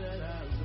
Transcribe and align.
that 0.00 0.20
I 0.22 0.59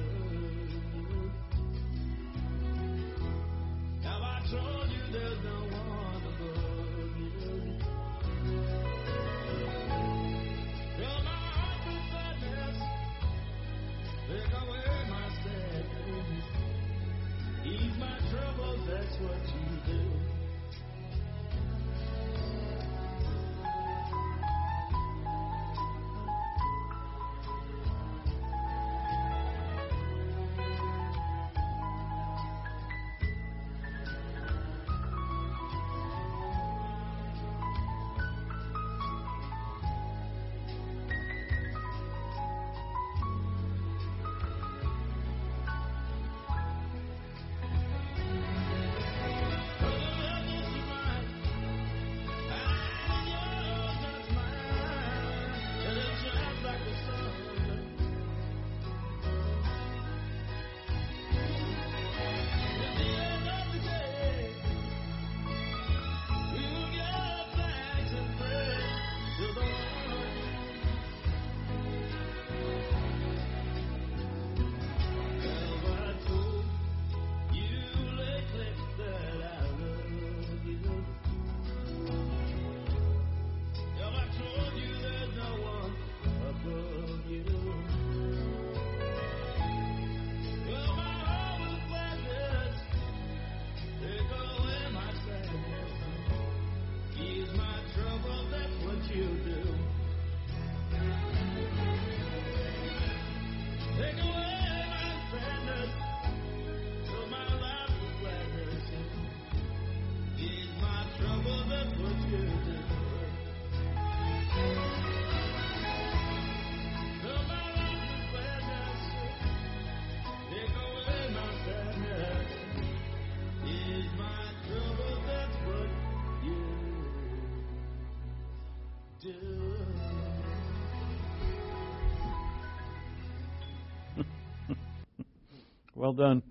Well 136.05 136.13
done. 136.13 136.43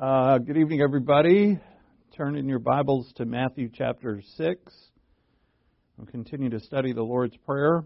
Uh, 0.00 0.38
good 0.38 0.56
evening, 0.56 0.82
everybody. 0.82 1.58
Turn 2.16 2.36
in 2.36 2.48
your 2.48 2.60
Bibles 2.60 3.12
to 3.16 3.24
Matthew 3.24 3.68
chapter 3.74 4.22
6. 4.36 4.72
We'll 5.96 6.06
continue 6.06 6.48
to 6.50 6.60
study 6.60 6.92
the 6.92 7.02
Lord's 7.02 7.36
Prayer. 7.38 7.82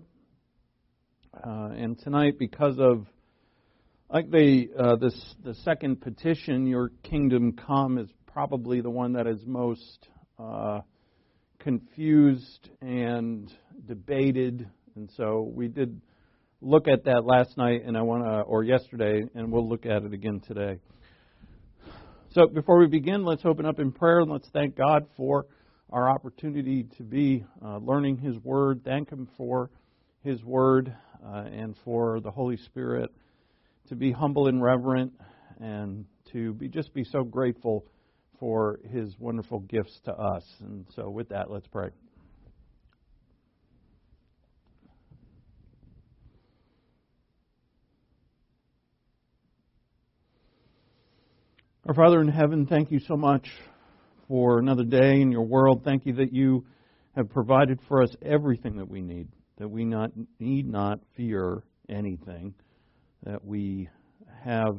Uh, 1.32 1.70
and 1.74 1.98
tonight, 1.98 2.34
because 2.38 2.76
of 2.78 3.06
like 4.10 4.30
the 4.30 4.68
uh, 4.78 4.96
this 4.96 5.14
the 5.42 5.54
second 5.64 6.02
petition, 6.02 6.66
"Your 6.66 6.90
kingdom 7.02 7.54
come," 7.54 7.96
is 7.96 8.10
probably 8.26 8.82
the 8.82 8.90
one 8.90 9.14
that 9.14 9.26
is 9.26 9.40
most 9.46 10.10
uh, 10.38 10.80
confused 11.58 12.68
and 12.82 13.50
debated. 13.86 14.68
And 14.94 15.10
so 15.16 15.50
we 15.54 15.68
did 15.68 16.02
look 16.64 16.88
at 16.88 17.04
that 17.04 17.24
last 17.26 17.58
night, 17.58 17.82
and 17.84 17.96
I 17.96 18.02
want 18.02 18.24
to, 18.24 18.40
or 18.40 18.64
yesterday, 18.64 19.22
and 19.34 19.52
we'll 19.52 19.68
look 19.68 19.84
at 19.84 20.02
it 20.02 20.14
again 20.14 20.40
today. 20.40 20.78
So 22.30 22.46
before 22.46 22.78
we 22.78 22.86
begin, 22.86 23.24
let's 23.24 23.44
open 23.44 23.66
up 23.66 23.78
in 23.78 23.92
prayer 23.92 24.20
and 24.20 24.30
let's 24.30 24.48
thank 24.48 24.74
God 24.74 25.06
for 25.16 25.46
our 25.90 26.08
opportunity 26.08 26.84
to 26.96 27.02
be 27.02 27.44
uh, 27.62 27.76
learning 27.76 28.16
His 28.16 28.36
Word. 28.38 28.80
Thank 28.82 29.10
Him 29.10 29.28
for 29.36 29.70
His 30.22 30.42
Word 30.42 30.92
uh, 31.24 31.44
and 31.52 31.76
for 31.84 32.20
the 32.20 32.30
Holy 32.30 32.56
Spirit 32.56 33.10
to 33.88 33.94
be 33.94 34.10
humble 34.10 34.48
and 34.48 34.62
reverent 34.62 35.12
and 35.60 36.06
to 36.32 36.54
be 36.54 36.68
just 36.68 36.94
be 36.94 37.04
so 37.04 37.22
grateful 37.22 37.84
for 38.40 38.80
His 38.90 39.14
wonderful 39.18 39.60
gifts 39.60 40.00
to 40.06 40.12
us. 40.12 40.44
And 40.60 40.86
so, 40.96 41.10
with 41.10 41.28
that, 41.28 41.50
let's 41.50 41.68
pray. 41.68 41.90
Our 51.86 51.92
Father 51.92 52.22
in 52.22 52.28
heaven, 52.28 52.64
thank 52.64 52.90
you 52.90 52.98
so 52.98 53.14
much 53.14 53.46
for 54.26 54.58
another 54.58 54.84
day 54.84 55.20
in 55.20 55.30
your 55.30 55.42
world. 55.42 55.82
Thank 55.84 56.06
you 56.06 56.14
that 56.14 56.32
you 56.32 56.64
have 57.14 57.28
provided 57.28 57.78
for 57.86 58.02
us 58.02 58.08
everything 58.22 58.78
that 58.78 58.88
we 58.88 59.02
need, 59.02 59.28
that 59.58 59.68
we 59.68 59.84
not, 59.84 60.10
need 60.40 60.66
not 60.66 61.00
fear 61.14 61.62
anything, 61.90 62.54
that 63.24 63.44
we 63.44 63.90
have 64.44 64.78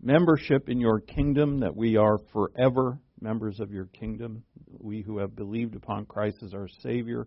membership 0.00 0.70
in 0.70 0.80
your 0.80 0.98
kingdom, 0.98 1.60
that 1.60 1.76
we 1.76 1.98
are 1.98 2.16
forever 2.32 2.98
members 3.20 3.60
of 3.60 3.70
your 3.70 3.88
kingdom, 3.88 4.42
we 4.78 5.02
who 5.02 5.18
have 5.18 5.36
believed 5.36 5.76
upon 5.76 6.06
Christ 6.06 6.38
as 6.42 6.54
our 6.54 6.68
Savior. 6.82 7.26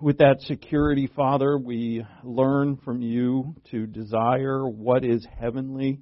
With 0.00 0.16
that 0.18 0.40
security, 0.40 1.06
Father, 1.14 1.58
we 1.58 2.02
learn 2.24 2.78
from 2.78 3.02
you 3.02 3.56
to 3.72 3.86
desire 3.86 4.66
what 4.66 5.04
is 5.04 5.26
heavenly 5.38 6.00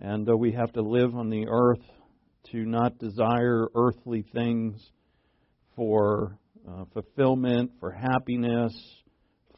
and 0.00 0.26
though 0.26 0.36
we 0.36 0.52
have 0.52 0.72
to 0.72 0.82
live 0.82 1.14
on 1.14 1.30
the 1.30 1.46
earth 1.48 1.82
to 2.52 2.64
not 2.64 2.98
desire 2.98 3.66
earthly 3.74 4.24
things 4.32 4.90
for 5.74 6.38
uh, 6.68 6.84
fulfillment, 6.92 7.70
for 7.80 7.90
happiness, 7.90 8.74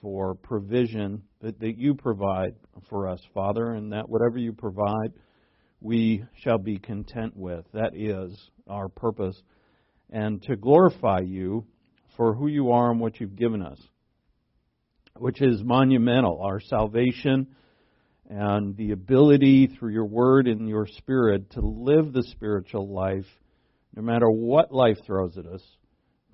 for 0.00 0.34
provision, 0.34 1.22
that, 1.41 1.59
that 1.60 1.77
you 1.77 1.94
provide 1.94 2.54
for 2.88 3.09
us, 3.09 3.21
Father, 3.34 3.72
and 3.72 3.93
that 3.93 4.09
whatever 4.09 4.38
you 4.38 4.53
provide, 4.53 5.12
we 5.81 6.25
shall 6.43 6.59
be 6.59 6.78
content 6.78 7.36
with. 7.36 7.65
That 7.72 7.95
is 7.95 8.36
our 8.66 8.89
purpose. 8.89 9.41
And 10.10 10.42
to 10.45 10.57
glorify 10.57 11.21
you 11.21 11.66
for 12.16 12.34
who 12.34 12.48
you 12.48 12.72
are 12.72 12.91
and 12.91 13.01
what 13.01 13.21
you've 13.21 13.36
given 13.36 13.62
us, 13.62 13.78
which 15.16 15.41
is 15.41 15.62
monumental. 15.62 16.41
Our 16.42 16.60
salvation 16.60 17.48
and 18.28 18.77
the 18.77 18.92
ability 18.92 19.66
through 19.66 19.92
your 19.92 20.04
word 20.04 20.47
and 20.47 20.69
your 20.69 20.86
spirit 20.86 21.51
to 21.53 21.60
live 21.60 22.13
the 22.13 22.22
spiritual 22.25 22.92
life, 22.92 23.27
no 23.97 24.03
matter 24.03 24.28
what 24.28 24.72
life 24.72 24.98
throws 25.07 25.36
at 25.39 25.47
us, 25.47 25.63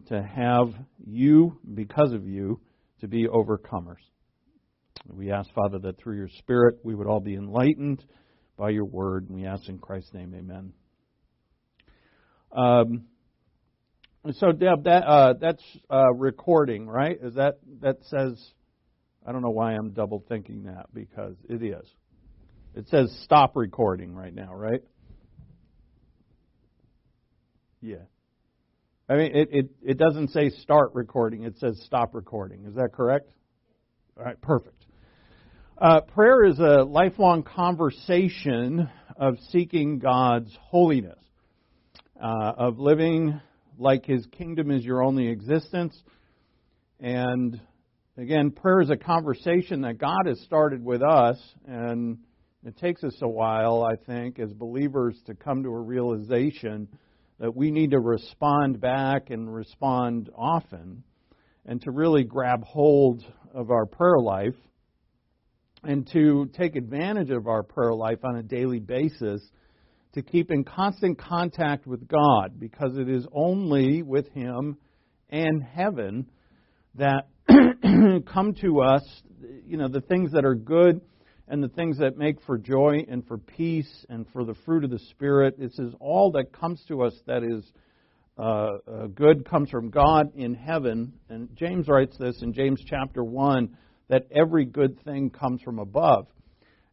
to 0.08 0.22
have 0.22 0.74
you, 1.06 1.58
because 1.72 2.12
of 2.12 2.26
you, 2.26 2.60
to 3.00 3.08
be 3.08 3.26
overcomers. 3.28 4.02
We 5.08 5.30
ask, 5.30 5.48
Father, 5.54 5.78
that 5.80 5.98
through 5.98 6.16
your 6.16 6.28
spirit 6.38 6.78
we 6.82 6.94
would 6.94 7.06
all 7.06 7.20
be 7.20 7.34
enlightened 7.34 8.04
by 8.56 8.70
your 8.70 8.84
word. 8.84 9.28
And 9.28 9.38
we 9.38 9.46
ask 9.46 9.68
in 9.68 9.78
Christ's 9.78 10.12
name, 10.14 10.34
amen. 10.34 10.72
Um, 12.52 13.04
so, 14.32 14.52
Deb, 14.52 14.84
that 14.84 15.04
uh, 15.04 15.34
that's 15.40 15.62
uh, 15.90 16.12
recording, 16.14 16.86
right? 16.86 17.18
Is 17.22 17.34
that 17.34 17.58
that 17.82 17.98
says 18.04 18.42
I 19.26 19.32
don't 19.32 19.42
know 19.42 19.50
why 19.50 19.72
I'm 19.72 19.90
double 19.90 20.24
thinking 20.28 20.64
that 20.64 20.86
because 20.92 21.34
it 21.48 21.62
is. 21.62 21.86
It 22.74 22.88
says 22.88 23.16
stop 23.24 23.56
recording 23.56 24.14
right 24.14 24.34
now, 24.34 24.54
right? 24.54 24.82
Yeah. 27.80 27.96
I 29.08 29.16
mean, 29.16 29.36
it, 29.36 29.48
it, 29.52 29.70
it 29.82 29.98
doesn't 29.98 30.30
say 30.30 30.50
start 30.50 30.92
recording, 30.94 31.44
it 31.44 31.58
says 31.58 31.80
stop 31.84 32.14
recording. 32.14 32.64
Is 32.64 32.74
that 32.74 32.92
correct? 32.92 33.30
All 34.18 34.24
right, 34.24 34.40
perfect. 34.40 34.84
Uh, 35.76 36.00
prayer 36.00 36.44
is 36.44 36.58
a 36.58 36.84
lifelong 36.84 37.42
conversation 37.42 38.88
of 39.16 39.36
seeking 39.50 39.98
God's 39.98 40.56
holiness, 40.60 41.18
uh, 42.20 42.52
of 42.56 42.78
living 42.78 43.40
like 43.78 44.06
His 44.06 44.24
kingdom 44.26 44.70
is 44.70 44.84
your 44.84 45.02
only 45.02 45.28
existence. 45.28 46.00
And 47.00 47.60
again, 48.16 48.50
prayer 48.50 48.80
is 48.80 48.90
a 48.90 48.96
conversation 48.96 49.82
that 49.82 49.98
God 49.98 50.26
has 50.26 50.40
started 50.40 50.84
with 50.84 51.02
us, 51.02 51.36
and 51.66 52.18
it 52.64 52.76
takes 52.78 53.02
us 53.02 53.16
a 53.20 53.28
while, 53.28 53.84
I 53.84 53.96
think, 54.06 54.38
as 54.38 54.52
believers 54.52 55.16
to 55.26 55.34
come 55.34 55.62
to 55.64 55.70
a 55.70 55.80
realization 55.80 56.88
that 57.40 57.54
we 57.54 57.70
need 57.70 57.90
to 57.90 57.98
respond 57.98 58.80
back 58.80 59.30
and 59.30 59.52
respond 59.52 60.30
often, 60.34 61.02
and 61.66 61.80
to 61.82 61.90
really 61.90 62.24
grab 62.24 62.62
hold 62.64 63.24
of 63.52 63.70
our 63.70 63.86
prayer 63.86 64.18
life 64.18 64.54
and 65.82 66.08
to 66.12 66.48
take 66.56 66.76
advantage 66.76 67.30
of 67.30 67.46
our 67.46 67.62
prayer 67.62 67.92
life 67.92 68.18
on 68.24 68.36
a 68.36 68.42
daily 68.42 68.80
basis 68.80 69.42
to 70.12 70.22
keep 70.22 70.50
in 70.50 70.64
constant 70.64 71.18
contact 71.18 71.86
with 71.86 72.06
God 72.06 72.58
because 72.58 72.96
it 72.96 73.08
is 73.08 73.26
only 73.32 74.02
with 74.02 74.28
Him 74.32 74.76
and 75.28 75.62
heaven 75.62 76.26
that 76.94 77.28
come 78.26 78.54
to 78.60 78.80
us, 78.80 79.02
you 79.66 79.76
know, 79.76 79.88
the 79.88 80.00
things 80.00 80.32
that 80.32 80.44
are 80.44 80.54
good 80.54 81.00
and 81.46 81.62
the 81.62 81.68
things 81.68 81.98
that 81.98 82.16
make 82.16 82.40
for 82.42 82.56
joy 82.56 83.04
and 83.08 83.26
for 83.26 83.38
peace 83.38 84.06
and 84.08 84.26
for 84.32 84.44
the 84.44 84.54
fruit 84.64 84.84
of 84.84 84.90
the 84.90 84.98
Spirit. 85.10 85.58
This 85.58 85.78
is 85.78 85.94
all 86.00 86.32
that 86.32 86.52
comes 86.52 86.82
to 86.88 87.02
us 87.02 87.14
that 87.26 87.42
is 87.42 87.64
uh, 88.36 88.78
uh, 88.90 89.06
good 89.08 89.48
comes 89.48 89.70
from 89.70 89.90
God 89.90 90.34
in 90.34 90.54
heaven. 90.54 91.12
And 91.28 91.54
James 91.54 91.86
writes 91.86 92.16
this 92.18 92.42
in 92.42 92.52
James 92.52 92.82
chapter 92.86 93.22
1 93.22 93.76
that 94.08 94.26
every 94.34 94.64
good 94.64 95.02
thing 95.04 95.30
comes 95.30 95.62
from 95.62 95.78
above. 95.78 96.26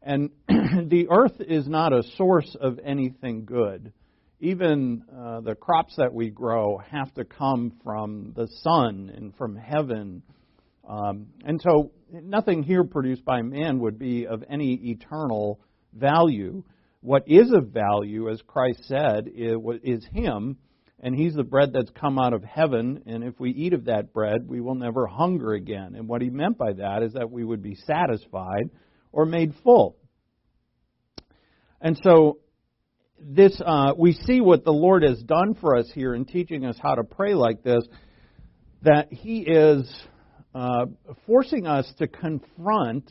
And 0.04 0.32
the 0.48 1.08
earth 1.10 1.40
is 1.40 1.68
not 1.68 1.94
a 1.94 2.04
source 2.18 2.56
of 2.60 2.80
anything 2.84 3.46
good. 3.46 3.94
Even 4.40 5.04
uh, 5.16 5.42
the 5.42 5.56
crops 5.56 5.96
that 5.98 6.14
we 6.14 6.30
grow 6.30 6.82
have 6.90 7.14
to 7.14 7.24
come 7.24 7.74
from 7.84 8.34
the 8.36 8.48
sun 8.64 9.12
and 9.16 9.36
from 9.36 9.56
heaven. 9.56 10.24
Um, 10.88 11.28
and 11.46 11.62
so 11.62 11.92
nothing 12.12 12.64
here 12.64 12.84
produced 12.84 13.24
by 13.24 13.42
man 13.42 13.80
would 13.80 13.98
be 14.00 14.28
of 14.28 14.44
any 14.50 14.74
eternal 14.92 15.60
value. 15.94 16.64
What 17.02 17.24
is 17.28 17.52
of 17.52 17.70
value, 17.70 18.30
as 18.30 18.42
Christ 18.48 18.86
said, 18.86 19.30
is 19.34 20.06
Him 20.12 20.58
and 21.02 21.16
he's 21.16 21.34
the 21.34 21.44
bread 21.44 21.74
that's 21.74 21.90
come 22.00 22.20
out 22.20 22.34
of 22.34 22.44
heaven, 22.44 23.02
and 23.08 23.24
if 23.24 23.40
we 23.40 23.50
eat 23.50 23.74
of 23.74 23.86
that 23.86 24.14
bread, 24.14 24.48
we 24.48 24.62
will 24.62 24.76
never 24.76 25.08
hunger 25.08 25.54
again. 25.54 25.96
And 25.96 26.08
what 26.08 26.22
he 26.22 26.30
meant 26.30 26.60
by 26.60 26.74
that 26.74 27.02
is 27.02 27.14
that 27.14 27.32
we 27.32 27.44
would 27.44 27.64
be 27.64 27.76
satisfied 27.76 28.70
or 29.12 29.26
made 29.26 29.56
full. 29.64 29.98
And 31.82 32.00
so, 32.04 32.38
this 33.20 33.60
uh, 33.64 33.94
we 33.98 34.14
see 34.14 34.42
what 34.42 34.64
the 34.64 34.72
Lord 34.72 35.02
has 35.02 35.22
done 35.24 35.56
for 35.60 35.76
us 35.76 35.92
here 35.94 36.14
in 36.14 36.26
teaching 36.26 36.66
us 36.66 36.78
how 36.82 36.96
to 36.96 37.04
pray 37.04 37.34
like 37.34 37.64
this. 37.64 37.84
That 38.84 39.12
He 39.12 39.42
is 39.42 39.92
uh, 40.54 40.86
forcing 41.26 41.68
us 41.68 41.92
to 42.00 42.08
confront 42.08 43.10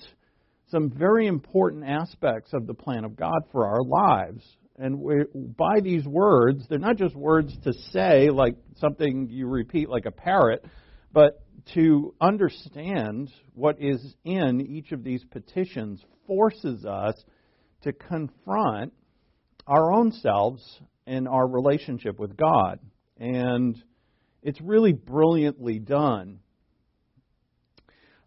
some 0.70 0.90
very 0.90 1.26
important 1.26 1.84
aspects 1.84 2.52
of 2.52 2.66
the 2.66 2.74
plan 2.74 3.04
of 3.04 3.16
God 3.16 3.42
for 3.50 3.66
our 3.66 3.82
lives. 3.82 4.44
And 4.78 5.00
we, 5.00 5.24
by 5.34 5.80
these 5.80 6.06
words, 6.06 6.64
they're 6.68 6.78
not 6.78 6.96
just 6.96 7.14
words 7.14 7.52
to 7.64 7.72
say, 7.92 8.30
like 8.30 8.56
something 8.76 9.28
you 9.30 9.46
repeat 9.46 9.88
like 9.88 10.06
a 10.06 10.10
parrot, 10.10 10.64
but 11.12 11.42
to 11.74 12.14
understand 12.20 13.30
what 13.54 13.76
is 13.80 14.14
in 14.24 14.60
each 14.60 14.92
of 14.92 15.04
these 15.04 15.24
petitions 15.24 16.00
forces 16.26 16.84
us 16.84 17.14
to 17.82 17.92
confront 17.92 18.92
our 19.66 19.92
own 19.92 20.12
selves 20.12 20.80
and 21.06 21.28
our 21.28 21.46
relationship 21.46 22.18
with 22.18 22.36
God. 22.36 22.78
And 23.18 23.76
it's 24.42 24.60
really 24.60 24.92
brilliantly 24.92 25.78
done. 25.78 26.38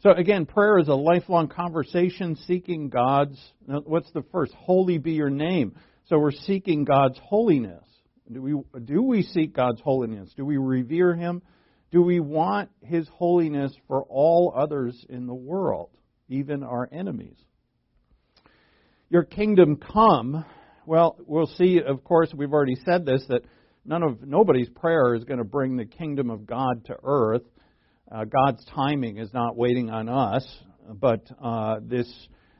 So, 0.03 0.11
again, 0.11 0.45
prayer 0.45 0.79
is 0.79 0.89
a 0.89 0.93
lifelong 0.93 1.47
conversation 1.47 2.35
seeking 2.45 2.89
God's. 2.89 3.39
What's 3.65 4.11
the 4.11 4.25
first? 4.33 4.53
Holy 4.53 4.97
be 4.97 5.13
your 5.13 5.29
name. 5.29 5.77
So 6.07 6.19
we're 6.19 6.31
seeking 6.31 6.83
God's 6.83 7.17
holiness. 7.23 7.85
Do 8.29 8.41
we, 8.41 8.81
do 8.83 9.01
we 9.01 9.23
seek 9.23 9.55
God's 9.55 9.79
holiness? 9.79 10.29
Do 10.35 10.43
we 10.43 10.57
revere 10.57 11.15
Him? 11.15 11.41
Do 11.89 12.01
we 12.01 12.19
want 12.19 12.69
His 12.81 13.07
holiness 13.13 13.73
for 13.87 14.03
all 14.03 14.53
others 14.53 15.05
in 15.07 15.25
the 15.25 15.33
world, 15.33 15.89
even 16.27 16.63
our 16.63 16.89
enemies? 16.91 17.37
Your 19.09 19.23
kingdom 19.23 19.77
come. 19.77 20.43
Well, 20.85 21.15
we'll 21.25 21.47
see, 21.47 21.79
of 21.79 22.03
course, 22.03 22.33
we've 22.35 22.51
already 22.51 22.75
said 22.83 23.05
this, 23.05 23.23
that 23.29 23.43
none 23.85 24.03
of 24.03 24.21
nobody's 24.21 24.67
prayer 24.67 25.15
is 25.15 25.23
going 25.23 25.39
to 25.39 25.45
bring 25.45 25.77
the 25.77 25.85
kingdom 25.85 26.29
of 26.29 26.45
God 26.45 26.83
to 26.87 26.97
earth. 27.01 27.43
Uh, 28.13 28.25
God's 28.25 28.63
timing 28.65 29.17
is 29.17 29.33
not 29.33 29.57
waiting 29.57 29.89
on 29.89 30.07
us, 30.07 30.45
but 30.87 31.25
uh, 31.43 31.77
this 31.81 32.07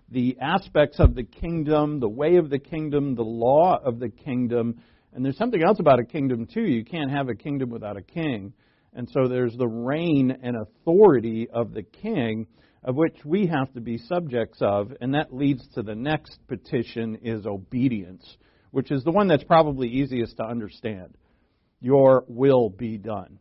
the 0.09 0.35
aspects 0.41 0.99
of 0.99 1.13
the 1.13 1.23
kingdom, 1.23 1.99
the 1.99 2.09
way 2.09 2.37
of 2.37 2.49
the 2.49 2.57
kingdom, 2.57 3.13
the 3.13 3.21
law 3.21 3.79
of 3.83 3.99
the 3.99 4.09
kingdom. 4.09 4.81
And 5.13 5.23
there's 5.23 5.37
something 5.37 5.61
else 5.63 5.79
about 5.79 5.99
a 5.99 6.05
kingdom, 6.05 6.47
too. 6.51 6.63
You 6.63 6.83
can't 6.83 7.11
have 7.11 7.29
a 7.29 7.35
kingdom 7.35 7.69
without 7.69 7.97
a 7.97 8.01
king. 8.01 8.53
And 8.93 9.07
so 9.11 9.27
there's 9.27 9.55
the 9.55 9.67
reign 9.67 10.35
and 10.41 10.55
authority 10.57 11.47
of 11.51 11.73
the 11.73 11.83
king, 11.83 12.47
of 12.83 12.95
which 12.95 13.17
we 13.23 13.45
have 13.47 13.71
to 13.73 13.81
be 13.81 13.99
subjects 13.99 14.57
of. 14.61 14.91
And 15.01 15.13
that 15.13 15.33
leads 15.33 15.67
to 15.75 15.83
the 15.83 15.95
next 15.95 16.39
petition 16.47 17.19
is 17.21 17.45
obedience, 17.45 18.37
which 18.71 18.91
is 18.91 19.03
the 19.03 19.11
one 19.11 19.27
that's 19.27 19.43
probably 19.43 19.87
easiest 19.87 20.37
to 20.37 20.43
understand. 20.43 21.15
Your 21.79 22.23
will 22.27 22.69
be 22.69 22.97
done. 22.97 23.37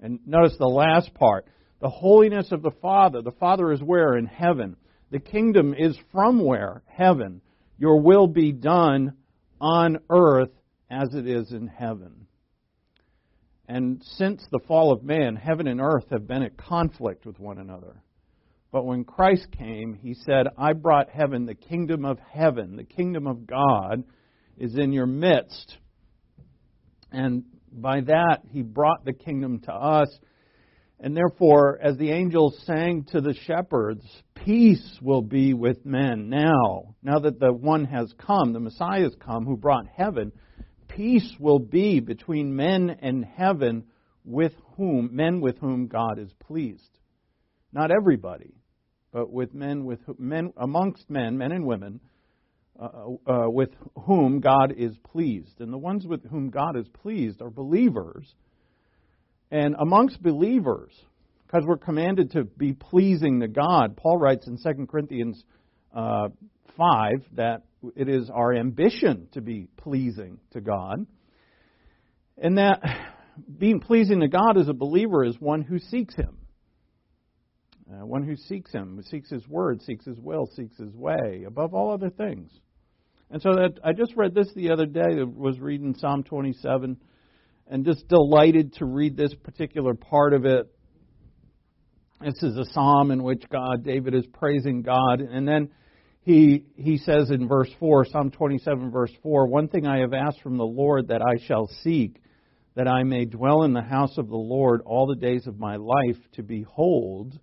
And 0.00 0.20
notice 0.26 0.56
the 0.58 0.66
last 0.66 1.12
part. 1.14 1.46
The 1.80 1.88
holiness 1.88 2.52
of 2.52 2.62
the 2.62 2.72
Father. 2.82 3.22
The 3.22 3.32
Father 3.32 3.72
is 3.72 3.82
where? 3.82 4.16
In 4.16 4.26
heaven. 4.26 4.76
The 5.10 5.20
kingdom 5.20 5.74
is 5.76 5.96
from 6.12 6.44
where? 6.44 6.82
Heaven. 6.86 7.40
Your 7.78 8.00
will 8.00 8.26
be 8.26 8.52
done 8.52 9.14
on 9.60 9.98
earth 10.10 10.50
as 10.90 11.14
it 11.14 11.26
is 11.26 11.52
in 11.52 11.68
heaven. 11.68 12.26
And 13.68 14.02
since 14.16 14.42
the 14.50 14.60
fall 14.66 14.92
of 14.92 15.02
man, 15.02 15.36
heaven 15.36 15.66
and 15.66 15.80
earth 15.80 16.06
have 16.10 16.26
been 16.26 16.42
at 16.42 16.56
conflict 16.56 17.26
with 17.26 17.38
one 17.38 17.58
another. 17.58 18.02
But 18.72 18.86
when 18.86 19.04
Christ 19.04 19.46
came, 19.52 19.94
he 19.94 20.14
said, 20.14 20.46
I 20.56 20.72
brought 20.72 21.10
heaven, 21.10 21.46
the 21.46 21.54
kingdom 21.54 22.04
of 22.04 22.18
heaven, 22.18 22.76
the 22.76 22.84
kingdom 22.84 23.26
of 23.26 23.46
God 23.46 24.04
is 24.56 24.76
in 24.76 24.92
your 24.92 25.06
midst. 25.06 25.78
And 27.10 27.44
by 27.72 28.00
that, 28.02 28.40
he 28.50 28.62
brought 28.62 29.04
the 29.04 29.12
kingdom 29.12 29.60
to 29.60 29.72
us 29.72 30.08
and 31.00 31.16
therefore, 31.16 31.78
as 31.80 31.96
the 31.96 32.10
angels 32.10 32.58
sang 32.64 33.04
to 33.12 33.20
the 33.20 33.34
shepherds, 33.46 34.04
peace 34.34 34.98
will 35.00 35.22
be 35.22 35.54
with 35.54 35.86
men 35.86 36.28
now. 36.28 36.96
Now 37.02 37.20
that 37.20 37.38
the 37.38 37.52
one 37.52 37.84
has 37.84 38.12
come, 38.18 38.52
the 38.52 38.60
Messiah 38.60 39.02
has 39.02 39.14
come, 39.20 39.44
who 39.44 39.56
brought 39.56 39.86
heaven, 39.86 40.32
peace 40.88 41.32
will 41.38 41.60
be 41.60 42.00
between 42.00 42.56
men 42.56 42.96
and 43.00 43.24
heaven 43.24 43.84
with 44.24 44.54
whom, 44.76 45.10
men 45.12 45.40
with 45.40 45.58
whom 45.58 45.86
God 45.86 46.18
is 46.18 46.32
pleased. 46.40 46.98
Not 47.72 47.92
everybody, 47.92 48.54
but 49.12 49.30
with 49.30 49.54
men 49.54 49.84
with 49.84 50.00
men 50.18 50.52
amongst 50.56 51.08
men, 51.08 51.38
men 51.38 51.52
and 51.52 51.64
women, 51.64 52.00
uh, 52.78 52.86
uh, 53.26 53.50
with 53.50 53.70
whom 54.06 54.40
God 54.40 54.74
is 54.76 54.96
pleased. 54.98 55.60
And 55.60 55.72
the 55.72 55.78
ones 55.78 56.06
with 56.06 56.24
whom 56.28 56.50
God 56.50 56.76
is 56.76 56.86
pleased 56.88 57.42
are 57.42 57.50
believers 57.50 58.34
and 59.50 59.76
amongst 59.78 60.22
believers, 60.22 60.92
because 61.46 61.64
we're 61.66 61.78
commanded 61.78 62.32
to 62.32 62.44
be 62.44 62.74
pleasing 62.74 63.40
to 63.40 63.48
God, 63.48 63.96
Paul 63.96 64.18
writes 64.18 64.46
in 64.46 64.58
2 64.58 64.86
Corinthians 64.86 65.42
uh, 65.94 66.28
5 66.76 67.24
that 67.36 67.62
it 67.96 68.08
is 68.08 68.28
our 68.30 68.54
ambition 68.54 69.28
to 69.32 69.40
be 69.40 69.68
pleasing 69.76 70.38
to 70.52 70.60
God. 70.60 71.06
And 72.36 72.58
that 72.58 72.82
being 73.58 73.80
pleasing 73.80 74.20
to 74.20 74.28
God 74.28 74.58
as 74.58 74.68
a 74.68 74.74
believer 74.74 75.24
is 75.24 75.40
one 75.40 75.62
who 75.62 75.78
seeks 75.78 76.14
Him. 76.14 76.36
Uh, 77.90 78.04
one 78.04 78.22
who 78.22 78.36
seeks 78.36 78.70
Him, 78.70 78.96
who 78.96 79.02
seeks 79.02 79.30
His 79.30 79.48
Word, 79.48 79.80
seeks 79.80 80.04
His 80.04 80.18
will, 80.18 80.46
seeks 80.54 80.76
His 80.76 80.94
way, 80.94 81.44
above 81.46 81.72
all 81.72 81.90
other 81.90 82.10
things. 82.10 82.50
And 83.30 83.42
so 83.42 83.54
that 83.56 83.78
I 83.84 83.92
just 83.92 84.16
read 84.16 84.34
this 84.34 84.50
the 84.54 84.70
other 84.70 84.86
day. 84.86 85.20
I 85.20 85.22
was 85.22 85.60
reading 85.60 85.94
Psalm 85.94 86.22
27 86.22 86.96
and 87.66 87.84
just 87.84 88.08
delighted 88.08 88.74
to 88.74 88.86
read 88.86 89.16
this 89.16 89.34
particular 89.34 89.94
part 89.94 90.32
of 90.32 90.46
it. 90.46 90.66
This 92.20 92.42
is 92.42 92.56
a 92.56 92.64
psalm 92.72 93.10
in 93.10 93.22
which 93.22 93.44
God, 93.50 93.84
David 93.84 94.14
is 94.14 94.26
praising 94.32 94.82
God, 94.82 95.20
and 95.20 95.46
then 95.46 95.68
he 96.22 96.64
he 96.74 96.98
says 96.98 97.30
in 97.30 97.46
verse 97.46 97.70
four, 97.78 98.04
Psalm 98.04 98.30
twenty-seven, 98.32 98.90
verse 98.90 99.12
four, 99.22 99.46
one 99.46 99.68
thing 99.68 99.86
I 99.86 100.00
have 100.00 100.12
asked 100.12 100.40
from 100.42 100.56
the 100.56 100.64
Lord 100.64 101.08
that 101.08 101.22
I 101.22 101.36
shall 101.46 101.68
seek, 101.84 102.20
that 102.74 102.88
I 102.88 103.04
may 103.04 103.24
dwell 103.24 103.62
in 103.62 103.72
the 103.72 103.82
house 103.82 104.18
of 104.18 104.28
the 104.28 104.36
Lord 104.36 104.80
all 104.84 105.06
the 105.06 105.14
days 105.14 105.46
of 105.46 105.60
my 105.60 105.76
life, 105.76 106.18
to 106.32 106.42
behold 106.42 107.38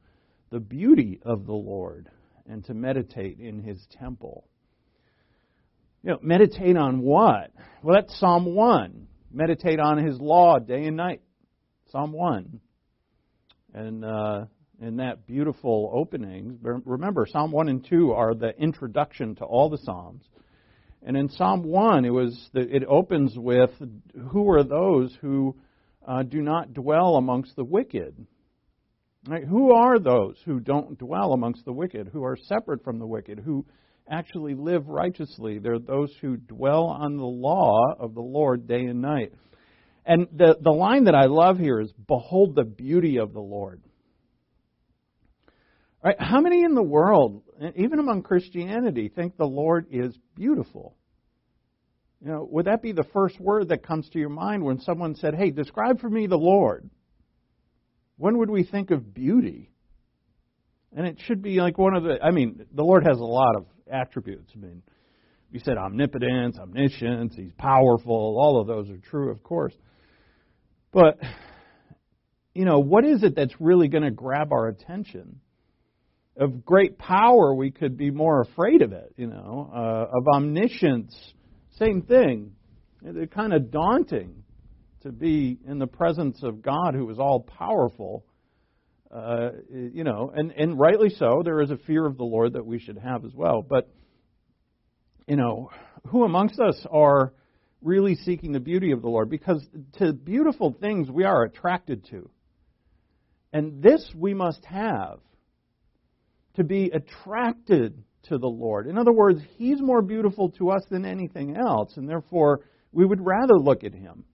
the 0.49 0.59
beauty 0.59 1.21
of 1.23 1.45
the 1.45 1.53
Lord 1.53 2.09
and 2.45 2.65
to 2.65 2.73
meditate 2.73 3.39
in 3.39 3.63
his 3.63 3.87
temple. 3.97 4.49
You 6.05 6.11
know, 6.11 6.19
meditate 6.21 6.77
on 6.77 6.99
what? 6.99 7.51
Well, 7.81 7.95
that's 7.95 8.19
Psalm 8.19 8.53
1. 8.53 9.07
Meditate 9.33 9.79
on 9.79 9.97
his 9.97 10.19
law 10.19 10.59
day 10.59 10.85
and 10.85 10.95
night. 10.95 11.21
Psalm 11.91 12.11
1. 12.11 12.59
And 13.73 14.05
uh, 14.05 14.45
in 14.79 14.97
that 14.97 15.25
beautiful 15.25 15.89
opening, 15.91 16.59
remember, 16.61 17.25
Psalm 17.27 17.51
1 17.51 17.69
and 17.69 17.89
2 17.89 18.11
are 18.11 18.35
the 18.35 18.55
introduction 18.55 19.33
to 19.37 19.45
all 19.45 19.71
the 19.71 19.79
Psalms. 19.79 20.23
And 21.01 21.17
in 21.17 21.27
Psalm 21.27 21.63
1, 21.63 22.05
it, 22.05 22.11
was 22.11 22.49
the, 22.53 22.61
it 22.61 22.83
opens 22.87 23.33
with, 23.35 23.71
Who 24.29 24.51
are 24.51 24.63
those 24.63 25.17
who 25.21 25.55
uh, 26.07 26.21
do 26.21 26.43
not 26.43 26.75
dwell 26.75 27.15
amongst 27.15 27.55
the 27.55 27.65
wicked? 27.65 28.27
Right? 29.27 29.43
Who 29.43 29.71
are 29.71 29.97
those 29.97 30.37
who 30.45 30.59
don't 30.59 30.99
dwell 30.99 31.33
amongst 31.33 31.65
the 31.65 31.73
wicked, 31.73 32.09
who 32.13 32.23
are 32.25 32.37
separate 32.37 32.83
from 32.83 32.99
the 32.99 33.07
wicked, 33.07 33.39
who 33.39 33.65
actually 34.09 34.53
live 34.53 34.87
righteously? 34.87 35.59
They're 35.59 35.79
those 35.79 36.13
who 36.21 36.37
dwell 36.37 36.85
on 36.85 37.17
the 37.17 37.23
law 37.23 37.93
of 37.99 38.13
the 38.13 38.21
Lord 38.21 38.67
day 38.67 38.85
and 38.85 39.01
night. 39.01 39.33
And 40.05 40.27
the, 40.31 40.57
the 40.61 40.71
line 40.71 41.05
that 41.05 41.15
I 41.15 41.25
love 41.25 41.57
here 41.57 41.79
is, 41.79 41.91
Behold 42.07 42.55
the 42.55 42.63
beauty 42.63 43.17
of 43.17 43.33
the 43.33 43.41
Lord. 43.41 43.81
Right? 46.03 46.15
How 46.19 46.39
many 46.39 46.63
in 46.63 46.75
the 46.75 46.83
world, 46.83 47.41
even 47.75 47.97
among 47.97 48.21
Christianity, 48.21 49.09
think 49.09 49.37
the 49.37 49.45
Lord 49.45 49.87
is 49.89 50.15
beautiful? 50.35 50.95
You 52.21 52.31
know, 52.31 52.47
would 52.51 52.65
that 52.65 52.83
be 52.83 52.91
the 52.91 53.05
first 53.11 53.39
word 53.39 53.69
that 53.69 53.85
comes 53.85 54.07
to 54.09 54.19
your 54.19 54.29
mind 54.29 54.63
when 54.63 54.79
someone 54.81 55.15
said, 55.15 55.33
"Hey, 55.35 55.49
describe 55.49 55.99
for 55.99 56.09
me 56.09 56.27
the 56.27 56.37
Lord"? 56.37 56.89
When 58.17 58.37
would 58.37 58.49
we 58.49 58.63
think 58.63 58.91
of 58.91 59.13
beauty? 59.13 59.71
And 60.95 61.05
it 61.05 61.17
should 61.25 61.41
be 61.41 61.59
like 61.59 61.77
one 61.77 61.95
of 61.95 62.03
the. 62.03 62.19
I 62.23 62.31
mean, 62.31 62.65
the 62.71 62.83
Lord 62.83 63.03
has 63.05 63.19
a 63.19 63.23
lot 63.23 63.55
of 63.55 63.65
attributes. 63.91 64.51
I 64.55 64.59
mean, 64.59 64.81
you 65.51 65.59
said 65.63 65.77
omnipotence, 65.77 66.57
omniscience, 66.57 67.35
He's 67.35 67.53
powerful. 67.57 68.37
All 68.39 68.59
of 68.59 68.67
those 68.67 68.89
are 68.89 68.97
true, 68.97 69.31
of 69.31 69.43
course. 69.43 69.73
But 70.91 71.19
you 72.53 72.63
know, 72.65 72.79
what 72.79 73.03
is 73.03 73.21
it 73.23 73.35
that's 73.35 73.53
really 73.59 73.89
going 73.89 74.03
to 74.03 74.11
grab 74.11 74.51
our 74.51 74.67
attention? 74.67 75.41
Of 76.37 76.65
great 76.65 76.97
power, 76.97 77.53
we 77.53 77.71
could 77.71 77.95
be 77.97 78.11
more 78.11 78.41
afraid 78.41 78.81
of 78.81 78.91
it. 78.91 79.13
You 79.17 79.27
know, 79.27 79.71
uh, 79.73 80.17
of 80.17 80.27
omniscience, 80.27 81.15
same 81.77 82.01
thing. 82.01 82.53
It's 83.03 83.33
kind 83.33 83.53
of 83.53 83.71
daunting 83.71 84.43
to 85.03 85.11
be 85.11 85.59
in 85.67 85.77
the 85.79 85.87
presence 85.87 86.41
of 86.43 86.61
God 86.61 86.95
who 86.95 87.09
is 87.11 87.19
all 87.19 87.41
powerful. 87.41 88.25
Uh, 89.11 89.51
you 89.69 90.03
know, 90.03 90.31
and, 90.35 90.51
and 90.51 90.79
rightly 90.79 91.09
so, 91.09 91.41
there 91.43 91.61
is 91.61 91.71
a 91.71 91.77
fear 91.77 92.05
of 92.05 92.17
the 92.17 92.23
Lord 92.23 92.53
that 92.53 92.65
we 92.65 92.79
should 92.79 92.97
have 92.97 93.23
as 93.23 93.33
well. 93.33 93.61
But, 93.61 93.89
you 95.27 95.35
know, 95.35 95.69
who 96.07 96.23
amongst 96.23 96.59
us 96.59 96.85
are 96.91 97.33
really 97.81 98.15
seeking 98.15 98.51
the 98.51 98.59
beauty 98.59 98.91
of 98.91 99.01
the 99.01 99.07
Lord? 99.07 99.29
Because 99.29 99.65
to 99.99 100.11
beautiful 100.11 100.75
things 100.79 101.09
we 101.09 101.23
are 101.23 101.43
attracted 101.43 102.05
to. 102.09 102.29
And 103.53 103.81
this 103.81 104.05
we 104.13 104.33
must 104.33 104.65
have 104.65 105.19
to 106.55 106.63
be 106.63 106.91
attracted 106.91 108.03
to 108.23 108.37
the 108.37 108.47
Lord. 108.47 108.87
In 108.87 108.97
other 108.97 109.13
words, 109.13 109.39
He's 109.57 109.79
more 109.79 110.01
beautiful 110.01 110.49
to 110.51 110.71
us 110.71 110.83
than 110.89 111.05
anything 111.05 111.55
else, 111.55 111.95
and 111.95 112.09
therefore 112.09 112.61
we 112.91 113.05
would 113.05 113.25
rather 113.25 113.57
look 113.57 113.83
at 113.83 113.93
Him. 113.93 114.25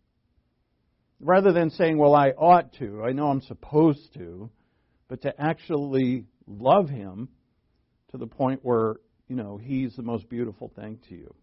Rather 1.20 1.52
than 1.52 1.70
saying, 1.70 1.98
well, 1.98 2.16
I 2.16 2.30
ought 2.30 2.74
to, 2.80 3.04
I 3.04 3.12
know 3.12 3.28
I'm 3.28 3.42
supposed 3.42 4.14
to, 4.16 4.50
but 5.12 5.24
to 5.24 5.34
actually 5.38 6.24
love 6.48 6.88
Him 6.88 7.28
to 8.12 8.18
the 8.18 8.28
point 8.28 8.62
where, 8.64 8.96
you 9.28 9.36
know, 9.36 9.58
He's 9.58 9.94
the 9.98 10.04
most 10.04 10.30
beautiful 10.30 10.72
thing 10.74 11.00
to 11.10 11.16
you. 11.16 11.36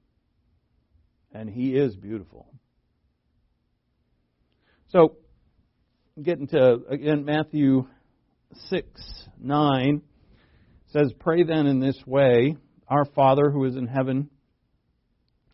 And 1.35 1.51
He 1.51 1.77
is 1.77 1.95
beautiful. 1.95 2.51
So, 4.89 5.17
getting 6.23 6.47
to, 6.47 6.79
again, 6.89 7.27
Matthew 7.27 7.87
6, 8.71 8.89
9 9.39 10.01
says, 10.87 11.13
Pray 11.21 11.43
then 11.43 11.67
in 11.67 11.79
this 11.79 11.99
way 12.07 12.57
Our 12.89 13.05
Father 13.05 13.51
who 13.51 13.67
is 13.67 13.77
in 13.77 13.87
heaven, 13.87 14.31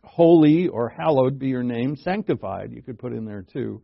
holy 0.05 0.69
or 0.69 0.89
hallowed 0.89 1.41
be 1.41 1.49
your 1.49 1.65
name, 1.65 1.97
sanctified, 1.97 2.71
you 2.71 2.81
could 2.81 3.01
put 3.01 3.13
in 3.13 3.25
there 3.25 3.43
too. 3.43 3.83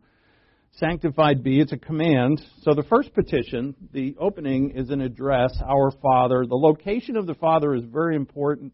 Sanctified 0.75 1.43
be, 1.43 1.59
it's 1.59 1.73
a 1.73 1.77
command. 1.77 2.41
So 2.61 2.73
the 2.73 2.83
first 2.83 3.13
petition, 3.13 3.75
the 3.91 4.15
opening 4.19 4.71
is 4.71 4.89
an 4.89 5.01
address, 5.01 5.51
Our 5.61 5.91
Father. 6.01 6.45
The 6.47 6.55
location 6.55 7.17
of 7.17 7.27
the 7.27 7.35
Father 7.35 7.75
is 7.75 7.83
very 7.83 8.15
important 8.15 8.73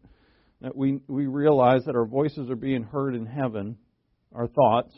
that 0.60 0.76
we, 0.76 1.00
we 1.08 1.26
realize 1.26 1.84
that 1.84 1.96
our 1.96 2.06
voices 2.06 2.50
are 2.50 2.56
being 2.56 2.84
heard 2.84 3.16
in 3.16 3.26
heaven, 3.26 3.76
our 4.32 4.46
thoughts. 4.46 4.94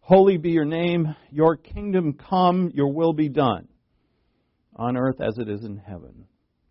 Holy 0.00 0.38
be 0.38 0.50
your 0.50 0.64
name, 0.64 1.14
your 1.30 1.56
kingdom 1.56 2.14
come, 2.14 2.70
your 2.74 2.92
will 2.92 3.12
be 3.12 3.28
done 3.28 3.68
on 4.76 4.96
earth 4.96 5.20
as 5.20 5.36
it 5.36 5.48
is 5.48 5.62
in 5.64 5.76
heaven. 5.76 6.24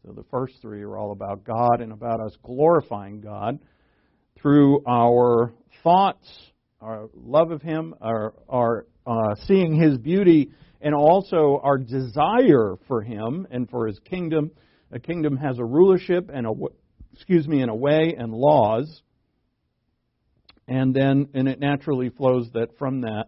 So 0.04 0.14
the 0.14 0.26
first 0.32 0.56
three 0.62 0.82
are 0.82 0.98
all 0.98 1.12
about 1.12 1.44
God 1.44 1.82
and 1.82 1.92
about 1.92 2.20
us 2.22 2.36
glorifying 2.42 3.22
God 3.22 3.60
through 4.42 4.84
our 4.88 5.54
thoughts, 5.84 6.28
our 6.82 7.10
love 7.14 7.52
of 7.52 7.62
Him, 7.62 7.94
our, 8.02 8.34
our 8.50 8.88
uh, 9.08 9.36
seeing 9.46 9.74
His 9.74 9.98
beauty, 9.98 10.52
and 10.82 10.94
also 10.94 11.60
our 11.64 11.78
desire 11.78 12.76
for 12.88 13.02
Him 13.02 13.48
and 13.50 13.70
for 13.70 13.88
His 13.88 14.00
kingdom. 14.00 14.52
A 14.92 15.00
kingdom 15.00 15.38
has 15.38 15.58
a 15.58 15.66
rulership 15.66 16.30
and 16.34 16.46
a 16.46 16.52
excuse 17.14 17.48
me, 17.48 17.62
in 17.62 17.70
a 17.70 17.76
way 17.76 18.14
and 18.18 18.32
laws, 18.32 19.02
and 20.68 20.94
then 20.94 21.30
and 21.34 21.48
it 21.48 21.60
naturally 21.60 22.10
flows 22.10 22.48
that 22.54 22.78
from 22.78 23.02
that 23.02 23.26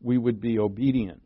we 0.00 0.18
would 0.18 0.40
be 0.40 0.58
obedient. 0.58 1.20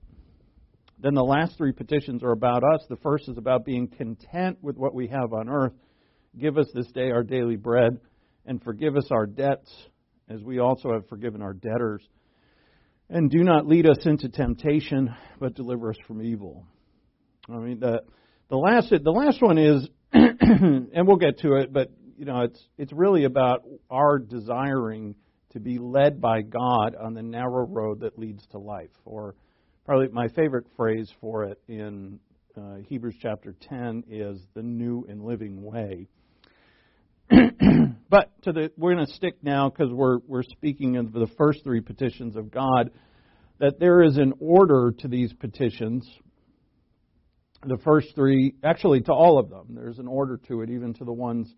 Then 1.00 1.14
the 1.14 1.22
last 1.24 1.56
three 1.56 1.72
petitions 1.72 2.22
are 2.22 2.32
about 2.32 2.64
us. 2.64 2.84
The 2.88 2.96
first 2.96 3.28
is 3.28 3.36
about 3.36 3.64
being 3.64 3.88
content 3.88 4.58
with 4.62 4.76
what 4.76 4.94
we 4.94 5.08
have 5.08 5.32
on 5.32 5.48
earth. 5.48 5.74
Give 6.36 6.58
us 6.58 6.66
this 6.74 6.90
day 6.92 7.10
our 7.10 7.22
daily 7.22 7.56
bread, 7.56 8.00
and 8.46 8.62
forgive 8.62 8.96
us 8.96 9.08
our 9.10 9.26
debts, 9.26 9.70
as 10.28 10.42
we 10.42 10.58
also 10.58 10.92
have 10.92 11.08
forgiven 11.08 11.42
our 11.42 11.52
debtors. 11.52 12.02
And 13.10 13.30
do 13.30 13.42
not 13.42 13.66
lead 13.66 13.88
us 13.88 13.98
into 14.04 14.28
temptation, 14.28 15.14
but 15.40 15.54
deliver 15.54 15.90
us 15.90 15.96
from 16.06 16.22
evil. 16.22 16.66
I 17.48 17.56
mean, 17.56 17.80
the 17.80 18.02
the 18.50 18.56
last 18.56 18.90
the 18.90 19.10
last 19.10 19.40
one 19.40 19.58
is, 19.58 19.88
and 20.12 21.06
we'll 21.06 21.16
get 21.16 21.38
to 21.40 21.54
it, 21.54 21.72
but 21.72 21.90
you 22.18 22.26
know, 22.26 22.42
it's 22.42 22.62
it's 22.76 22.92
really 22.92 23.24
about 23.24 23.64
our 23.90 24.18
desiring 24.18 25.14
to 25.52 25.60
be 25.60 25.78
led 25.78 26.20
by 26.20 26.42
God 26.42 26.94
on 26.94 27.14
the 27.14 27.22
narrow 27.22 27.66
road 27.66 28.00
that 28.00 28.18
leads 28.18 28.46
to 28.48 28.58
life, 28.58 28.90
or 29.06 29.34
Probably 29.88 30.08
my 30.08 30.28
favorite 30.28 30.66
phrase 30.76 31.10
for 31.18 31.44
it 31.44 31.58
in 31.66 32.20
uh, 32.54 32.74
Hebrews 32.90 33.14
chapter 33.22 33.54
10 33.70 34.04
is 34.10 34.38
the 34.52 34.62
new 34.62 35.06
and 35.08 35.24
living 35.24 35.62
way. 35.62 36.08
but 38.08 38.30
to 38.42 38.52
the, 38.52 38.70
we're 38.76 38.94
going 38.94 39.06
to 39.06 39.12
stick 39.12 39.36
now 39.42 39.68
because 39.68 39.92
we're, 39.92 40.18
we're 40.26 40.42
speaking 40.42 40.96
of 40.96 41.12
the 41.12 41.28
first 41.36 41.62
three 41.64 41.80
petitions 41.80 42.36
of 42.36 42.50
God, 42.50 42.90
that 43.58 43.78
there 43.78 44.02
is 44.02 44.16
an 44.16 44.34
order 44.40 44.92
to 44.98 45.08
these 45.08 45.32
petitions. 45.32 46.08
The 47.66 47.78
first 47.84 48.14
three, 48.14 48.54
actually 48.62 49.00
to 49.02 49.12
all 49.12 49.38
of 49.38 49.50
them, 49.50 49.74
there's 49.74 49.98
an 49.98 50.06
order 50.06 50.38
to 50.48 50.62
it, 50.62 50.70
even 50.70 50.94
to 50.94 51.04
the 51.04 51.12
ones 51.12 51.52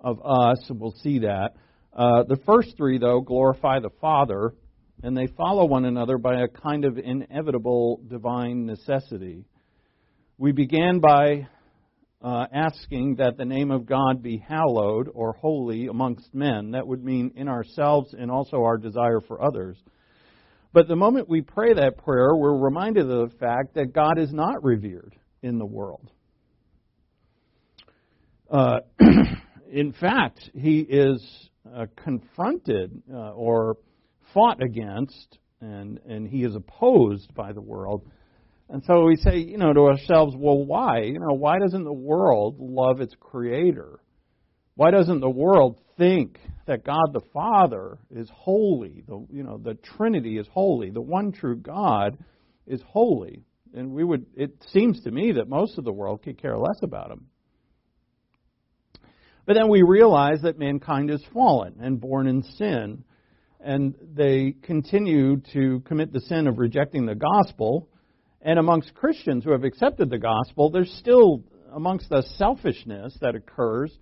of 0.00 0.20
us, 0.24 0.58
and 0.68 0.80
we'll 0.80 0.94
see 1.02 1.20
that. 1.20 1.50
Uh, 1.92 2.22
the 2.22 2.38
first 2.46 2.76
three, 2.76 2.98
though, 2.98 3.20
glorify 3.20 3.80
the 3.80 3.90
Father 4.00 4.54
and 5.02 5.16
they 5.16 5.26
follow 5.26 5.64
one 5.64 5.84
another 5.84 6.16
by 6.16 6.42
a 6.42 6.48
kind 6.48 6.84
of 6.84 6.96
inevitable 6.96 8.00
divine 8.08 8.66
necessity. 8.66 9.44
We 10.38 10.52
began 10.52 11.00
by 11.00 11.48
uh, 12.22 12.46
asking 12.52 13.16
that 13.16 13.36
the 13.36 13.44
name 13.44 13.70
of 13.70 13.84
God 13.84 14.22
be 14.22 14.38
hallowed 14.38 15.08
or 15.12 15.32
holy 15.32 15.88
amongst 15.88 16.32
men. 16.34 16.70
That 16.72 16.86
would 16.86 17.04
mean 17.04 17.32
in 17.34 17.48
ourselves 17.48 18.14
and 18.16 18.30
also 18.30 18.62
our 18.62 18.78
desire 18.78 19.20
for 19.20 19.42
others. 19.42 19.76
But 20.72 20.88
the 20.88 20.96
moment 20.96 21.28
we 21.28 21.42
pray 21.42 21.74
that 21.74 21.98
prayer, 21.98 22.34
we're 22.34 22.56
reminded 22.56 23.10
of 23.10 23.30
the 23.30 23.36
fact 23.38 23.74
that 23.74 23.92
God 23.92 24.18
is 24.18 24.32
not 24.32 24.62
revered 24.62 25.14
in 25.42 25.58
the 25.58 25.66
world. 25.66 26.10
Uh, 28.50 28.80
in 29.72 29.92
fact, 29.92 30.50
he 30.54 30.80
is 30.80 31.22
uh, 31.74 31.86
confronted 31.96 33.02
uh, 33.12 33.32
or 33.32 33.76
fought 34.32 34.62
against 34.62 35.38
and, 35.60 36.00
and 36.06 36.26
he 36.28 36.44
is 36.44 36.54
opposed 36.54 37.32
by 37.34 37.52
the 37.52 37.60
world. 37.60 38.02
And 38.72 38.82
so 38.86 39.04
we 39.04 39.16
say, 39.16 39.36
you 39.36 39.58
know, 39.58 39.74
to 39.74 39.80
ourselves, 39.80 40.34
well, 40.34 40.64
why? 40.64 41.02
You 41.02 41.20
know, 41.20 41.34
why 41.34 41.58
doesn't 41.58 41.84
the 41.84 41.92
world 41.92 42.56
love 42.58 43.02
its 43.02 43.14
creator? 43.20 44.00
Why 44.76 44.90
doesn't 44.90 45.20
the 45.20 45.28
world 45.28 45.78
think 45.98 46.38
that 46.66 46.82
God 46.82 47.12
the 47.12 47.20
Father 47.34 47.98
is 48.10 48.30
holy? 48.34 49.04
The 49.06 49.26
you 49.30 49.42
know, 49.42 49.58
the 49.58 49.74
Trinity 49.74 50.38
is 50.38 50.46
holy. 50.50 50.88
The 50.88 51.02
one 51.02 51.32
true 51.32 51.56
God 51.56 52.16
is 52.66 52.80
holy. 52.88 53.42
And 53.74 53.90
we 53.90 54.04
would 54.04 54.24
it 54.34 54.52
seems 54.72 55.02
to 55.02 55.10
me 55.10 55.32
that 55.32 55.50
most 55.50 55.76
of 55.76 55.84
the 55.84 55.92
world 55.92 56.22
could 56.22 56.40
care 56.40 56.56
less 56.56 56.78
about 56.82 57.10
him. 57.10 57.26
But 59.44 59.56
then 59.56 59.68
we 59.68 59.82
realize 59.82 60.40
that 60.44 60.58
mankind 60.58 61.10
is 61.10 61.22
fallen 61.34 61.74
and 61.82 62.00
born 62.00 62.26
in 62.26 62.42
sin. 62.42 63.04
And 63.60 63.94
they 64.14 64.54
continue 64.62 65.42
to 65.52 65.80
commit 65.80 66.10
the 66.10 66.22
sin 66.22 66.46
of 66.46 66.56
rejecting 66.56 67.04
the 67.04 67.14
gospel. 67.14 67.90
And 68.42 68.58
amongst 68.58 68.94
Christians 68.94 69.44
who 69.44 69.52
have 69.52 69.62
accepted 69.62 70.10
the 70.10 70.18
gospel, 70.18 70.70
there's 70.70 70.92
still 70.98 71.44
amongst 71.72 72.08
the 72.08 72.22
selfishness 72.36 73.16
that 73.20 73.34
occurs, 73.34 73.96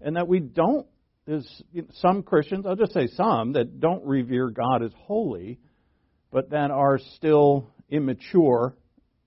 and 0.00 0.16
that 0.16 0.28
we 0.28 0.38
don't. 0.38 0.86
There's 1.26 1.62
some 1.94 2.22
Christians, 2.22 2.66
I'll 2.66 2.76
just 2.76 2.92
say 2.92 3.08
some, 3.08 3.54
that 3.54 3.80
don't 3.80 4.04
revere 4.04 4.50
God 4.50 4.82
as 4.84 4.92
holy, 4.96 5.58
but 6.30 6.50
that 6.50 6.70
are 6.70 7.00
still 7.16 7.70
immature 7.88 8.76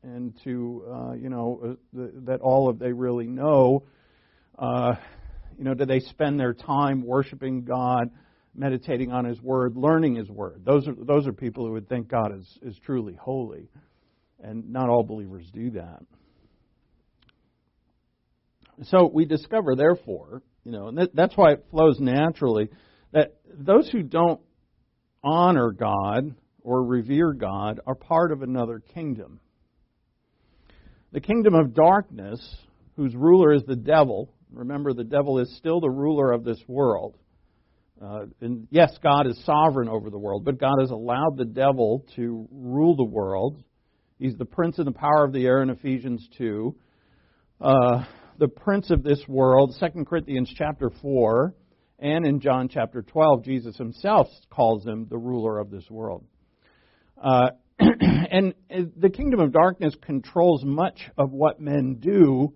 and 0.04 0.34
to 0.44 0.86
uh, 0.90 1.14
you 1.14 1.30
know 1.30 1.78
uh, 1.98 2.04
that 2.26 2.42
all 2.42 2.70
of 2.70 2.80
they 2.80 2.94
really 2.94 3.28
know. 3.28 3.84
Uh, 4.58 4.96
you 5.58 5.64
know, 5.66 5.74
do 5.74 5.86
they 5.86 6.00
spend 6.00 6.40
their 6.40 6.54
time 6.54 7.06
worshiping 7.06 7.64
God, 7.64 8.12
meditating 8.56 9.12
on 9.12 9.26
His 9.26 9.42
Word, 9.42 9.76
learning 9.76 10.16
His 10.16 10.30
Word? 10.30 10.62
Those 10.64 10.88
are 10.88 10.96
those 10.96 11.28
are 11.28 11.34
people 11.34 11.66
who 11.66 11.74
would 11.74 11.90
think 11.90 12.08
God 12.08 12.38
is 12.38 12.60
is 12.62 12.78
truly 12.86 13.16
holy, 13.16 13.68
and 14.42 14.70
not 14.72 14.90
all 14.90 15.04
believers 15.04 15.50
do 15.54 15.72
that. 15.72 16.02
So 18.84 19.10
we 19.14 19.26
discover, 19.26 19.76
therefore, 19.76 20.42
you 20.64 20.72
know, 20.72 20.88
and 20.88 20.98
that, 20.98 21.16
that's 21.16 21.36
why 21.36 21.52
it 21.52 21.66
flows 21.72 22.00
naturally 22.00 22.70
that 23.12 23.38
those 23.54 23.90
who 23.90 24.04
don't 24.04 24.40
honor 25.24 25.72
God 25.72 26.36
or 26.62 26.84
revere 26.84 27.34
God 27.34 27.80
are 27.86 27.96
part 27.96 28.32
of 28.32 28.42
another 28.42 28.82
kingdom. 28.94 29.40
The 31.12 31.22
kingdom 31.22 31.56
of 31.56 31.74
darkness, 31.74 32.40
whose 32.96 33.16
ruler 33.16 33.52
is 33.52 33.64
the 33.66 33.76
devil, 33.76 34.32
remember 34.52 34.94
the 34.94 35.04
devil 35.04 35.40
is 35.40 35.54
still 35.58 35.80
the 35.80 35.90
ruler 35.90 36.32
of 36.32 36.44
this 36.44 36.62
world. 36.68 37.18
Uh, 38.02 38.26
and 38.40 38.68
yes, 38.72 38.98
God 39.04 39.28
is 39.28 39.44
sovereign 39.44 39.90
over 39.90 40.10
the 40.10 40.18
world, 40.18 40.46
but 40.46 40.60
God 40.60 40.76
has 40.80 40.92
allowed 40.92 41.36
the 41.38 41.46
devil 41.46 42.06
to 42.16 42.48
rule 42.52 42.96
the 42.96 43.04
world. 43.04 43.62
He's 44.20 44.36
the 44.36 44.46
prince 44.46 44.78
and 44.78 44.86
the 44.86 44.92
power 44.92 45.24
of 45.24 45.32
the 45.32 45.46
air 45.46 45.62
in 45.62 45.70
Ephesians 45.70 46.28
2. 46.38 46.76
Uh, 47.62 48.04
the 48.38 48.50
prince 48.50 48.92
of 48.92 49.02
this 49.02 49.24
world, 49.30 49.76
2 49.80 50.04
Corinthians 50.04 50.54
chapter 50.56 50.92
4, 51.02 51.56
and 52.00 52.26
in 52.26 52.42
John 52.42 52.68
chapter 52.68 53.02
12, 53.02 53.46
Jesus 53.46 53.78
himself 53.78 54.28
calls 54.50 54.86
him 54.86 55.08
the 55.10 55.18
ruler 55.18 55.58
of 55.58 55.72
this 55.72 55.90
world. 55.90 56.26
Uh, 57.22 57.52
and 57.80 58.54
the 58.70 59.10
kingdom 59.10 59.40
of 59.40 59.54
darkness 59.54 59.96
controls 60.02 60.66
much 60.66 61.00
of 61.18 61.32
what 61.32 61.62
men 61.62 61.96
do, 62.02 62.54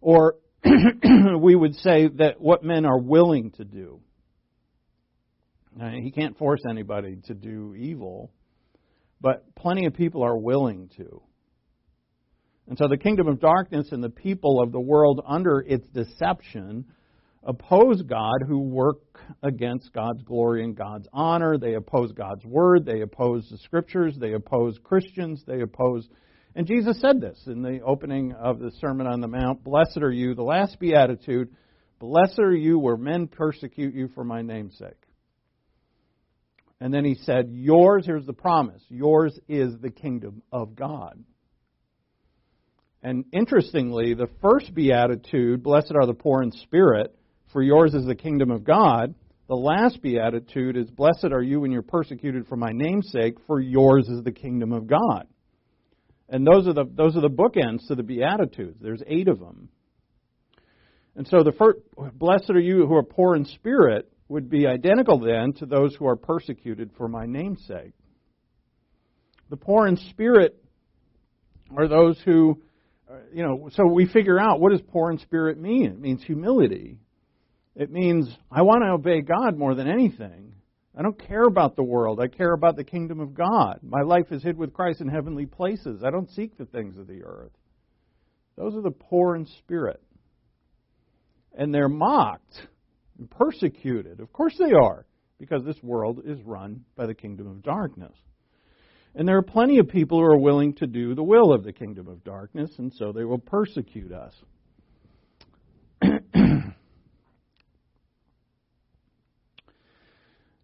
or 0.00 0.36
we 1.38 1.54
would 1.54 1.74
say 1.76 2.08
that 2.08 2.40
what 2.40 2.64
men 2.64 2.86
are 2.86 2.98
willing 2.98 3.50
to 3.52 3.64
do. 3.64 4.00
Now, 5.76 5.90
he 5.90 6.10
can't 6.10 6.36
force 6.38 6.62
anybody 6.68 7.18
to 7.26 7.34
do 7.34 7.74
evil, 7.74 8.32
but 9.20 9.54
plenty 9.54 9.86
of 9.86 9.94
people 9.94 10.22
are 10.22 10.36
willing 10.36 10.90
to. 10.96 11.22
And 12.68 12.76
so 12.76 12.86
the 12.86 12.98
kingdom 12.98 13.28
of 13.28 13.40
darkness 13.40 13.88
and 13.92 14.04
the 14.04 14.10
people 14.10 14.60
of 14.62 14.72
the 14.72 14.80
world 14.80 15.22
under 15.26 15.60
its 15.66 15.86
deception 15.88 16.84
oppose 17.42 18.02
God 18.02 18.42
who 18.46 18.58
work 18.58 18.98
against 19.42 19.92
God's 19.94 20.22
glory 20.22 20.64
and 20.64 20.76
God's 20.76 21.08
honor. 21.12 21.56
They 21.56 21.74
oppose 21.74 22.12
God's 22.12 22.44
word. 22.44 22.84
They 22.84 23.00
oppose 23.00 23.48
the 23.50 23.58
scriptures. 23.58 24.16
They 24.18 24.34
oppose 24.34 24.78
Christians. 24.84 25.42
They 25.46 25.62
oppose. 25.62 26.06
And 26.54 26.66
Jesus 26.66 27.00
said 27.00 27.20
this 27.20 27.40
in 27.46 27.62
the 27.62 27.80
opening 27.80 28.32
of 28.32 28.58
the 28.58 28.70
Sermon 28.80 29.06
on 29.06 29.22
the 29.22 29.28
Mount 29.28 29.64
Blessed 29.64 29.98
are 30.02 30.12
you, 30.12 30.34
the 30.34 30.42
last 30.42 30.78
beatitude, 30.78 31.48
blessed 31.98 32.38
are 32.38 32.54
you 32.54 32.78
where 32.78 32.98
men 32.98 33.28
persecute 33.28 33.94
you 33.94 34.08
for 34.14 34.24
my 34.24 34.42
name's 34.42 34.76
sake. 34.76 35.07
And 36.80 36.94
then 36.94 37.04
he 37.04 37.14
said, 37.14 37.48
Yours, 37.50 38.06
here's 38.06 38.26
the 38.26 38.32
promise, 38.32 38.82
yours 38.88 39.38
is 39.48 39.74
the 39.80 39.90
kingdom 39.90 40.42
of 40.52 40.76
God. 40.76 41.22
And 43.02 43.24
interestingly, 43.32 44.14
the 44.14 44.28
first 44.42 44.74
beatitude, 44.74 45.62
blessed 45.62 45.92
are 45.94 46.06
the 46.06 46.14
poor 46.14 46.42
in 46.42 46.50
spirit, 46.50 47.14
for 47.52 47.62
yours 47.62 47.94
is 47.94 48.04
the 48.04 48.14
kingdom 48.14 48.50
of 48.50 48.64
God. 48.64 49.14
The 49.48 49.54
last 49.54 50.02
beatitude 50.02 50.76
is, 50.76 50.90
blessed 50.90 51.28
are 51.32 51.42
you 51.42 51.60
when 51.60 51.70
you're 51.70 51.82
persecuted 51.82 52.46
for 52.48 52.56
my 52.56 52.72
name's 52.72 53.10
sake, 53.10 53.36
for 53.46 53.60
yours 53.60 54.08
is 54.08 54.22
the 54.22 54.32
kingdom 54.32 54.72
of 54.72 54.86
God. 54.86 55.26
And 56.28 56.46
those 56.46 56.68
are 56.68 56.74
the 56.74 56.84
those 56.84 57.16
are 57.16 57.22
the 57.22 57.30
bookends 57.30 57.86
to 57.88 57.94
the 57.94 58.02
beatitudes. 58.02 58.76
There's 58.80 59.02
eight 59.06 59.28
of 59.28 59.38
them. 59.38 59.70
And 61.16 61.26
so 61.26 61.42
the 61.42 61.52
first, 61.52 61.78
blessed 62.14 62.50
are 62.50 62.60
you 62.60 62.86
who 62.86 62.94
are 62.94 63.02
poor 63.02 63.34
in 63.34 63.46
spirit 63.46 64.12
would 64.28 64.50
be 64.50 64.66
identical 64.66 65.18
then 65.18 65.52
to 65.54 65.66
those 65.66 65.94
who 65.94 66.06
are 66.06 66.16
persecuted 66.16 66.90
for 66.96 67.08
my 67.08 67.26
name's 67.26 67.64
sake. 67.66 67.92
The 69.50 69.56
poor 69.56 69.86
in 69.86 69.96
spirit 69.96 70.62
are 71.76 71.88
those 71.88 72.20
who 72.24 72.60
uh, 73.10 73.14
you 73.32 73.42
know, 73.42 73.70
so 73.72 73.86
we 73.86 74.06
figure 74.06 74.38
out 74.38 74.60
what 74.60 74.70
does 74.70 74.82
poor 74.82 75.10
in 75.10 75.18
spirit 75.18 75.58
mean? 75.58 75.86
It 75.86 76.00
means 76.00 76.22
humility. 76.22 76.98
It 77.74 77.90
means 77.90 78.28
I 78.50 78.62
want 78.62 78.82
to 78.82 78.90
obey 78.90 79.22
God 79.22 79.56
more 79.56 79.74
than 79.74 79.88
anything. 79.88 80.52
I 80.96 81.02
don't 81.02 81.18
care 81.26 81.44
about 81.44 81.76
the 81.76 81.82
world. 81.82 82.20
I 82.20 82.26
care 82.26 82.52
about 82.52 82.76
the 82.76 82.84
kingdom 82.84 83.20
of 83.20 83.32
God. 83.32 83.78
My 83.82 84.02
life 84.02 84.30
is 84.30 84.42
hid 84.42 84.58
with 84.58 84.74
Christ 84.74 85.00
in 85.00 85.08
heavenly 85.08 85.46
places. 85.46 86.02
I 86.04 86.10
don't 86.10 86.30
seek 86.32 86.58
the 86.58 86.66
things 86.66 86.98
of 86.98 87.06
the 87.06 87.22
earth. 87.24 87.52
Those 88.56 88.74
are 88.74 88.82
the 88.82 88.90
poor 88.90 89.36
in 89.36 89.46
spirit. 89.46 90.02
And 91.56 91.72
they're 91.72 91.88
mocked 91.88 92.66
and 93.18 93.30
persecuted. 93.30 94.20
Of 94.20 94.32
course 94.32 94.56
they 94.58 94.72
are, 94.72 95.04
because 95.38 95.64
this 95.64 95.82
world 95.82 96.22
is 96.24 96.40
run 96.42 96.84
by 96.96 97.06
the 97.06 97.14
kingdom 97.14 97.46
of 97.46 97.62
darkness. 97.62 98.14
And 99.14 99.26
there 99.26 99.36
are 99.36 99.42
plenty 99.42 99.78
of 99.78 99.88
people 99.88 100.18
who 100.18 100.24
are 100.24 100.38
willing 100.38 100.74
to 100.74 100.86
do 100.86 101.14
the 101.14 101.22
will 101.22 101.52
of 101.52 101.64
the 101.64 101.72
kingdom 101.72 102.08
of 102.08 102.22
darkness, 102.24 102.70
and 102.78 102.92
so 102.92 103.12
they 103.12 103.24
will 103.24 103.38
persecute 103.38 104.12
us. 104.12 104.34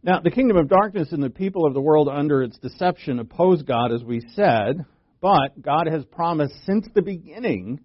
now, 0.03 0.21
the 0.21 0.31
kingdom 0.31 0.57
of 0.57 0.69
darkness 0.69 1.09
and 1.11 1.23
the 1.23 1.31
people 1.31 1.67
of 1.67 1.75
the 1.75 1.81
world 1.81 2.09
under 2.09 2.43
its 2.43 2.59
deception 2.59 3.19
oppose 3.19 3.63
God, 3.63 3.93
as 3.93 4.05
we 4.05 4.21
said, 4.35 4.85
but 5.21 5.61
God 5.61 5.89
has 5.91 6.05
promised 6.05 6.55
since 6.67 6.87
the 6.95 7.03
beginning, 7.03 7.81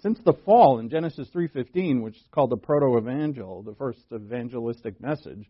since 0.00 0.18
the 0.24 0.34
fall 0.44 0.78
in 0.78 0.88
Genesis 0.88 1.28
3:15, 1.30 2.02
which 2.02 2.16
is 2.16 2.28
called 2.30 2.50
the 2.50 2.56
proto-evangel, 2.56 3.62
the 3.62 3.74
first 3.74 4.00
evangelistic 4.12 5.00
message, 5.00 5.48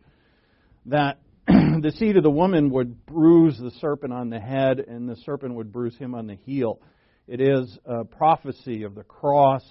that 0.86 1.18
the 1.46 1.92
seed 1.96 2.16
of 2.16 2.22
the 2.22 2.30
woman 2.30 2.70
would 2.70 3.04
bruise 3.04 3.58
the 3.58 3.70
serpent 3.72 4.12
on 4.12 4.30
the 4.30 4.40
head, 4.40 4.80
and 4.80 5.08
the 5.08 5.16
serpent 5.16 5.54
would 5.54 5.72
bruise 5.72 5.96
him 5.96 6.14
on 6.14 6.26
the 6.26 6.34
heel. 6.34 6.80
It 7.26 7.40
is 7.40 7.78
a 7.84 8.04
prophecy 8.04 8.84
of 8.84 8.94
the 8.94 9.04
cross, 9.04 9.64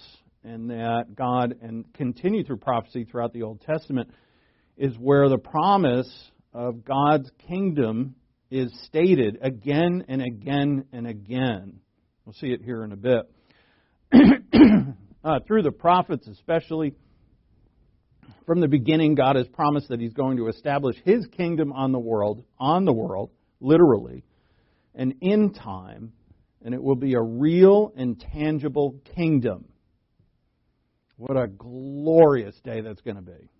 and 0.44 0.70
that 0.70 1.16
God, 1.16 1.56
and 1.60 1.92
continue 1.94 2.44
through 2.44 2.58
prophecy 2.58 3.04
throughout 3.04 3.32
the 3.32 3.42
Old 3.42 3.60
Testament, 3.62 4.10
is 4.76 4.96
where 4.96 5.28
the 5.28 5.38
promise 5.38 6.30
of 6.54 6.84
God's 6.84 7.30
kingdom 7.48 8.14
is 8.50 8.72
stated 8.84 9.38
again 9.42 10.04
and 10.08 10.22
again 10.22 10.84
and 10.92 11.06
again. 11.06 11.80
We'll 12.24 12.34
see 12.34 12.52
it 12.52 12.62
here 12.62 12.84
in 12.84 12.92
a 12.92 12.96
bit. 12.96 13.28
uh, 15.24 15.40
through 15.46 15.62
the 15.62 15.72
prophets, 15.72 16.26
especially 16.26 16.94
from 18.46 18.60
the 18.60 18.68
beginning, 18.68 19.14
God 19.14 19.36
has 19.36 19.46
promised 19.48 19.88
that 19.88 20.00
He's 20.00 20.14
going 20.14 20.38
to 20.38 20.48
establish 20.48 20.96
His 21.04 21.26
kingdom 21.26 21.72
on 21.72 21.92
the 21.92 21.98
world, 21.98 22.44
on 22.58 22.84
the 22.84 22.92
world, 22.92 23.30
literally, 23.60 24.24
and 24.94 25.14
in 25.20 25.52
time, 25.52 26.12
and 26.64 26.74
it 26.74 26.82
will 26.82 26.96
be 26.96 27.14
a 27.14 27.20
real 27.20 27.92
and 27.96 28.18
tangible 28.32 28.96
kingdom. 29.14 29.66
What 31.16 31.36
a 31.36 31.46
glorious 31.46 32.58
day 32.64 32.80
that's 32.80 33.02
going 33.02 33.16
to 33.16 33.22
be. 33.22 33.50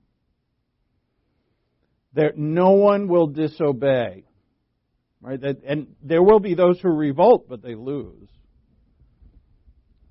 There, 2.15 2.33
no 2.37 2.71
one 2.71 3.09
will 3.09 3.27
disobey. 3.27 4.25
Right? 5.21 5.41
And 5.43 5.97
there 6.03 6.23
will 6.23 6.39
be 6.39 6.55
those 6.55 6.81
who 6.81 6.91
revolt, 6.91 7.49
but 7.49 7.63
they 7.63 7.75
lose. 7.75 8.29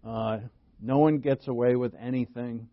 Uh, 0.06 0.40
no 0.80 1.00
one 1.00 1.20
gets 1.20 1.48
away 1.48 1.76
with 1.76 1.94
anything. 2.00 2.70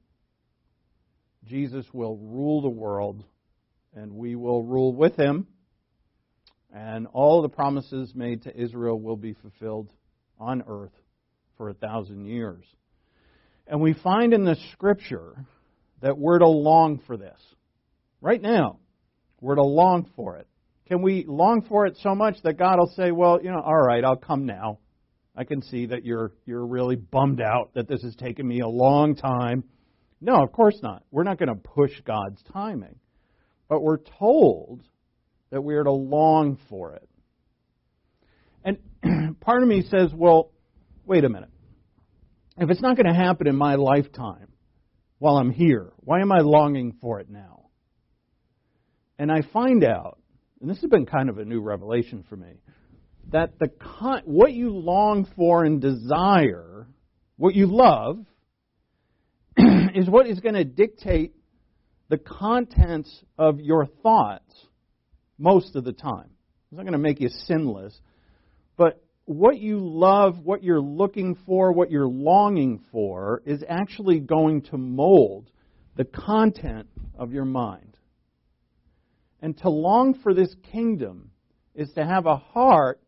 Jesus 1.45 1.87
will 1.93 2.17
rule 2.17 2.63
the 2.63 2.69
world, 2.69 3.25
and 3.95 4.13
we 4.13 4.35
will 4.35 4.63
rule 4.63 4.95
with 4.95 5.17
him. 5.17 5.47
And 6.75 7.07
all 7.13 7.43
the 7.43 7.49
promises 7.49 8.13
made 8.15 8.43
to 8.43 8.57
Israel 8.57 8.99
will 9.01 9.17
be 9.17 9.35
fulfilled 9.35 9.93
on 10.39 10.65
earth 10.67 10.93
for 11.57 11.69
a 11.69 11.75
thousand 11.75 12.27
years. 12.27 12.65
And 13.67 13.81
we 13.81 13.95
find 13.95 14.35
in 14.35 14.45
the 14.45 14.57
scripture 14.73 15.47
that 16.03 16.19
we're 16.19 16.39
to 16.39 16.49
long 16.49 17.01
for 17.07 17.17
this. 17.17 17.41
Right 18.21 18.43
now, 18.43 18.79
we're 19.41 19.55
to 19.55 19.63
long 19.63 20.11
for 20.17 20.37
it. 20.37 20.47
Can 20.89 21.01
we 21.01 21.25
long 21.27 21.63
for 21.63 21.87
it 21.87 21.97
so 22.03 22.15
much 22.15 22.37
that 22.43 22.59
God 22.59 22.79
will 22.79 22.93
say, 22.97 23.11
well, 23.11 23.41
you 23.43 23.51
know, 23.51 23.61
all 23.61 23.81
right, 23.81 24.05
I'll 24.05 24.17
come 24.17 24.45
now. 24.45 24.79
I 25.37 25.45
can 25.45 25.63
see 25.63 25.87
that 25.87 26.05
you're, 26.05 26.33
you're 26.47 26.67
really 26.67 26.97
bummed 26.97 27.41
out 27.41 27.75
that 27.75 27.89
this 27.89 28.03
has 28.03 28.15
taken 28.17 28.47
me 28.47 28.61
a 28.61 28.69
long 28.69 29.17
time 29.17 29.65
No, 30.21 30.43
of 30.43 30.53
course 30.53 30.79
not. 30.83 31.05
We're 31.11 31.25
not 31.25 31.39
going 31.39 31.51
to 31.51 31.55
push 31.55 31.93
God's 32.07 32.43
timing. 32.53 32.97
But 33.69 33.83
we're 33.83 33.99
told 33.99 34.83
that 35.51 35.63
we 35.63 35.75
are 35.75 35.85
to 35.85 35.93
long 35.93 36.59
for 36.71 36.95
it. 36.95 37.09
And 38.65 39.39
part 39.41 39.63
of 39.63 39.69
me 39.69 39.83
says, 39.83 40.11
well, 40.15 40.51
wait 41.05 41.25
a 41.25 41.29
minute. 41.29 41.51
If 42.57 42.71
it's 42.71 42.81
not 42.81 42.97
going 42.97 43.13
to 43.13 43.15
happen 43.15 43.47
in 43.47 43.57
my 43.57 43.75
lifetime 43.75 44.49
while 45.19 45.37
I'm 45.37 45.51
here, 45.51 45.93
why 45.99 46.21
am 46.21 46.33
I 46.33 46.41
longing 46.41 46.97
for 47.01 47.21
it 47.21 47.29
now? 47.29 47.67
And 49.19 49.31
I 49.31 49.43
find 49.53 49.85
out, 49.85 50.19
and 50.61 50.71
this 50.71 50.81
has 50.81 50.91
been 50.91 51.05
kind 51.05 51.29
of 51.29 51.39
a 51.39 51.45
new 51.45 51.61
revelation 51.61 52.25
for 52.29 52.37
me, 52.37 52.61
that 53.35 53.59
the 53.59 53.69
what 54.27 54.53
you 54.53 54.71
long 54.71 55.27
for 55.35 55.65
and 55.65 55.81
desire, 55.81 56.87
what 57.37 57.53
you 57.53 57.67
love, 57.67 58.25
is 59.57 60.09
what 60.09 60.29
is 60.29 60.39
going 60.39 60.55
to 60.55 60.63
dictate 60.63 61.35
the 62.09 62.17
contents 62.17 63.25
of 63.37 63.59
your 63.59 63.87
thoughts 63.87 64.55
most 65.37 65.75
of 65.75 65.83
the 65.83 65.93
time. 65.93 66.31
It's 66.71 66.77
not 66.77 66.83
going 66.83 66.93
to 66.93 66.99
make 66.99 67.21
you 67.21 67.29
sinless, 67.29 68.01
but 68.77 69.03
what 69.25 69.59
you 69.59 69.81
love, 69.81 70.39
what 70.39 70.63
you're 70.63 70.81
looking 70.81 71.37
for, 71.45 71.73
what 71.73 71.91
you're 71.91 72.07
longing 72.07 72.85
for 72.93 73.43
is 73.45 73.65
actually 73.69 74.21
going 74.21 74.63
to 74.63 74.79
mold 74.79 75.51
the 75.97 76.05
content 76.05 76.87
of 77.19 77.33
your 77.33 77.45
mind. 77.45 77.97
And 79.43 79.59
to 79.59 79.71
long 79.71 80.21
for 80.23 80.35
this 80.35 80.55
kingdom 80.71 81.33
is 81.75 81.91
to 81.95 82.07
have 82.07 82.27
a 82.27 82.37
heart 82.37 83.01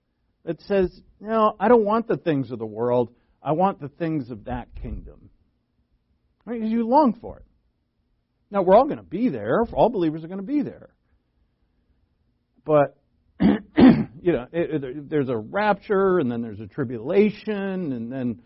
that 0.46 0.62
says, 0.62 0.98
No, 1.20 1.54
I 1.60 1.68
don't 1.68 1.84
want 1.84 2.08
the 2.08 2.16
things 2.16 2.50
of 2.50 2.58
the 2.58 2.66
world. 2.66 3.10
I 3.42 3.52
want 3.52 3.80
the 3.80 3.88
things 3.88 4.30
of 4.30 4.44
that 4.44 4.68
kingdom. 4.80 5.28
Right? 6.46 6.60
Because 6.60 6.72
you 6.72 6.86
long 6.86 7.18
for 7.20 7.38
it. 7.38 7.44
Now, 8.50 8.62
we're 8.62 8.76
all 8.76 8.84
going 8.84 8.98
to 8.98 9.02
be 9.02 9.28
there. 9.28 9.62
All 9.72 9.90
believers 9.90 10.24
are 10.24 10.28
going 10.28 10.40
to 10.40 10.46
be 10.46 10.62
there. 10.62 10.90
But, 12.64 12.96
you 13.40 14.32
know, 14.32 14.46
it, 14.52 14.84
it, 14.84 15.10
there's 15.10 15.28
a 15.28 15.36
rapture, 15.36 16.20
and 16.20 16.30
then 16.30 16.42
there's 16.42 16.60
a 16.60 16.66
tribulation, 16.66 17.92
and 17.92 18.10
then, 18.10 18.40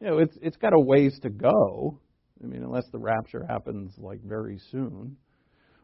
you 0.00 0.08
know, 0.08 0.18
it's, 0.18 0.36
it's 0.42 0.56
got 0.56 0.72
a 0.72 0.80
ways 0.80 1.16
to 1.22 1.30
go. 1.30 2.00
I 2.42 2.46
mean, 2.46 2.64
unless 2.64 2.86
the 2.90 2.98
rapture 2.98 3.46
happens, 3.48 3.92
like, 3.98 4.20
very 4.22 4.60
soon. 4.72 5.16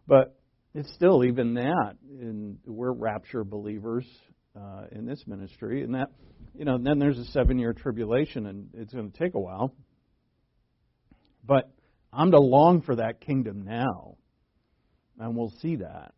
But 0.09 0.37
it's 0.75 0.93
still 0.95 1.25
even 1.25 1.55
that. 1.55 1.95
And 2.21 2.59
we're 2.67 2.93
rapture 2.93 3.45
believers 3.45 4.07
uh, 4.57 4.85
in 4.93 5.07
this 5.07 5.23
ministry, 5.27 5.83
and 5.83 5.95
that, 5.95 6.09
you 6.55 6.65
know, 6.65 6.79
then 6.79 6.99
there's 6.99 7.19
a 7.19 7.25
seven 7.27 7.59
year 7.59 7.73
tribulation, 7.73 8.47
and 8.47 8.71
it's 8.75 8.93
going 8.93 9.11
to 9.11 9.19
take 9.19 9.35
a 9.35 9.41
while. 9.41 9.75
But 11.45 11.71
I'm 12.13 12.31
to 12.33 12.39
long 12.39 12.83
for 12.83 12.97
that 12.97 13.21
kingdom 13.21 13.65
now. 13.65 14.17
And 15.19 15.37
we'll 15.37 15.53
see 15.61 15.77
that. 15.77 16.13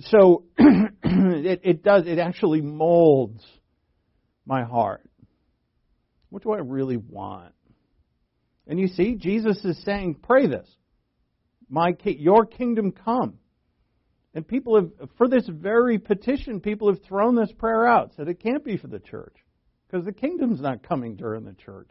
So 0.00 0.44
it, 0.58 1.60
it 1.62 1.82
does, 1.82 2.06
it 2.06 2.18
actually 2.18 2.60
molds 2.60 3.44
my 4.44 4.64
heart. 4.64 5.08
What 6.30 6.42
do 6.42 6.52
I 6.52 6.58
really 6.58 6.96
want? 6.96 7.52
And 8.66 8.80
you 8.80 8.88
see, 8.88 9.14
Jesus 9.14 9.64
is 9.64 9.80
saying, 9.84 10.16
pray 10.22 10.46
this. 10.46 10.68
My, 11.68 11.96
your 12.04 12.44
kingdom 12.44 12.92
come. 12.92 13.38
And 14.34 14.46
people 14.46 14.74
have, 14.76 14.90
for 15.16 15.28
this 15.28 15.48
very 15.48 15.98
petition, 15.98 16.60
people 16.60 16.92
have 16.92 17.02
thrown 17.04 17.36
this 17.36 17.52
prayer 17.52 17.86
out, 17.86 18.12
said 18.16 18.28
it 18.28 18.40
can't 18.40 18.64
be 18.64 18.76
for 18.76 18.88
the 18.88 18.98
church 18.98 19.36
because 19.86 20.04
the 20.04 20.12
kingdom's 20.12 20.60
not 20.60 20.82
coming 20.82 21.14
during 21.14 21.44
the 21.44 21.52
church. 21.52 21.90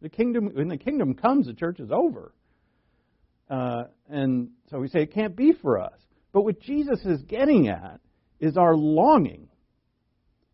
The 0.00 0.08
kingdom, 0.08 0.50
when 0.54 0.68
the 0.68 0.78
kingdom 0.78 1.14
comes, 1.14 1.46
the 1.46 1.54
church 1.54 1.80
is 1.80 1.90
over. 1.90 2.32
Uh, 3.50 3.84
and 4.08 4.50
so 4.70 4.78
we 4.78 4.88
say 4.88 5.02
it 5.02 5.12
can't 5.12 5.36
be 5.36 5.52
for 5.52 5.80
us. 5.80 5.98
But 6.32 6.42
what 6.42 6.60
Jesus 6.60 7.04
is 7.04 7.20
getting 7.22 7.68
at 7.68 8.00
is 8.40 8.56
our 8.56 8.76
longing. 8.76 9.48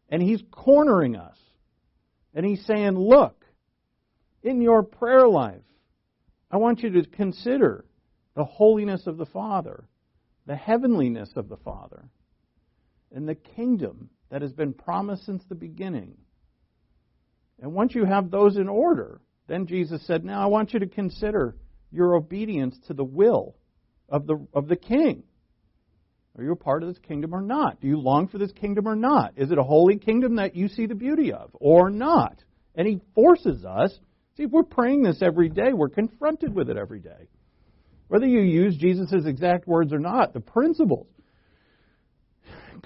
And 0.09 0.23
he's 0.23 0.43
cornering 0.51 1.15
us. 1.15 1.37
And 2.35 2.45
he's 2.45 2.65
saying, 2.65 2.97
look, 2.99 3.45
in 4.43 4.61
your 4.63 4.83
prayer 4.83 5.29
life, 5.29 5.63
I 6.51 6.57
want 6.57 6.81
you 6.81 6.91
to 6.91 7.05
consider 7.05 7.85
the 8.35 8.45
holiness 8.45 9.07
of 9.07 9.19
the 9.19 9.27
Father, 9.27 9.85
the 10.49 10.57
heavenliness 10.57 11.31
of 11.37 11.51
the 11.51 11.59
Father, 11.59 12.09
and 13.15 13.29
the 13.29 13.35
kingdom 13.35 14.09
that 14.31 14.41
has 14.41 14.53
been 14.53 14.73
promised 14.73 15.27
since 15.27 15.45
the 15.45 15.55
beginning. 15.55 16.17
And 17.61 17.75
once 17.75 17.95
you 17.95 18.07
have 18.07 18.31
those 18.31 18.57
in 18.57 18.67
order, 18.67 19.21
then 19.47 19.67
Jesus 19.67 20.07
said, 20.07 20.25
Now 20.25 20.43
I 20.43 20.47
want 20.47 20.73
you 20.73 20.81
to 20.81 20.87
consider 20.87 21.55
your 21.93 22.17
obedience 22.17 22.79
to 22.87 22.95
the 22.95 23.05
will 23.05 23.57
of 24.09 24.27
the, 24.27 24.47
of 24.55 24.69
the 24.69 24.77
king. 24.77 25.23
Are 26.39 26.43
you 26.43 26.53
a 26.53 26.57
part 26.57 26.83
of 26.83 26.89
this 26.89 27.03
kingdom 27.07 27.35
or 27.35 27.43
not? 27.43 27.83
Do 27.83 27.87
you 27.87 27.99
long 27.99 28.29
for 28.29 28.39
this 28.39 28.53
kingdom 28.53 28.89
or 28.89 28.97
not? 28.97 29.35
Is 29.37 29.51
it 29.51 29.59
a 29.59 29.63
holy 29.63 29.99
kingdom 29.99 30.37
that 30.37 30.57
you 30.57 30.69
see 30.69 30.87
the 30.87 30.95
beauty 30.95 31.31
of 31.31 31.51
or 31.61 31.91
not? 31.91 32.43
And 32.75 32.89
he 32.89 33.01
forces 33.15 33.67
us. 33.67 33.99
See, 34.39 34.45
if 34.45 34.51
we're 34.51 34.63
praying 34.63 35.03
this 35.03 35.21
every 35.21 35.51
day, 35.51 35.75
we're 35.75 35.91
confronted 35.91 36.55
with 36.55 36.71
it 36.71 36.79
every 36.79 37.01
day. 37.01 37.29
Whether 38.09 38.27
you 38.27 38.41
use 38.41 38.77
Jesus' 38.77 39.27
exact 39.27 39.67
words 39.67 39.93
or 39.93 39.99
not, 39.99 40.33
the 40.33 40.41
principles 40.41 41.07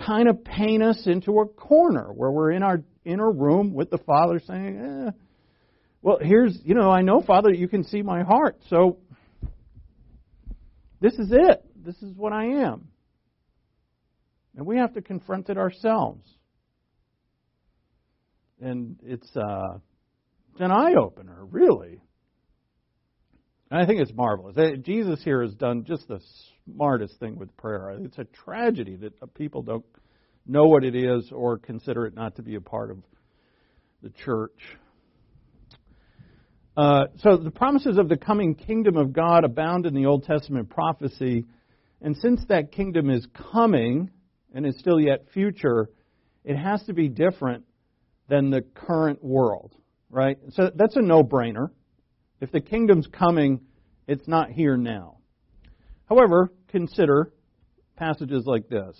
kind 0.04 0.28
of 0.28 0.44
paint 0.44 0.82
us 0.82 1.02
into 1.06 1.38
a 1.40 1.46
corner 1.46 2.12
where 2.12 2.30
we're 2.30 2.50
in 2.50 2.62
our 2.62 2.82
inner 3.04 3.30
room 3.30 3.72
with 3.74 3.90
the 3.90 3.98
Father 3.98 4.40
saying, 4.44 4.78
eh, 4.78 5.10
well, 6.00 6.18
here's, 6.20 6.58
you 6.64 6.74
know, 6.74 6.90
I 6.90 7.02
know, 7.02 7.20
Father, 7.20 7.52
you 7.52 7.68
can 7.68 7.84
see 7.84 8.02
my 8.02 8.22
heart. 8.22 8.58
So 8.68 8.98
this 11.00 11.14
is 11.14 11.30
it. 11.30 11.64
This 11.76 11.96
is 12.02 12.16
what 12.16 12.32
I 12.32 12.44
am. 12.64 12.88
And 14.56 14.66
we 14.66 14.78
have 14.78 14.94
to 14.94 15.02
confront 15.02 15.48
it 15.48 15.58
ourselves. 15.58 16.26
And 18.60 18.98
it's, 19.04 19.28
uh, 19.36 19.78
it's 20.52 20.60
an 20.60 20.70
eye 20.70 20.94
opener, 20.94 21.44
really. 21.44 22.00
And 23.72 23.80
I 23.80 23.86
think 23.86 24.02
it's 24.02 24.12
marvelous. 24.12 24.54
Jesus 24.82 25.24
here 25.24 25.42
has 25.42 25.54
done 25.54 25.84
just 25.86 26.06
the 26.06 26.20
smartest 26.66 27.18
thing 27.18 27.38
with 27.38 27.56
prayer. 27.56 27.96
It's 28.04 28.18
a 28.18 28.24
tragedy 28.24 28.96
that 28.96 29.34
people 29.34 29.62
don't 29.62 29.86
know 30.46 30.66
what 30.66 30.84
it 30.84 30.94
is 30.94 31.32
or 31.32 31.56
consider 31.56 32.04
it 32.04 32.14
not 32.14 32.36
to 32.36 32.42
be 32.42 32.56
a 32.56 32.60
part 32.60 32.90
of 32.90 32.98
the 34.02 34.10
church. 34.10 34.60
Uh, 36.76 37.04
so 37.20 37.38
the 37.38 37.50
promises 37.50 37.96
of 37.96 38.10
the 38.10 38.16
coming 38.18 38.54
kingdom 38.54 38.98
of 38.98 39.14
God 39.14 39.42
abound 39.42 39.86
in 39.86 39.94
the 39.94 40.04
Old 40.04 40.24
Testament 40.24 40.68
prophecy. 40.68 41.46
And 42.02 42.14
since 42.18 42.44
that 42.50 42.72
kingdom 42.72 43.08
is 43.08 43.26
coming 43.52 44.10
and 44.54 44.66
is 44.66 44.78
still 44.80 45.00
yet 45.00 45.28
future, 45.32 45.88
it 46.44 46.56
has 46.56 46.82
to 46.82 46.92
be 46.92 47.08
different 47.08 47.64
than 48.28 48.50
the 48.50 48.60
current 48.60 49.24
world, 49.24 49.74
right? 50.10 50.36
So 50.50 50.70
that's 50.74 50.96
a 50.96 51.00
no 51.00 51.24
brainer. 51.24 51.70
If 52.42 52.50
the 52.50 52.60
kingdom's 52.60 53.06
coming, 53.06 53.60
it's 54.08 54.26
not 54.26 54.50
here 54.50 54.76
now. 54.76 55.18
However, 56.06 56.52
consider 56.68 57.32
passages 57.94 58.42
like 58.46 58.68
this 58.68 58.96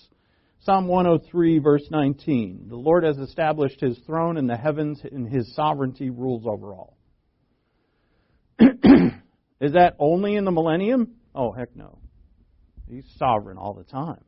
Psalm 0.61 0.87
103, 0.87 1.59
verse 1.59 1.83
19. 1.91 2.67
The 2.69 2.77
Lord 2.77 3.03
has 3.03 3.19
established 3.19 3.81
his 3.81 3.99
throne 4.07 4.37
in 4.37 4.47
the 4.47 4.57
heavens, 4.57 5.03
and 5.03 5.29
his 5.29 5.53
sovereignty 5.57 6.09
rules 6.09 6.47
over 6.47 6.73
all. 6.73 6.97
Is 8.61 9.73
that 9.73 9.97
only 9.99 10.37
in 10.37 10.45
the 10.45 10.53
millennium? 10.53 11.17
Oh, 11.35 11.51
heck 11.51 11.75
no. 11.75 11.99
He's 12.89 13.13
sovereign 13.17 13.59
all 13.59 13.75
the 13.75 13.83
time. 13.83 14.23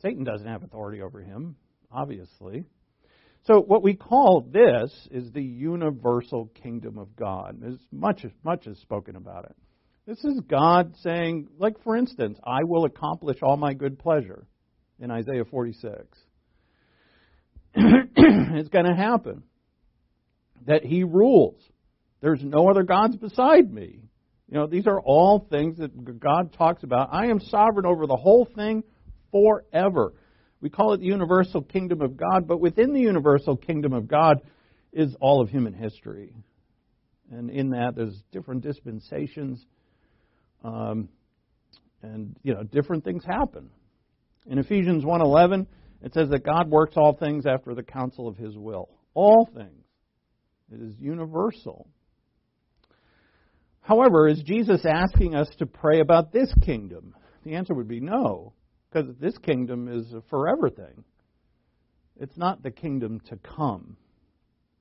Satan 0.00 0.24
doesn't 0.24 0.48
have 0.48 0.62
authority 0.62 1.02
over 1.02 1.20
him, 1.20 1.56
obviously. 1.92 2.64
So 3.46 3.60
what 3.60 3.82
we 3.82 3.94
call 3.94 4.46
this 4.50 4.92
is 5.10 5.32
the 5.32 5.42
universal 5.42 6.50
kingdom 6.62 6.98
of 6.98 7.16
God. 7.16 7.62
As 7.66 7.78
much 7.90 8.24
as 8.24 8.30
much 8.44 8.66
is 8.66 8.78
spoken 8.80 9.16
about 9.16 9.44
it. 9.44 9.56
This 10.06 10.24
is 10.24 10.40
God 10.48 10.94
saying, 11.02 11.48
like 11.58 11.82
for 11.82 11.96
instance, 11.96 12.38
I 12.44 12.64
will 12.64 12.84
accomplish 12.84 13.38
all 13.42 13.56
my 13.56 13.74
good 13.74 13.98
pleasure 13.98 14.46
in 14.98 15.10
Isaiah 15.10 15.44
46. 15.44 15.94
it's 17.74 18.68
going 18.68 18.86
to 18.86 18.94
happen. 18.94 19.42
That 20.66 20.84
he 20.84 21.04
rules. 21.04 21.62
There's 22.20 22.42
no 22.42 22.68
other 22.68 22.82
gods 22.82 23.16
beside 23.16 23.72
me. 23.72 24.00
You 24.50 24.58
know, 24.58 24.66
these 24.66 24.86
are 24.86 25.00
all 25.00 25.46
things 25.50 25.78
that 25.78 26.18
God 26.18 26.54
talks 26.54 26.82
about. 26.82 27.10
I 27.12 27.26
am 27.26 27.38
sovereign 27.38 27.86
over 27.86 28.06
the 28.06 28.16
whole 28.16 28.46
thing 28.56 28.82
forever. 29.30 30.14
We 30.60 30.70
call 30.70 30.92
it 30.92 30.98
the 30.98 31.06
universal 31.06 31.62
kingdom 31.62 32.00
of 32.00 32.16
God, 32.16 32.48
but 32.48 32.60
within 32.60 32.92
the 32.92 33.00
universal 33.00 33.56
kingdom 33.56 33.92
of 33.92 34.08
God 34.08 34.42
is 34.92 35.14
all 35.20 35.40
of 35.40 35.50
human 35.50 35.72
history. 35.72 36.34
And 37.30 37.50
in 37.50 37.70
that, 37.70 37.94
there's 37.94 38.20
different 38.32 38.62
dispensations, 38.62 39.64
um, 40.64 41.08
and 42.02 42.36
you 42.42 42.54
know, 42.54 42.62
different 42.62 43.04
things 43.04 43.24
happen. 43.24 43.70
In 44.46 44.58
Ephesians 44.58 45.04
1:11, 45.04 45.66
it 46.02 46.14
says 46.14 46.30
that 46.30 46.44
God 46.44 46.70
works 46.70 46.96
all 46.96 47.12
things 47.12 47.44
after 47.46 47.74
the 47.74 47.82
counsel 47.82 48.28
of 48.28 48.36
His 48.36 48.56
will. 48.56 48.88
All 49.14 49.48
things. 49.54 49.84
It 50.72 50.80
is 50.80 50.94
universal. 50.98 51.86
However, 53.80 54.28
is 54.28 54.42
Jesus 54.42 54.84
asking 54.84 55.34
us 55.34 55.48
to 55.58 55.66
pray 55.66 56.00
about 56.00 56.32
this 56.32 56.52
kingdom? 56.62 57.14
The 57.44 57.54
answer 57.54 57.74
would 57.74 57.88
be 57.88 58.00
no, 58.00 58.52
because 58.90 59.14
this 59.20 59.36
kingdom 59.38 59.88
is 59.88 60.12
a 60.12 60.22
forever 60.30 60.70
thing. 60.70 61.04
It's 62.20 62.36
not 62.36 62.62
the 62.62 62.70
kingdom 62.70 63.20
to 63.28 63.36
come. 63.36 63.96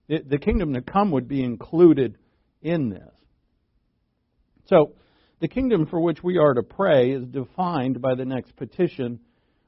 It, 0.07 0.29
the 0.29 0.37
kingdom 0.37 0.73
to 0.73 0.81
come 0.81 1.11
would 1.11 1.27
be 1.27 1.43
included 1.43 2.17
in 2.61 2.89
this. 2.89 3.13
So, 4.65 4.93
the 5.39 5.47
kingdom 5.47 5.85
for 5.85 5.99
which 5.99 6.23
we 6.23 6.37
are 6.37 6.53
to 6.53 6.63
pray 6.63 7.11
is 7.11 7.25
defined 7.25 8.01
by 8.01 8.15
the 8.15 8.25
next 8.25 8.55
petition, 8.55 9.19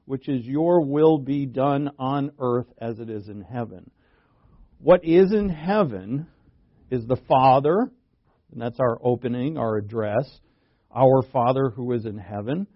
which 0.04 0.28
is, 0.28 0.44
Your 0.44 0.84
will 0.84 1.18
be 1.18 1.46
done 1.46 1.90
on 1.98 2.32
earth 2.40 2.66
as 2.78 2.98
it 2.98 3.08
is 3.08 3.28
in 3.28 3.42
heaven. 3.42 3.90
What 4.78 5.04
is 5.04 5.32
in 5.32 5.48
heaven 5.48 6.26
is 6.90 7.06
the 7.06 7.20
Father, 7.28 7.90
and 8.50 8.60
that's 8.60 8.80
our 8.80 8.98
opening, 9.02 9.58
our 9.58 9.76
address, 9.76 10.40
our 10.94 11.22
Father 11.22 11.70
who 11.70 11.92
is 11.92 12.04
in 12.04 12.18
heaven, 12.18 12.66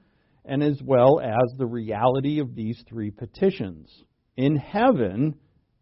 and 0.44 0.62
as 0.62 0.80
well 0.82 1.20
as 1.20 1.56
the 1.56 1.66
reality 1.66 2.40
of 2.40 2.54
these 2.54 2.82
three 2.88 3.10
petitions. 3.10 3.90
In 4.36 4.56
heaven, 4.56 5.36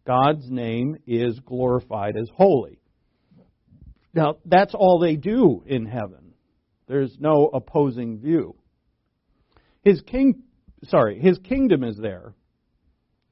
God's 0.05 0.49
name 0.49 0.97
is 1.07 1.39
glorified 1.39 2.15
as 2.17 2.29
holy. 2.35 2.79
Now, 4.13 4.35
that's 4.45 4.73
all 4.75 4.99
they 4.99 5.15
do 5.15 5.63
in 5.65 5.85
heaven. 5.85 6.33
There's 6.87 7.15
no 7.19 7.49
opposing 7.53 8.19
view. 8.19 8.55
His 9.83 10.01
king, 10.01 10.43
sorry, 10.85 11.19
his 11.19 11.37
kingdom 11.39 11.83
is 11.83 11.97
there. 11.97 12.33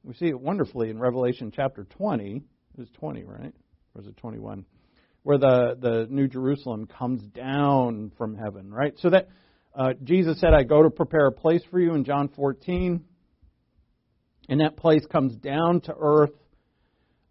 We 0.04 0.13
see 0.15 0.28
it 0.28 0.39
wonderfully 0.39 0.89
in 0.89 1.00
Revelation 1.00 1.52
chapter 1.56 1.84
20. 1.84 2.38
It 2.38 2.44
was 2.78 2.89
20, 2.94 3.24
right? 3.24 3.54
Or 3.54 4.02
was 4.02 4.08
it 4.08 4.17
21? 4.17 4.65
Where 5.24 5.38
the, 5.38 5.78
the 5.80 6.08
New 6.10 6.28
Jerusalem 6.28 6.88
comes 6.88 7.22
down 7.22 8.12
from 8.17 8.36
heaven, 8.36 8.74
right? 8.74 8.94
So 8.98 9.12
that 9.12 9.28
uh, 9.73 9.93
Jesus 10.03 10.39
said, 10.39 10.53
I 10.53 10.63
go 10.63 10.84
to 10.84 10.89
prepare 10.89 11.27
a 11.27 11.31
place 11.31 11.62
for 11.71 11.79
you 11.79 11.93
in 11.93 12.03
John 12.03 12.29
14. 12.29 13.03
And 14.49 14.60
that 14.60 14.75
place 14.75 15.05
comes 15.10 15.36
down 15.36 15.81
to 15.81 15.95
earth 15.97 16.34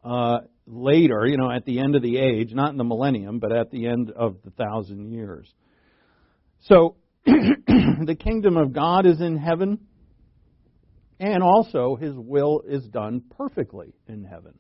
uh, 0.02 0.38
later, 0.66 1.26
you 1.26 1.36
know, 1.36 1.50
at 1.50 1.64
the 1.64 1.80
end 1.80 1.96
of 1.96 2.02
the 2.02 2.16
age, 2.16 2.52
not 2.52 2.70
in 2.70 2.78
the 2.78 2.84
millennium, 2.84 3.38
but 3.38 3.52
at 3.52 3.70
the 3.70 3.86
end 3.86 4.10
of 4.10 4.36
the 4.44 4.50
thousand 4.50 5.12
years. 5.12 5.52
So, 6.60 6.96
the 7.26 8.16
kingdom 8.18 8.56
of 8.56 8.72
God 8.72 9.04
is 9.04 9.20
in 9.20 9.36
heaven, 9.36 9.78
and 11.18 11.42
also 11.42 11.96
his 11.96 12.14
will 12.14 12.62
is 12.66 12.84
done 12.86 13.22
perfectly 13.36 13.92
in 14.08 14.24
heaven. 14.24 14.58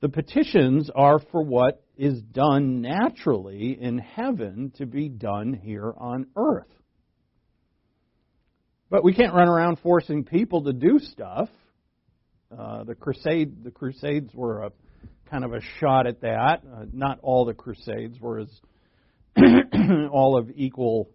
The 0.00 0.08
petitions 0.08 0.90
are 0.94 1.18
for 1.18 1.42
what 1.42 1.82
is 1.96 2.20
done 2.20 2.82
naturally 2.82 3.78
in 3.80 3.98
heaven 3.98 4.72
to 4.76 4.86
be 4.86 5.08
done 5.08 5.54
here 5.54 5.94
on 5.96 6.26
earth. 6.36 6.66
But 8.90 9.02
we 9.02 9.14
can't 9.14 9.34
run 9.34 9.48
around 9.48 9.78
forcing 9.80 10.24
people 10.24 10.64
to 10.64 10.72
do 10.72 10.98
stuff. 10.98 11.48
Uh, 12.56 12.84
the 12.84 12.94
crusade, 12.94 13.64
the 13.64 13.70
Crusades 13.70 14.32
were 14.32 14.62
a 14.62 14.72
kind 15.28 15.44
of 15.44 15.52
a 15.52 15.60
shot 15.80 16.06
at 16.06 16.20
that. 16.20 16.62
Uh, 16.64 16.84
not 16.92 17.18
all 17.22 17.44
the 17.44 17.54
Crusades 17.54 18.20
were 18.20 18.38
as 18.38 18.60
all 20.12 20.38
of 20.38 20.50
equal, 20.54 21.10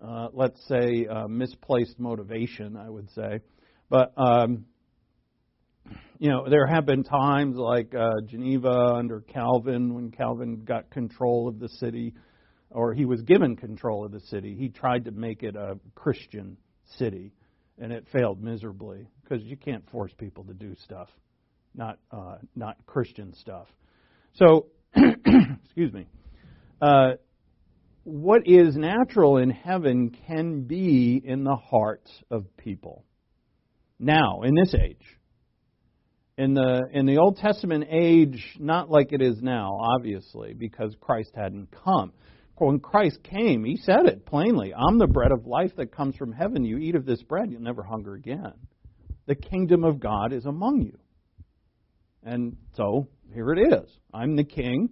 uh, 0.00 0.28
let's 0.32 0.60
say, 0.68 1.06
uh, 1.06 1.26
misplaced 1.26 1.98
motivation. 1.98 2.76
I 2.76 2.88
would 2.88 3.10
say, 3.10 3.40
but 3.90 4.12
um, 4.16 4.66
you 6.18 6.30
know, 6.30 6.48
there 6.48 6.66
have 6.66 6.86
been 6.86 7.04
times 7.04 7.56
like 7.56 7.94
uh, 7.94 8.20
Geneva 8.26 8.94
under 8.96 9.20
Calvin 9.20 9.94
when 9.94 10.10
Calvin 10.10 10.64
got 10.64 10.90
control 10.90 11.48
of 11.48 11.58
the 11.58 11.68
city, 11.68 12.14
or 12.70 12.94
he 12.94 13.04
was 13.04 13.20
given 13.22 13.56
control 13.56 14.04
of 14.04 14.12
the 14.12 14.20
city. 14.20 14.56
He 14.58 14.68
tried 14.68 15.04
to 15.06 15.10
make 15.10 15.42
it 15.42 15.56
a 15.56 15.78
Christian 15.94 16.56
city, 16.98 17.32
and 17.78 17.92
it 17.92 18.06
failed 18.12 18.42
miserably 18.42 19.08
because 19.22 19.44
you 19.44 19.56
can't 19.56 19.88
force 19.90 20.12
people 20.16 20.44
to 20.44 20.54
do 20.54 20.74
stuff, 20.84 21.08
not 21.74 21.98
uh, 22.10 22.36
not 22.54 22.76
Christian 22.86 23.34
stuff. 23.34 23.66
So, 24.34 24.66
excuse 24.96 25.92
me. 25.92 26.06
Uh, 26.80 27.12
what 28.04 28.42
is 28.46 28.76
natural 28.76 29.38
in 29.38 29.48
heaven 29.50 30.14
can 30.26 30.62
be 30.62 31.20
in 31.24 31.42
the 31.42 31.56
hearts 31.56 32.10
of 32.30 32.44
people. 32.58 33.04
Now, 33.98 34.42
in 34.42 34.54
this 34.54 34.74
age, 34.74 35.18
in 36.36 36.54
the 36.54 36.82
in 36.92 37.06
the 37.06 37.18
Old 37.18 37.36
Testament 37.36 37.86
age, 37.90 38.56
not 38.58 38.90
like 38.90 39.12
it 39.12 39.22
is 39.22 39.40
now, 39.40 39.78
obviously, 39.80 40.54
because 40.54 40.94
Christ 41.00 41.30
hadn't 41.34 41.68
come 41.84 42.12
when 42.56 42.78
Christ 42.78 43.18
came, 43.22 43.64
he 43.64 43.76
said 43.76 44.06
it 44.06 44.26
plainly 44.26 44.72
I'm 44.74 44.98
the 44.98 45.06
bread 45.06 45.32
of 45.32 45.46
life 45.46 45.72
that 45.76 45.92
comes 45.92 46.16
from 46.16 46.32
heaven. 46.32 46.64
You 46.64 46.78
eat 46.78 46.94
of 46.94 47.04
this 47.04 47.22
bread, 47.22 47.50
you'll 47.50 47.62
never 47.62 47.82
hunger 47.82 48.14
again. 48.14 48.52
The 49.26 49.34
kingdom 49.34 49.84
of 49.84 50.00
God 50.00 50.32
is 50.32 50.44
among 50.44 50.82
you. 50.82 50.98
And 52.22 52.56
so 52.76 53.08
here 53.32 53.50
it 53.52 53.72
is. 53.72 53.90
I'm 54.12 54.36
the 54.36 54.44
king. 54.44 54.90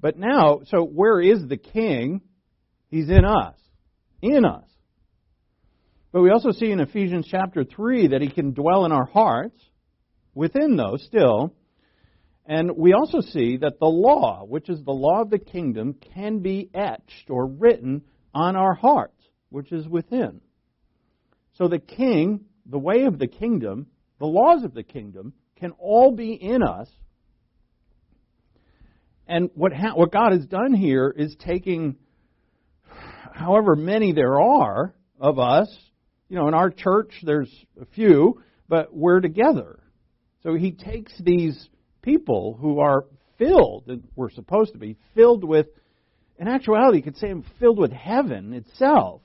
But 0.00 0.16
now, 0.16 0.60
so 0.66 0.82
where 0.82 1.20
is 1.20 1.46
the 1.46 1.56
king? 1.56 2.22
He's 2.88 3.08
in 3.08 3.24
us. 3.24 3.56
In 4.22 4.44
us. 4.44 4.64
But 6.12 6.22
we 6.22 6.30
also 6.30 6.50
see 6.50 6.70
in 6.70 6.80
Ephesians 6.80 7.28
chapter 7.30 7.64
3 7.64 8.08
that 8.08 8.22
he 8.22 8.30
can 8.30 8.52
dwell 8.52 8.84
in 8.84 8.92
our 8.92 9.06
hearts, 9.06 9.60
within 10.34 10.76
those 10.76 11.02
still, 11.04 11.54
and 12.46 12.72
we 12.76 12.92
also 12.92 13.20
see 13.20 13.58
that 13.58 13.78
the 13.78 13.86
law, 13.86 14.44
which 14.44 14.68
is 14.68 14.82
the 14.82 14.92
law 14.92 15.22
of 15.22 15.30
the 15.30 15.38
kingdom, 15.38 15.94
can 16.14 16.40
be 16.40 16.70
etched 16.74 17.28
or 17.28 17.46
written 17.46 18.02
on 18.34 18.56
our 18.56 18.74
hearts, 18.74 19.22
which 19.50 19.72
is 19.72 19.86
within. 19.86 20.40
So 21.54 21.68
the 21.68 21.78
king, 21.78 22.46
the 22.66 22.78
way 22.78 23.04
of 23.04 23.18
the 23.18 23.26
kingdom, 23.26 23.86
the 24.18 24.26
laws 24.26 24.64
of 24.64 24.74
the 24.74 24.82
kingdom 24.82 25.32
can 25.56 25.72
all 25.78 26.12
be 26.12 26.32
in 26.32 26.62
us. 26.62 26.88
And 29.26 29.50
what, 29.54 29.72
ha- 29.72 29.94
what 29.94 30.10
God 30.10 30.32
has 30.32 30.46
done 30.46 30.74
here 30.74 31.14
is 31.16 31.36
taking 31.38 31.96
however 33.32 33.76
many 33.76 34.12
there 34.12 34.40
are 34.40 34.94
of 35.20 35.38
us, 35.38 35.68
you 36.28 36.36
know, 36.36 36.48
in 36.48 36.54
our 36.54 36.70
church 36.70 37.12
there's 37.22 37.52
a 37.80 37.84
few, 37.94 38.42
but 38.68 38.94
we're 38.94 39.20
together. 39.20 39.79
So 40.42 40.54
he 40.54 40.72
takes 40.72 41.12
these 41.20 41.68
people 42.02 42.56
who 42.60 42.80
are 42.80 43.04
filled, 43.38 43.84
and 43.88 44.04
we're 44.16 44.30
supposed 44.30 44.72
to 44.72 44.78
be, 44.78 44.96
filled 45.14 45.44
with, 45.44 45.66
in 46.38 46.48
actuality, 46.48 46.98
you 46.98 47.02
could 47.02 47.16
say 47.16 47.30
I'm 47.30 47.44
filled 47.58 47.78
with 47.78 47.92
heaven 47.92 48.52
itself. 48.54 49.22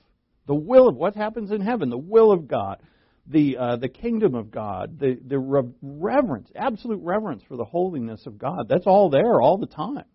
The 0.48 0.56
will 0.56 0.88
of 0.88 0.96
what 0.96 1.16
happens 1.16 1.52
in 1.52 1.62
heaven, 1.62 1.90
the 1.90 1.98
will 1.98 2.32
of 2.32 2.48
God, 2.48 2.82
the, 3.28 3.58
uh, 3.58 3.76
the 3.78 3.90
kingdom 3.90 4.36
of 4.36 4.52
God, 4.52 5.00
the, 5.00 5.18
the 5.26 5.40
reverence, 5.82 6.50
absolute 6.56 7.02
reverence 7.02 7.44
for 7.48 7.58
the 7.58 7.66
holiness 7.66 8.26
of 8.26 8.38
God. 8.38 8.68
That's 8.70 8.86
all 8.86 9.10
there 9.10 9.42
all 9.42 9.58
the 9.58 9.66
time. 9.68 10.06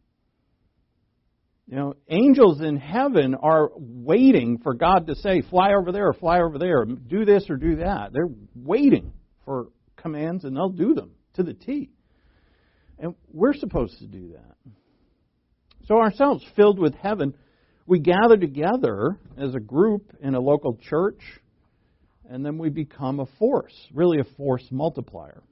You 1.66 1.76
know, 1.76 1.94
angels 2.08 2.60
in 2.60 2.76
heaven 2.76 3.34
are 3.34 3.70
waiting 3.76 4.58
for 4.58 4.74
God 4.74 5.06
to 5.06 5.14
say, 5.14 5.42
fly 5.42 5.72
over 5.72 5.92
there, 5.92 6.12
fly 6.12 6.40
over 6.40 6.58
there, 6.58 6.84
do 6.84 7.24
this 7.24 7.48
or 7.48 7.56
do 7.56 7.76
that. 7.76 8.12
They're 8.12 8.28
waiting 8.56 9.12
for 9.44 9.68
commands 10.00 10.44
and 10.44 10.56
they'll 10.56 10.68
do 10.68 10.94
them 10.94 11.12
to 11.34 11.42
the 11.42 11.54
T. 11.54 11.90
And 12.98 13.14
we're 13.32 13.54
supposed 13.54 13.98
to 13.98 14.06
do 14.06 14.32
that. 14.32 14.72
So, 15.86 15.96
ourselves 15.96 16.44
filled 16.54 16.78
with 16.78 16.94
heaven, 16.94 17.34
we 17.86 17.98
gather 17.98 18.36
together 18.36 19.18
as 19.36 19.54
a 19.54 19.60
group 19.60 20.16
in 20.20 20.34
a 20.34 20.40
local 20.40 20.76
church, 20.76 21.20
and 22.28 22.44
then 22.44 22.58
we 22.58 22.68
become 22.68 23.18
a 23.18 23.26
force, 23.38 23.74
really 23.92 24.20
a 24.20 24.36
force 24.36 24.64
multiplier. 24.70 25.42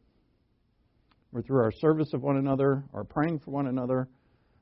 We're 1.33 1.43
through 1.43 1.63
our 1.63 1.73
service 1.73 2.13
of 2.13 2.23
one 2.23 2.37
another, 2.37 2.85
our 2.95 3.05
praying 3.05 3.41
for 3.41 3.51
one 3.51 3.67
another, 3.67 4.09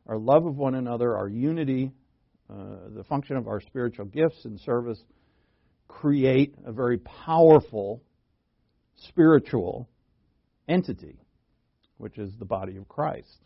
our 0.07 0.19
love 0.19 0.47
of 0.47 0.57
one 0.57 0.77
another, 0.77 1.17
our 1.17 1.29
unity, 1.29 1.93
uh, 2.49 2.89
the 2.95 3.05
function 3.05 3.37
of 3.37 3.47
our 3.47 3.61
spiritual 3.61 4.07
gifts 4.07 4.45
and 4.45 4.59
service, 4.61 5.03
create 5.89 6.55
a 6.65 6.73
very 6.73 6.99
powerful 6.99 8.03
spiritual 8.97 9.89
entity 10.69 11.19
which 11.99 12.19
is 12.19 12.33
the 12.39 12.45
body 12.45 12.77
of 12.77 12.89
Christ. 12.89 13.39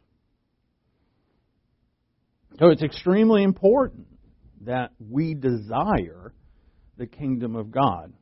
So 2.59 2.69
it's 2.69 2.83
extremely 2.83 3.43
important 3.43 4.07
that 4.63 4.91
we 4.99 5.35
desire 5.35 6.33
the 6.97 7.07
kingdom 7.07 7.57
of 7.57 7.71
God. 7.71 8.13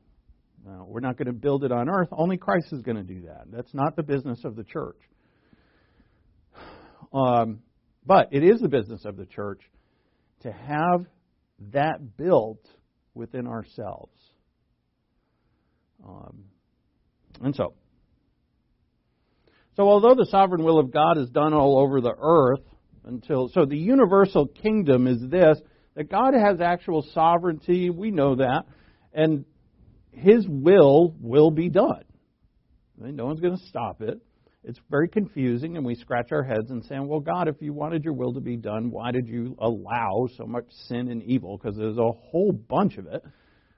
Now, 0.65 0.85
we're 0.87 0.99
not 0.99 1.17
going 1.17 1.27
to 1.27 1.33
build 1.33 1.63
it 1.63 1.71
on 1.71 1.89
earth. 1.89 2.09
Only 2.11 2.37
Christ 2.37 2.71
is 2.71 2.81
going 2.81 2.97
to 2.97 3.03
do 3.03 3.21
that. 3.21 3.45
That's 3.51 3.73
not 3.73 3.95
the 3.95 4.03
business 4.03 4.41
of 4.45 4.55
the 4.55 4.63
church. 4.63 4.99
Um, 7.13 7.59
but 8.05 8.29
it 8.31 8.43
is 8.43 8.61
the 8.61 8.67
business 8.67 9.03
of 9.03 9.17
the 9.17 9.25
church 9.25 9.61
to 10.41 10.51
have 10.51 11.05
that 11.71 12.15
built 12.17 12.63
within 13.15 13.47
ourselves. 13.47 14.15
Um, 16.07 16.43
and 17.43 17.55
so, 17.55 17.73
so, 19.75 19.87
although 19.87 20.13
the 20.13 20.27
sovereign 20.29 20.63
will 20.63 20.77
of 20.77 20.91
God 20.91 21.17
is 21.17 21.29
done 21.29 21.53
all 21.53 21.79
over 21.79 22.01
the 22.01 22.13
earth, 22.19 22.59
until 23.05 23.47
so 23.47 23.65
the 23.65 23.77
universal 23.77 24.45
kingdom 24.45 25.07
is 25.07 25.21
this 25.29 25.57
that 25.95 26.09
God 26.09 26.33
has 26.33 26.59
actual 26.59 27.05
sovereignty, 27.13 27.89
we 27.89 28.11
know 28.11 28.35
that, 28.35 28.65
and 29.13 29.45
his 30.11 30.45
will 30.47 31.15
will 31.19 31.49
be 31.49 31.69
done. 31.69 32.03
No 32.97 33.25
one's 33.25 33.39
going 33.39 33.57
to 33.57 33.65
stop 33.67 34.01
it. 34.01 34.19
It's 34.65 34.79
very 34.89 35.07
confusing, 35.07 35.77
and 35.77 35.85
we 35.85 35.95
scratch 35.95 36.33
our 36.33 36.43
heads 36.43 36.69
and 36.69 36.83
say, 36.83 36.99
Well, 36.99 37.21
God, 37.21 37.47
if 37.47 37.61
you 37.61 37.71
wanted 37.71 38.03
your 38.03 38.13
will 38.13 38.33
to 38.33 38.41
be 38.41 38.57
done, 38.57 38.91
why 38.91 39.11
did 39.11 39.27
you 39.27 39.55
allow 39.59 40.27
so 40.35 40.45
much 40.45 40.65
sin 40.87 41.07
and 41.07 41.23
evil? 41.23 41.57
Because 41.57 41.77
there's 41.77 41.97
a 41.97 42.11
whole 42.11 42.51
bunch 42.51 42.97
of 42.97 43.07
it. 43.07 43.23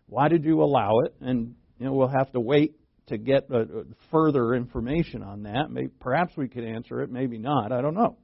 Why 0.08 0.28
did 0.28 0.44
you 0.44 0.64
allow 0.64 1.02
it? 1.06 1.14
And 1.22 1.54
you 1.78 1.86
know, 1.86 1.94
we'll 1.94 2.08
have 2.08 2.32
to 2.32 2.40
wait 2.40 2.76
to 3.12 3.18
get 3.18 3.46
uh, 3.54 3.66
further 4.12 4.54
information 4.56 5.24
on 5.24 5.44
that. 5.44 5.70
Maybe, 5.70 5.90
perhaps 6.00 6.36
we 6.36 6.48
could 6.48 6.64
answer 6.64 7.02
it, 7.02 7.12
maybe 7.12 7.38
not. 7.38 7.72
I 7.72 7.82
don't 7.82 7.94
know. 7.94 8.18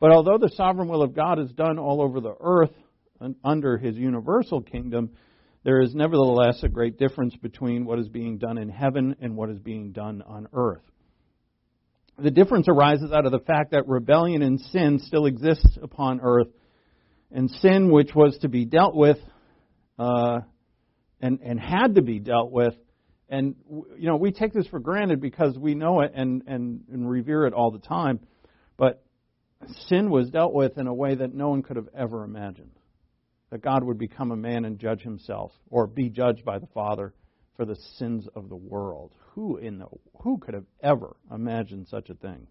But 0.00 0.10
although 0.10 0.38
the 0.38 0.50
sovereign 0.50 0.88
will 0.88 1.02
of 1.02 1.14
God 1.14 1.38
is 1.38 1.50
done 1.52 1.78
all 1.78 2.02
over 2.02 2.20
the 2.20 2.34
earth 2.38 2.72
under 3.42 3.78
his 3.78 3.96
universal 3.96 4.60
kingdom, 4.60 5.10
there 5.62 5.80
is 5.80 5.94
nevertheless 5.94 6.62
a 6.62 6.68
great 6.68 6.98
difference 6.98 7.34
between 7.36 7.86
what 7.86 7.98
is 7.98 8.08
being 8.08 8.38
done 8.38 8.58
in 8.58 8.68
heaven 8.68 9.16
and 9.20 9.36
what 9.36 9.48
is 9.48 9.58
being 9.58 9.92
done 9.92 10.22
on 10.26 10.48
earth. 10.52 10.82
The 12.18 12.30
difference 12.30 12.68
arises 12.68 13.12
out 13.12 13.24
of 13.24 13.32
the 13.32 13.38
fact 13.40 13.70
that 13.70 13.88
rebellion 13.88 14.42
and 14.42 14.60
sin 14.60 15.00
still 15.04 15.26
exists 15.26 15.78
upon 15.82 16.20
earth, 16.22 16.48
and 17.32 17.50
sin, 17.50 17.90
which 17.90 18.14
was 18.14 18.36
to 18.42 18.48
be 18.48 18.64
dealt 18.66 18.94
with 18.94 19.18
uh, 19.98 20.40
and, 21.20 21.40
and 21.40 21.58
had 21.58 21.94
to 21.94 22.02
be 22.02 22.18
dealt 22.18 22.52
with, 22.52 22.74
and 23.28 23.54
you 23.98 24.08
know 24.08 24.16
we 24.16 24.32
take 24.32 24.52
this 24.52 24.66
for 24.66 24.80
granted 24.80 25.20
because 25.20 25.56
we 25.58 25.74
know 25.74 26.00
it 26.00 26.12
and, 26.14 26.42
and, 26.46 26.84
and 26.92 27.08
revere 27.08 27.46
it 27.46 27.54
all 27.54 27.70
the 27.70 27.78
time, 27.78 28.20
but 28.76 29.02
sin 29.88 30.10
was 30.10 30.30
dealt 30.30 30.52
with 30.52 30.78
in 30.78 30.86
a 30.86 30.94
way 30.94 31.14
that 31.14 31.34
no 31.34 31.48
one 31.48 31.62
could 31.62 31.76
have 31.76 31.88
ever 31.96 32.24
imagined 32.24 32.72
that 33.54 33.62
God 33.62 33.84
would 33.84 33.98
become 33.98 34.32
a 34.32 34.36
man 34.36 34.64
and 34.64 34.80
judge 34.80 35.02
himself, 35.02 35.52
or 35.70 35.86
be 35.86 36.08
judged 36.08 36.44
by 36.44 36.58
the 36.58 36.66
Father 36.74 37.14
for 37.56 37.64
the 37.64 37.76
sins 37.98 38.26
of 38.34 38.48
the 38.48 38.56
world. 38.56 39.12
Who 39.34 39.58
in 39.58 39.78
the 39.78 39.86
who 40.22 40.38
could 40.38 40.54
have 40.54 40.66
ever 40.82 41.14
imagined 41.32 41.86
such 41.88 42.10
a 42.10 42.14
thing? 42.14 42.48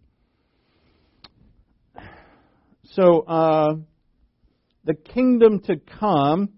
So 2.91 3.19
uh, 3.21 3.75
the 4.85 4.93
kingdom 4.93 5.59
to 5.63 5.75
come. 5.75 6.53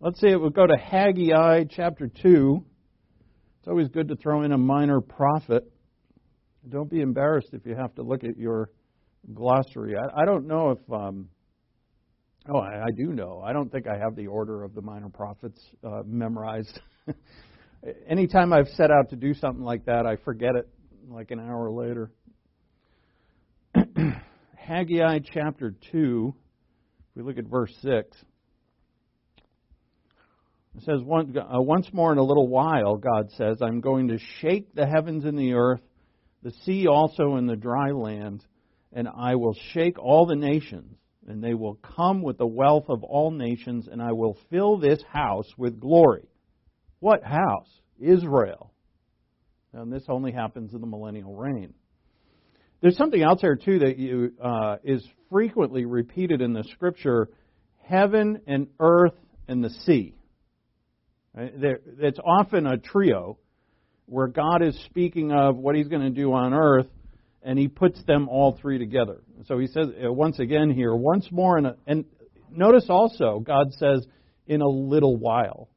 Let's 0.00 0.18
say 0.18 0.30
it 0.30 0.40
would 0.40 0.54
go 0.54 0.66
to 0.66 0.76
Haggai 0.76 1.64
chapter 1.70 2.08
two. 2.08 2.64
It's 3.64 3.70
always 3.70 3.88
good 3.88 4.08
to 4.08 4.16
throw 4.16 4.42
in 4.42 4.52
a 4.52 4.58
minor 4.58 5.00
prophet. 5.00 5.72
Don't 6.68 6.90
be 6.90 7.00
embarrassed 7.00 7.48
if 7.54 7.64
you 7.64 7.74
have 7.74 7.94
to 7.94 8.02
look 8.02 8.22
at 8.22 8.36
your 8.36 8.68
glossary. 9.32 9.94
I, 9.96 10.20
I 10.20 10.26
don't 10.26 10.46
know 10.46 10.72
if 10.72 10.92
um, 10.92 11.30
Oh, 12.46 12.58
I, 12.58 12.82
I 12.82 12.90
do 12.94 13.14
know. 13.14 13.40
I 13.42 13.54
don't 13.54 13.72
think 13.72 13.86
I 13.86 13.96
have 13.96 14.16
the 14.16 14.26
order 14.26 14.64
of 14.64 14.74
the 14.74 14.82
minor 14.82 15.08
prophets 15.08 15.58
uh, 15.82 16.02
memorized. 16.04 16.78
Anytime 18.06 18.52
I've 18.52 18.68
set 18.74 18.90
out 18.90 19.08
to 19.08 19.16
do 19.16 19.32
something 19.32 19.64
like 19.64 19.86
that, 19.86 20.04
I 20.04 20.16
forget 20.16 20.56
it 20.56 20.68
like 21.08 21.30
an 21.30 21.40
hour 21.40 21.70
later. 21.70 22.10
Haggai 24.56 25.20
chapter 25.32 25.74
2, 25.90 26.34
if 26.36 27.16
we 27.16 27.22
look 27.22 27.38
at 27.38 27.46
verse 27.46 27.74
6, 27.80 28.14
it 30.76 30.82
says, 30.82 31.00
uh, 31.00 31.60
Once 31.60 31.88
more 31.92 32.12
in 32.12 32.18
a 32.18 32.22
little 32.22 32.48
while, 32.48 32.96
God 32.96 33.30
says, 33.36 33.58
I'm 33.60 33.80
going 33.80 34.08
to 34.08 34.18
shake 34.40 34.74
the 34.74 34.86
heavens 34.86 35.24
and 35.24 35.38
the 35.38 35.54
earth, 35.54 35.80
the 36.42 36.52
sea 36.64 36.86
also 36.86 37.36
and 37.36 37.48
the 37.48 37.56
dry 37.56 37.90
land, 37.90 38.44
and 38.92 39.08
I 39.08 39.36
will 39.36 39.56
shake 39.72 39.98
all 39.98 40.26
the 40.26 40.36
nations 40.36 40.96
and 41.26 41.42
they 41.42 41.54
will 41.54 41.78
come 41.96 42.22
with 42.22 42.38
the 42.38 42.46
wealth 42.46 42.86
of 42.88 43.02
all 43.02 43.30
nations, 43.30 43.88
and 43.90 44.02
I 44.02 44.12
will 44.12 44.36
fill 44.50 44.78
this 44.78 45.02
house 45.10 45.50
with 45.56 45.80
glory. 45.80 46.28
What 47.00 47.22
house? 47.22 47.68
Israel. 48.00 48.72
And 49.72 49.92
this 49.92 50.04
only 50.08 50.32
happens 50.32 50.74
in 50.74 50.80
the 50.80 50.86
millennial 50.86 51.34
reign. 51.34 51.74
There's 52.80 52.96
something 52.96 53.22
else 53.22 53.40
there 53.40 53.56
too 53.56 53.80
that 53.80 53.98
you, 53.98 54.32
uh, 54.42 54.76
is 54.84 55.06
frequently 55.30 55.84
repeated 55.84 56.40
in 56.40 56.52
the 56.52 56.64
scripture: 56.64 57.28
heaven 57.82 58.42
and 58.46 58.68
earth 58.78 59.14
and 59.48 59.64
the 59.64 59.70
sea. 59.70 60.14
It's 61.36 62.18
often 62.24 62.66
a 62.66 62.78
trio 62.78 63.38
where 64.06 64.28
God 64.28 64.62
is 64.62 64.78
speaking 64.84 65.32
of 65.32 65.56
what 65.56 65.74
He's 65.74 65.88
going 65.88 66.02
to 66.02 66.10
do 66.10 66.32
on 66.32 66.54
earth, 66.54 66.86
and 67.42 67.58
he 67.58 67.68
puts 67.68 68.02
them 68.04 68.28
all 68.28 68.58
three 68.60 68.78
together. 68.78 69.22
So 69.46 69.58
he 69.58 69.66
says 69.66 69.88
uh, 69.88 70.12
once 70.12 70.38
again 70.38 70.70
here, 70.70 70.94
once 70.94 71.28
more, 71.30 71.58
a, 71.58 71.76
and 71.86 72.04
notice 72.50 72.86
also 72.88 73.40
God 73.40 73.72
says 73.72 74.06
in 74.46 74.60
a 74.60 74.68
little 74.68 75.16
while. 75.16 75.68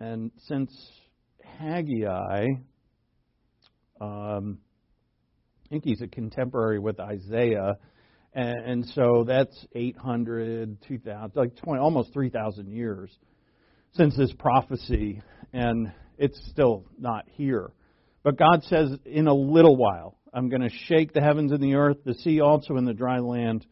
And 0.00 0.30
since 0.48 0.74
Haggai, 1.58 2.46
um, 4.00 4.58
I 5.66 5.68
think 5.68 5.84
he's 5.84 6.00
a 6.00 6.08
contemporary 6.08 6.78
with 6.78 6.98
Isaiah, 7.00 7.76
and, 8.32 8.64
and 8.64 8.86
so 8.94 9.24
that's 9.26 9.66
800, 9.74 10.78
2,000, 10.88 11.32
like 11.34 11.56
20, 11.56 11.80
almost 11.80 12.12
3,000 12.12 12.72
years 12.72 13.10
since 13.94 14.16
this 14.16 14.32
prophecy, 14.38 15.22
and 15.52 15.92
it's 16.16 16.40
still 16.50 16.84
not 16.98 17.24
here. 17.32 17.70
But 18.22 18.38
God 18.38 18.62
says, 18.64 18.96
in 19.04 19.26
a 19.26 19.34
little 19.34 19.76
while, 19.76 20.16
I'm 20.32 20.48
going 20.48 20.62
to 20.62 20.70
shake 20.86 21.12
the 21.12 21.20
heavens 21.20 21.52
and 21.52 21.62
the 21.62 21.74
earth, 21.74 21.98
the 22.04 22.14
sea 22.14 22.40
also 22.40 22.76
and 22.76 22.86
the 22.86 22.94
dry 22.94 23.18
land, 23.18 23.66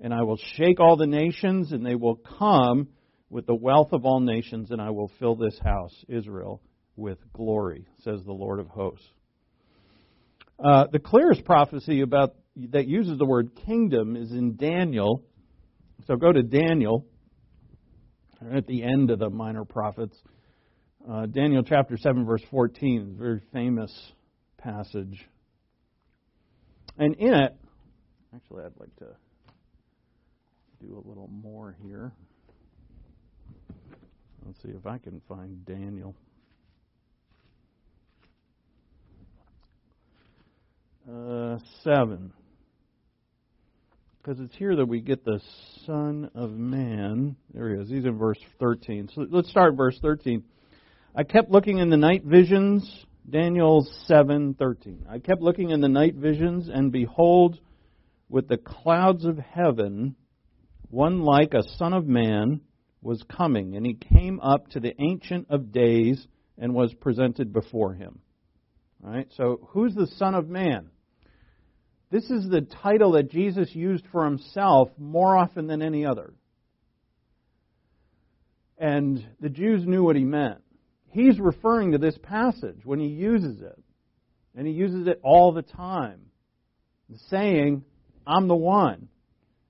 and 0.00 0.12
I 0.12 0.22
will 0.22 0.38
shake 0.56 0.78
all 0.78 0.96
the 0.96 1.06
nations, 1.06 1.72
and 1.72 1.86
they 1.86 1.94
will 1.94 2.16
come 2.16 2.88
with 3.30 3.46
the 3.46 3.54
wealth 3.54 3.92
of 3.92 4.04
all 4.04 4.20
nations, 4.20 4.70
and 4.70 4.80
I 4.80 4.90
will 4.90 5.10
fill 5.18 5.36
this 5.36 5.58
house, 5.64 5.94
Israel, 6.06 6.60
with 6.96 7.18
glory, 7.32 7.86
says 8.04 8.20
the 8.24 8.32
Lord 8.32 8.60
of 8.60 8.68
hosts. 8.68 9.06
Uh, 10.62 10.84
the 10.92 10.98
clearest 10.98 11.44
prophecy 11.44 12.02
about 12.02 12.34
that 12.70 12.86
uses 12.86 13.16
the 13.16 13.24
word 13.24 13.52
kingdom 13.64 14.16
is 14.16 14.30
in 14.32 14.56
Daniel. 14.56 15.24
So 16.06 16.16
go 16.16 16.30
to 16.30 16.42
Daniel 16.42 17.06
at 18.50 18.66
the 18.66 18.82
end 18.82 19.10
of 19.10 19.18
the 19.18 19.30
minor 19.30 19.64
prophets. 19.64 20.16
Uh, 21.08 21.26
Daniel 21.26 21.62
chapter 21.62 21.96
7, 21.96 22.24
verse 22.24 22.42
14, 22.50 23.16
very 23.18 23.40
famous 23.52 24.12
passage. 24.58 25.28
And 26.98 27.14
in 27.16 27.34
it, 27.34 27.56
actually, 28.34 28.64
I'd 28.64 28.78
like 28.78 28.94
to 28.96 29.08
do 30.80 30.94
a 30.94 31.08
little 31.08 31.28
more 31.28 31.76
here. 31.82 32.12
Let's 34.44 34.60
see 34.62 34.70
if 34.70 34.86
I 34.86 34.98
can 34.98 35.20
find 35.28 35.64
Daniel. 35.64 36.14
Uh, 41.08 41.58
7. 41.82 42.32
Because 44.22 44.38
it's 44.38 44.54
here 44.54 44.76
that 44.76 44.86
we 44.86 45.00
get 45.00 45.24
the 45.24 45.40
Son 45.84 46.30
of 46.36 46.52
Man. 46.52 47.34
There 47.52 47.74
he 47.74 47.82
is. 47.82 47.88
He's 47.88 48.04
in 48.04 48.18
verse 48.18 48.38
13. 48.60 49.08
So 49.12 49.26
let's 49.28 49.50
start 49.50 49.74
verse 49.74 49.98
13. 50.00 50.44
I 51.16 51.24
kept 51.24 51.50
looking 51.50 51.78
in 51.78 51.90
the 51.90 51.96
night 51.96 52.22
visions 52.24 52.88
Daniel 53.28 53.84
7:13. 54.08 55.06
I 55.08 55.18
kept 55.18 55.42
looking 55.42 55.70
in 55.70 55.80
the 55.80 55.88
night 55.88 56.14
visions 56.14 56.68
and 56.68 56.92
behold 56.92 57.58
with 58.28 58.46
the 58.46 58.58
clouds 58.58 59.24
of 59.24 59.38
heaven 59.38 60.14
one 60.88 61.22
like 61.22 61.54
a 61.54 61.64
son 61.76 61.92
of 61.92 62.06
man 62.06 62.60
was 63.00 63.22
coming 63.24 63.74
and 63.74 63.84
he 63.84 63.94
came 63.94 64.38
up 64.40 64.68
to 64.68 64.78
the 64.78 64.94
ancient 65.00 65.48
of 65.50 65.72
days 65.72 66.28
and 66.56 66.74
was 66.74 66.94
presented 66.94 67.52
before 67.52 67.94
him. 67.94 68.20
All 69.04 69.10
right? 69.10 69.26
So 69.36 69.68
who's 69.70 69.94
the 69.94 70.06
son 70.06 70.36
of 70.36 70.48
man? 70.48 70.91
This 72.12 72.30
is 72.30 72.48
the 72.48 72.60
title 72.60 73.12
that 73.12 73.32
Jesus 73.32 73.74
used 73.74 74.04
for 74.12 74.24
himself 74.24 74.90
more 74.98 75.36
often 75.36 75.66
than 75.66 75.82
any 75.82 76.06
other. 76.06 76.32
And 78.78 79.26
the 79.40 79.48
Jews 79.48 79.84
knew 79.86 80.04
what 80.04 80.14
he 80.16 80.24
meant 80.24 80.62
he's 81.12 81.38
referring 81.38 81.92
to 81.92 81.98
this 81.98 82.18
passage 82.22 82.80
when 82.84 82.98
he 82.98 83.06
uses 83.06 83.60
it. 83.60 83.78
And 84.56 84.66
he 84.66 84.72
uses 84.72 85.06
it 85.06 85.20
all 85.22 85.52
the 85.52 85.62
time, 85.62 86.20
saying, 87.28 87.84
I'm 88.26 88.48
the 88.48 88.56
one. 88.56 89.08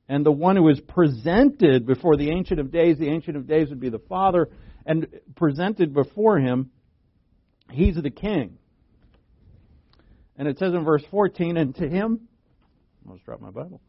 And 0.08 0.26
the 0.26 0.32
one 0.32 0.56
who 0.56 0.68
is 0.68 0.80
presented 0.80 1.86
before 1.86 2.16
the 2.16 2.30
Ancient 2.30 2.58
of 2.58 2.72
Days, 2.72 2.98
the 2.98 3.08
Ancient 3.08 3.36
of 3.36 3.46
Days 3.46 3.68
would 3.68 3.80
be 3.80 3.90
the 3.90 4.00
Father, 4.00 4.48
and 4.84 5.06
presented 5.36 5.94
before 5.94 6.38
him, 6.38 6.70
he's 7.70 7.94
the 7.94 8.10
King. 8.10 8.58
And 10.36 10.48
it 10.48 10.58
says 10.58 10.74
in 10.74 10.84
verse 10.84 11.04
14, 11.10 11.56
and 11.56 11.74
to 11.76 11.88
him, 11.88 12.28
I 13.08 13.36
my 13.40 13.50
Bible, 13.50 13.80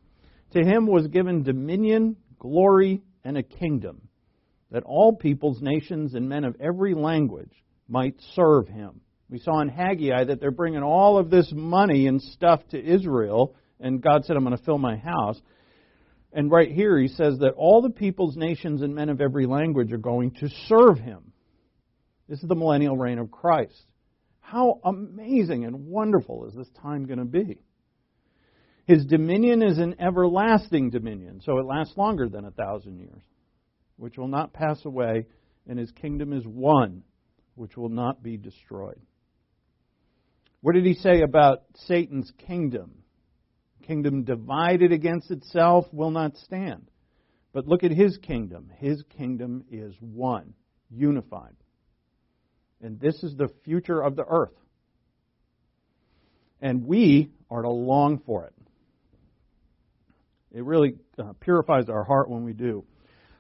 to 0.52 0.60
him 0.60 0.88
was 0.88 1.08
given 1.08 1.44
dominion, 1.44 2.16
glory, 2.40 3.02
and 3.24 3.38
a 3.38 3.44
kingdom 3.44 4.08
that 4.72 4.84
all 4.84 5.16
peoples, 5.16 5.62
nations, 5.62 6.16
and 6.16 6.28
men 6.28 6.44
of 6.44 6.56
every 6.60 6.96
language 6.96 7.52
might 7.88 8.16
serve 8.34 8.68
him. 8.68 9.02
We 9.30 9.40
saw 9.40 9.62
in 9.62 9.70
Haggai 9.70 10.26
that 10.26 10.40
they're 10.40 10.52
bringing 10.52 10.84
all 10.84 11.18
of 11.18 11.30
this 11.30 11.52
money 11.52 12.08
and 12.08 12.22
stuff 12.22 12.62
to 12.70 12.84
Israel, 12.84 13.56
and 13.80 14.02
God 14.02 14.26
said, 14.26 14.36
I'm 14.36 14.44
going 14.44 14.58
to 14.58 14.64
fill 14.64 14.78
my 14.78 14.96
house. 14.96 15.40
And 16.32 16.52
right 16.52 16.72
here 16.72 16.98
he 16.98 17.08
says 17.08 17.38
that 17.40 17.54
all 17.56 17.82
the 17.82 17.92
peoples, 17.92 18.36
nations, 18.36 18.82
and 18.82 18.96
men 18.96 19.10
of 19.10 19.22
every 19.22 19.46
language 19.46 19.92
are 19.92 19.98
going 19.98 20.32
to 20.40 20.50
serve 20.68 20.98
him. 21.00 21.32
This 22.28 22.42
is 22.42 22.50
the 22.50 22.56
millennial 22.56 22.98
reign 22.98 23.20
of 23.20 23.30
Christ. 23.30 23.86
How 24.40 24.80
amazing 24.84 25.66
and 25.66 25.88
wonderful 25.88 26.48
is 26.48 26.56
this 26.56 26.70
time 26.82 27.06
going 27.06 27.20
to 27.20 27.26
be? 27.26 27.62
His 28.86 29.06
dominion 29.06 29.64
is 29.64 29.78
an 29.78 29.96
everlasting 30.00 30.90
dominion, 30.90 31.42
so 31.42 31.58
it 31.58 31.66
lasts 31.66 31.98
longer 31.98 32.28
than 32.28 32.46
a 32.46 32.52
thousand 32.52 33.00
years, 33.00 33.22
which 33.96 34.18
will 34.18 34.28
not 34.28 34.54
pass 34.54 34.84
away, 34.84 35.26
and 35.68 35.80
his 35.80 35.92
kingdom 35.92 36.34
is 36.34 36.46
one, 36.46 37.04
which 37.56 37.78
will 37.78 37.90
not 37.90 38.22
be 38.22 38.36
destroyed. 38.36 39.00
What 40.62 40.76
did 40.76 40.86
he 40.86 40.96
say 40.96 41.22
about 41.22 41.64
Satan's 41.76 42.32
kingdom? 42.46 43.04
Kingdom 43.88 44.24
divided 44.24 44.92
against 44.92 45.32
itself 45.32 45.86
will 45.92 46.12
not 46.12 46.36
stand. 46.38 46.90
But 47.54 47.68
look 47.68 47.84
at 47.84 47.92
his 47.92 48.18
kingdom. 48.18 48.70
His 48.80 49.04
kingdom 49.18 49.64
is 49.70 49.94
one, 50.00 50.54
unified. 50.90 51.56
And 52.82 53.00
this 53.00 53.24
is 53.24 53.36
the 53.36 53.50
future 53.64 54.02
of 54.02 54.16
the 54.16 54.26
earth. 54.28 54.56
And 56.62 56.86
we 56.86 57.32
are 57.50 57.62
to 57.62 57.70
long 57.70 58.22
for 58.26 58.46
it. 58.46 58.63
It 60.54 60.64
really 60.64 60.94
uh, 61.18 61.34
purifies 61.40 61.90
our 61.90 62.04
heart 62.04 62.30
when 62.30 62.44
we 62.44 62.54
do. 62.54 62.86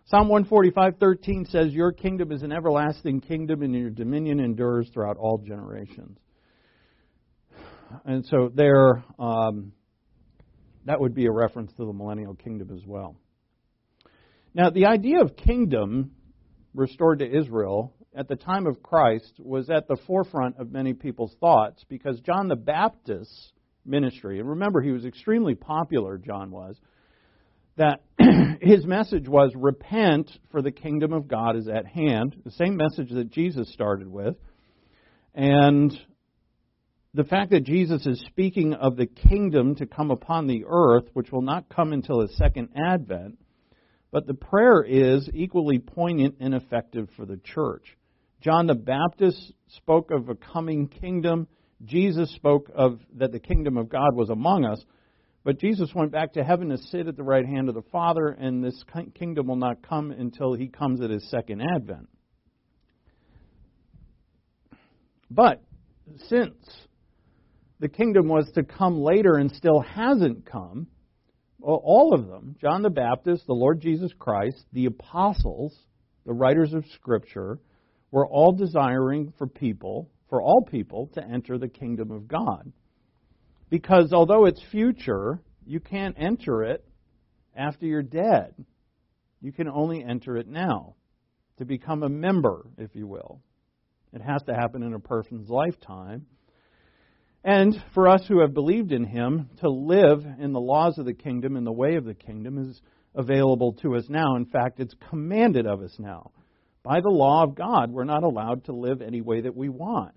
Psalm 0.05 0.27
145:13 0.29 1.45
says, 1.45 1.73
"Your 1.73 1.91
kingdom 1.91 2.31
is 2.31 2.41
an 2.41 2.51
everlasting 2.51 3.21
kingdom, 3.21 3.61
and 3.61 3.73
your 3.73 3.91
dominion 3.91 4.39
endures 4.39 4.89
throughout 4.89 5.17
all 5.17 5.37
generations." 5.37 6.17
And 8.03 8.25
so 8.25 8.49
there, 8.53 9.03
um, 9.19 9.73
that 10.85 10.99
would 10.99 11.13
be 11.13 11.27
a 11.27 11.31
reference 11.31 11.71
to 11.73 11.85
the 11.85 11.93
millennial 11.93 12.33
kingdom 12.33 12.71
as 12.71 12.83
well. 12.85 13.15
Now, 14.55 14.71
the 14.71 14.87
idea 14.87 15.21
of 15.21 15.35
kingdom 15.35 16.11
restored 16.73 17.19
to 17.19 17.29
Israel 17.29 17.93
at 18.15 18.27
the 18.27 18.35
time 18.35 18.65
of 18.65 18.81
Christ 18.81 19.33
was 19.39 19.69
at 19.69 19.87
the 19.87 19.97
forefront 20.07 20.57
of 20.57 20.71
many 20.71 20.93
people's 20.93 21.35
thoughts 21.39 21.83
because 21.87 22.19
John 22.21 22.47
the 22.47 22.55
Baptist's 22.55 23.53
ministry, 23.85 24.39
and 24.39 24.49
remember 24.49 24.81
he 24.81 24.91
was 24.91 25.05
extremely 25.05 25.53
popular, 25.55 26.17
John 26.17 26.49
was, 26.51 26.79
that 27.77 28.01
his 28.61 28.85
message 28.85 29.27
was 29.27 29.51
repent 29.55 30.29
for 30.51 30.61
the 30.61 30.71
kingdom 30.71 31.13
of 31.13 31.27
God 31.27 31.55
is 31.55 31.67
at 31.67 31.87
hand, 31.87 32.35
the 32.43 32.51
same 32.51 32.77
message 32.77 33.09
that 33.11 33.31
Jesus 33.31 33.71
started 33.73 34.07
with. 34.07 34.35
And 35.33 35.91
the 37.15 37.23
fact 37.23 37.51
that 37.51 37.63
Jesus 37.63 38.05
is 38.05 38.23
speaking 38.27 38.73
of 38.73 38.95
the 38.95 39.05
kingdom 39.05 39.75
to 39.75 39.85
come 39.85 40.11
upon 40.11 40.47
the 40.47 40.65
earth, 40.67 41.05
which 41.13 41.31
will 41.31 41.41
not 41.41 41.69
come 41.69 41.93
until 41.93 42.21
his 42.21 42.35
second 42.37 42.69
advent, 42.75 43.37
but 44.11 44.27
the 44.27 44.33
prayer 44.33 44.83
is 44.83 45.27
equally 45.33 45.79
poignant 45.79 46.35
and 46.39 46.53
effective 46.53 47.09
for 47.15 47.25
the 47.25 47.37
church. 47.37 47.97
John 48.41 48.67
the 48.67 48.75
Baptist 48.75 49.53
spoke 49.77 50.11
of 50.11 50.29
a 50.29 50.35
coming 50.35 50.87
kingdom. 50.87 51.47
Jesus 51.85 52.31
spoke 52.35 52.69
of 52.75 52.99
that 53.15 53.31
the 53.31 53.39
kingdom 53.39 53.77
of 53.77 53.89
God 53.89 54.15
was 54.15 54.29
among 54.29 54.65
us. 54.65 54.83
But 55.43 55.59
Jesus 55.59 55.93
went 55.93 56.11
back 56.11 56.33
to 56.33 56.43
heaven 56.43 56.69
to 56.69 56.77
sit 56.77 57.07
at 57.07 57.17
the 57.17 57.23
right 57.23 57.45
hand 57.45 57.67
of 57.67 57.75
the 57.75 57.81
Father, 57.91 58.27
and 58.27 58.63
this 58.63 58.81
kingdom 59.15 59.47
will 59.47 59.57
not 59.57 59.81
come 59.87 60.11
until 60.11 60.53
he 60.53 60.67
comes 60.67 61.01
at 61.01 61.09
his 61.09 61.29
second 61.29 61.61
advent. 61.61 62.07
But 65.29 65.61
since 66.29 66.55
the 67.79 67.89
kingdom 67.89 68.29
was 68.29 68.49
to 68.55 68.63
come 68.63 69.01
later 69.01 69.35
and 69.35 69.51
still 69.51 69.81
hasn't 69.81 70.45
come, 70.45 70.87
all 71.61 72.13
of 72.13 72.27
them, 72.27 72.55
John 72.61 72.81
the 72.81 72.89
Baptist, 72.89 73.45
the 73.45 73.53
Lord 73.53 73.81
Jesus 73.81 74.11
Christ, 74.17 74.63
the 74.71 74.85
apostles, 74.85 75.77
the 76.25 76.33
writers 76.33 76.73
of 76.73 76.85
Scripture, 76.93 77.59
were 78.11 78.27
all 78.27 78.53
desiring 78.53 79.33
for 79.37 79.47
people, 79.47 80.09
for 80.29 80.41
all 80.41 80.61
people, 80.69 81.09
to 81.15 81.23
enter 81.23 81.57
the 81.57 81.67
kingdom 81.67 82.11
of 82.11 82.27
God. 82.27 82.71
Because 83.73 84.13
although 84.13 84.45
it's 84.45 84.61
future, 84.69 85.39
you 85.65 85.79
can't 85.79 86.15
enter 86.19 86.61
it 86.61 86.85
after 87.55 87.87
you're 87.87 88.03
dead. 88.03 88.53
You 89.41 89.51
can 89.51 89.67
only 89.67 90.03
enter 90.03 90.37
it 90.37 90.47
now 90.47 90.93
to 91.57 91.65
become 91.65 92.03
a 92.03 92.07
member, 92.07 92.67
if 92.77 92.95
you 92.95 93.07
will. 93.07 93.41
It 94.13 94.21
has 94.21 94.43
to 94.43 94.53
happen 94.53 94.83
in 94.83 94.93
a 94.93 94.99
person's 94.99 95.49
lifetime. 95.49 96.27
And 97.43 97.73
for 97.95 98.07
us 98.07 98.23
who 98.27 98.41
have 98.41 98.53
believed 98.53 98.91
in 98.91 99.05
him, 99.05 99.49
to 99.61 99.71
live 99.71 100.23
in 100.37 100.53
the 100.53 100.61
laws 100.61 100.99
of 100.99 101.05
the 101.05 101.15
kingdom 101.15 101.57
in 101.57 101.63
the 101.63 101.71
way 101.71 101.95
of 101.95 102.05
the 102.05 102.13
kingdom 102.13 102.59
is 102.59 102.79
available 103.15 103.73
to 103.81 103.95
us 103.95 104.05
now. 104.07 104.35
In 104.35 104.45
fact, 104.45 104.81
it's 104.81 104.93
commanded 105.09 105.65
of 105.65 105.81
us 105.81 105.95
now. 105.97 106.29
By 106.83 107.01
the 107.01 107.09
law 107.09 107.41
of 107.41 107.55
God, 107.55 107.89
we're 107.89 108.03
not 108.03 108.21
allowed 108.21 108.65
to 108.65 108.71
live 108.71 109.01
any 109.01 109.21
way 109.21 109.41
that 109.41 109.55
we 109.55 109.69
want. 109.69 110.13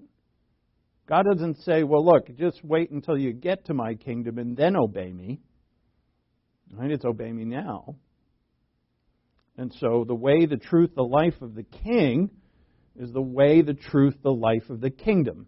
God 1.09 1.25
doesn't 1.31 1.63
say, 1.63 1.85
well, 1.85 2.05
look, 2.05 2.37
just 2.37 2.65
wait 2.65 2.91
until 2.91 3.17
you 3.17 3.33
get 3.33 3.67
to 3.67 3.75
my 3.75 3.95
kingdom 3.95 4.39
and 4.39 4.57
then 4.57 4.77
obey 4.77 5.13
me. 5.13 5.41
Right? 6.73 6.91
It's 6.91 7.05
obey 7.05 7.33
me 7.33 7.45
now. 7.45 7.95
And 9.57 9.73
so 9.79 10.05
the 10.07 10.15
way, 10.15 10.47
the 10.47 10.57
truth, 10.57 10.91
the 10.95 11.03
life 11.03 11.41
of 11.41 11.55
the 11.55 11.63
king 11.63 12.31
is 12.97 13.13
the 13.13 13.23
way, 13.23 13.63
the 13.63 13.75
truth, 13.75 14.17
the 14.23 14.33
life 14.33 14.69
of 14.69 14.81
the 14.81 14.91
kingdom. 14.91 15.47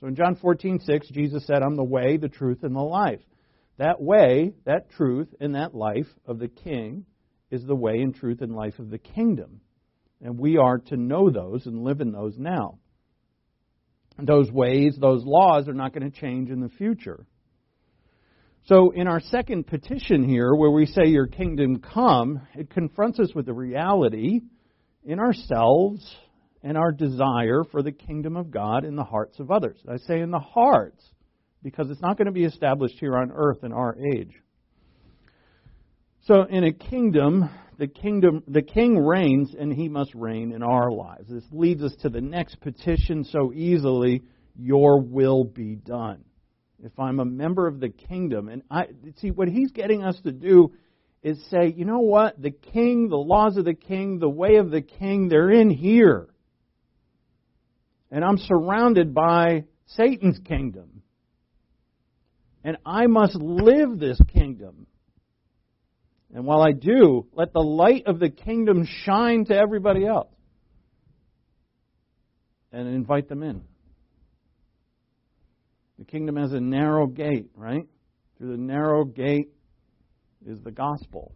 So 0.00 0.06
in 0.06 0.16
John 0.16 0.36
14, 0.36 0.80
6, 0.80 1.08
Jesus 1.08 1.46
said, 1.46 1.62
I'm 1.62 1.76
the 1.76 1.84
way, 1.84 2.16
the 2.16 2.28
truth, 2.28 2.62
and 2.62 2.76
the 2.76 2.80
life. 2.80 3.20
That 3.78 4.00
way, 4.00 4.52
that 4.66 4.90
truth, 4.90 5.28
and 5.40 5.54
that 5.54 5.74
life 5.74 6.06
of 6.26 6.38
the 6.38 6.48
king 6.48 7.06
is 7.50 7.64
the 7.64 7.74
way 7.74 8.00
and 8.00 8.14
truth 8.14 8.42
and 8.42 8.54
life 8.54 8.78
of 8.78 8.90
the 8.90 8.98
kingdom. 8.98 9.62
And 10.20 10.38
we 10.38 10.58
are 10.58 10.78
to 10.78 10.96
know 10.96 11.30
those 11.30 11.66
and 11.66 11.82
live 11.82 12.02
in 12.02 12.12
those 12.12 12.36
now 12.38 12.79
those 14.24 14.50
ways, 14.50 14.96
those 15.00 15.24
laws 15.24 15.68
are 15.68 15.74
not 15.74 15.92
going 15.92 16.10
to 16.10 16.20
change 16.20 16.50
in 16.50 16.60
the 16.60 16.68
future. 16.68 17.26
So, 18.66 18.90
in 18.90 19.08
our 19.08 19.20
second 19.20 19.66
petition 19.66 20.28
here, 20.28 20.54
where 20.54 20.70
we 20.70 20.86
say, 20.86 21.06
Your 21.06 21.26
kingdom 21.26 21.80
come, 21.80 22.42
it 22.54 22.70
confronts 22.70 23.18
us 23.18 23.34
with 23.34 23.46
the 23.46 23.54
reality 23.54 24.40
in 25.04 25.18
ourselves 25.18 26.04
and 26.62 26.76
our 26.76 26.92
desire 26.92 27.64
for 27.70 27.82
the 27.82 27.92
kingdom 27.92 28.36
of 28.36 28.50
God 28.50 28.84
in 28.84 28.96
the 28.96 29.04
hearts 29.04 29.40
of 29.40 29.50
others. 29.50 29.78
I 29.88 29.96
say 29.96 30.20
in 30.20 30.30
the 30.30 30.38
hearts, 30.38 31.02
because 31.62 31.90
it's 31.90 32.02
not 32.02 32.18
going 32.18 32.26
to 32.26 32.32
be 32.32 32.44
established 32.44 32.96
here 33.00 33.16
on 33.16 33.32
earth 33.34 33.64
in 33.64 33.72
our 33.72 33.96
age. 34.14 34.34
So, 36.26 36.42
in 36.42 36.64
a 36.64 36.72
kingdom, 36.72 37.48
the 37.80 37.88
kingdom, 37.88 38.44
the 38.46 38.60
king 38.60 38.98
reigns, 38.98 39.54
and 39.58 39.72
he 39.72 39.88
must 39.88 40.14
reign 40.14 40.52
in 40.52 40.62
our 40.62 40.92
lives. 40.92 41.30
This 41.30 41.46
leads 41.50 41.82
us 41.82 41.96
to 42.02 42.10
the 42.10 42.20
next 42.20 42.60
petition 42.60 43.24
so 43.24 43.54
easily: 43.54 44.22
Your 44.54 45.00
will 45.00 45.44
be 45.44 45.76
done. 45.76 46.22
If 46.84 46.92
I'm 46.98 47.20
a 47.20 47.24
member 47.24 47.66
of 47.66 47.80
the 47.80 47.88
kingdom, 47.88 48.50
and 48.50 48.62
I 48.70 48.88
see 49.16 49.30
what 49.30 49.48
he's 49.48 49.70
getting 49.70 50.04
us 50.04 50.20
to 50.24 50.30
do 50.30 50.74
is 51.22 51.42
say, 51.50 51.72
you 51.74 51.86
know 51.86 52.00
what? 52.00 52.40
The 52.40 52.50
king, 52.50 53.08
the 53.08 53.16
laws 53.16 53.56
of 53.56 53.64
the 53.64 53.74
king, 53.74 54.18
the 54.18 54.28
way 54.28 54.56
of 54.56 54.70
the 54.70 54.82
king, 54.82 55.28
they're 55.28 55.50
in 55.50 55.70
here. 55.70 56.28
And 58.10 58.24
I'm 58.24 58.38
surrounded 58.38 59.14
by 59.14 59.64
Satan's 59.86 60.38
kingdom. 60.44 61.02
And 62.62 62.76
I 62.84 63.06
must 63.06 63.36
live 63.36 63.98
this 63.98 64.20
kingdom. 64.32 64.86
And 66.34 66.44
while 66.44 66.62
I 66.62 66.72
do, 66.72 67.26
let 67.32 67.52
the 67.52 67.60
light 67.60 68.04
of 68.06 68.20
the 68.20 68.30
kingdom 68.30 68.86
shine 69.04 69.44
to 69.46 69.56
everybody 69.56 70.06
else. 70.06 70.28
And 72.72 72.86
invite 72.86 73.28
them 73.28 73.42
in. 73.42 73.62
The 75.98 76.04
kingdom 76.04 76.36
has 76.36 76.52
a 76.52 76.60
narrow 76.60 77.06
gate, 77.06 77.50
right? 77.56 77.84
Through 78.38 78.52
the 78.52 78.62
narrow 78.62 79.04
gate 79.04 79.50
is 80.46 80.60
the 80.62 80.70
gospel. 80.70 81.34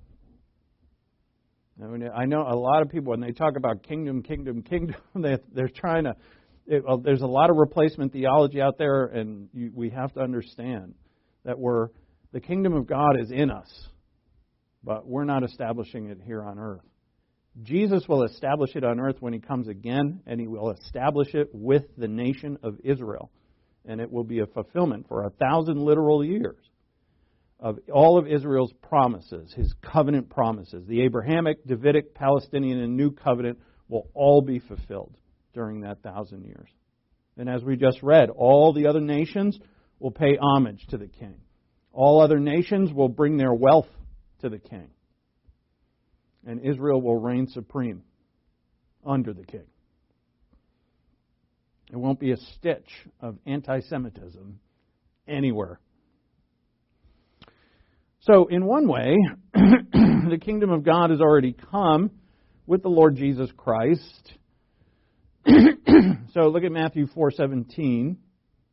I, 1.82 1.86
mean, 1.86 2.08
I 2.14 2.24
know 2.24 2.42
a 2.42 2.54
lot 2.54 2.82
of 2.82 2.88
people, 2.88 3.10
when 3.10 3.20
they 3.20 3.32
talk 3.32 3.56
about 3.56 3.82
kingdom, 3.82 4.22
kingdom, 4.22 4.62
kingdom, 4.70 4.96
they, 5.16 5.38
they're 5.52 5.68
trying 5.68 6.04
to. 6.04 6.14
It, 6.66 6.84
well, 6.86 6.98
there's 6.98 7.20
a 7.20 7.26
lot 7.26 7.50
of 7.50 7.56
replacement 7.56 8.12
theology 8.12 8.60
out 8.60 8.78
there, 8.78 9.04
and 9.04 9.48
you, 9.52 9.70
we 9.74 9.90
have 9.90 10.14
to 10.14 10.20
understand 10.20 10.94
that 11.44 11.58
we're 11.58 11.88
the 12.32 12.40
kingdom 12.40 12.74
of 12.74 12.86
God 12.86 13.20
is 13.20 13.30
in 13.30 13.50
us 13.50 13.68
but 14.84 15.06
we're 15.06 15.24
not 15.24 15.42
establishing 15.42 16.06
it 16.06 16.20
here 16.24 16.42
on 16.42 16.58
earth. 16.58 16.84
Jesus 17.62 18.04
will 18.08 18.24
establish 18.24 18.74
it 18.74 18.84
on 18.84 19.00
earth 19.00 19.16
when 19.20 19.32
he 19.32 19.38
comes 19.38 19.68
again, 19.68 20.20
and 20.26 20.40
he 20.40 20.48
will 20.48 20.70
establish 20.72 21.34
it 21.34 21.48
with 21.52 21.84
the 21.96 22.08
nation 22.08 22.58
of 22.62 22.78
Israel. 22.82 23.30
And 23.86 24.00
it 24.00 24.10
will 24.10 24.24
be 24.24 24.40
a 24.40 24.46
fulfillment 24.46 25.06
for 25.08 25.24
a 25.24 25.30
thousand 25.30 25.78
literal 25.78 26.24
years 26.24 26.58
of 27.60 27.78
all 27.92 28.18
of 28.18 28.26
Israel's 28.26 28.72
promises, 28.82 29.52
his 29.54 29.72
covenant 29.80 30.30
promises. 30.30 30.84
The 30.86 31.02
Abrahamic, 31.02 31.64
Davidic, 31.66 32.14
Palestinian, 32.14 32.80
and 32.80 32.96
New 32.96 33.12
Covenant 33.12 33.58
will 33.88 34.08
all 34.14 34.42
be 34.42 34.58
fulfilled 34.58 35.16
during 35.52 35.82
that 35.82 36.02
thousand 36.02 36.44
years. 36.44 36.68
And 37.36 37.48
as 37.48 37.62
we 37.62 37.76
just 37.76 38.02
read, 38.02 38.30
all 38.30 38.72
the 38.72 38.86
other 38.86 39.00
nations 39.00 39.58
will 39.98 40.10
pay 40.10 40.36
homage 40.40 40.84
to 40.88 40.98
the 40.98 41.06
king. 41.06 41.36
All 41.92 42.20
other 42.20 42.40
nations 42.40 42.92
will 42.92 43.08
bring 43.08 43.36
their 43.36 43.54
wealth 43.54 43.86
to 44.44 44.50
the 44.50 44.58
king. 44.58 44.90
and 46.46 46.60
Israel 46.60 47.00
will 47.00 47.16
reign 47.18 47.48
supreme 47.48 48.02
under 49.04 49.32
the 49.32 49.44
king. 49.44 49.64
There 51.88 51.98
won't 51.98 52.20
be 52.20 52.32
a 52.32 52.36
stitch 52.36 52.90
of 53.20 53.38
anti 53.46 53.80
Semitism 53.80 54.60
anywhere. 55.26 55.80
So, 58.20 58.46
in 58.46 58.66
one 58.66 58.86
way, 58.86 59.16
the 59.54 60.38
kingdom 60.40 60.70
of 60.70 60.82
God 60.82 61.08
has 61.08 61.20
already 61.20 61.54
come 61.70 62.10
with 62.66 62.82
the 62.82 62.88
Lord 62.88 63.16
Jesus 63.16 63.50
Christ. 63.56 64.32
so, 65.46 66.48
look 66.48 66.64
at 66.64 66.72
Matthew 66.72 67.06
4:17. 67.06 68.16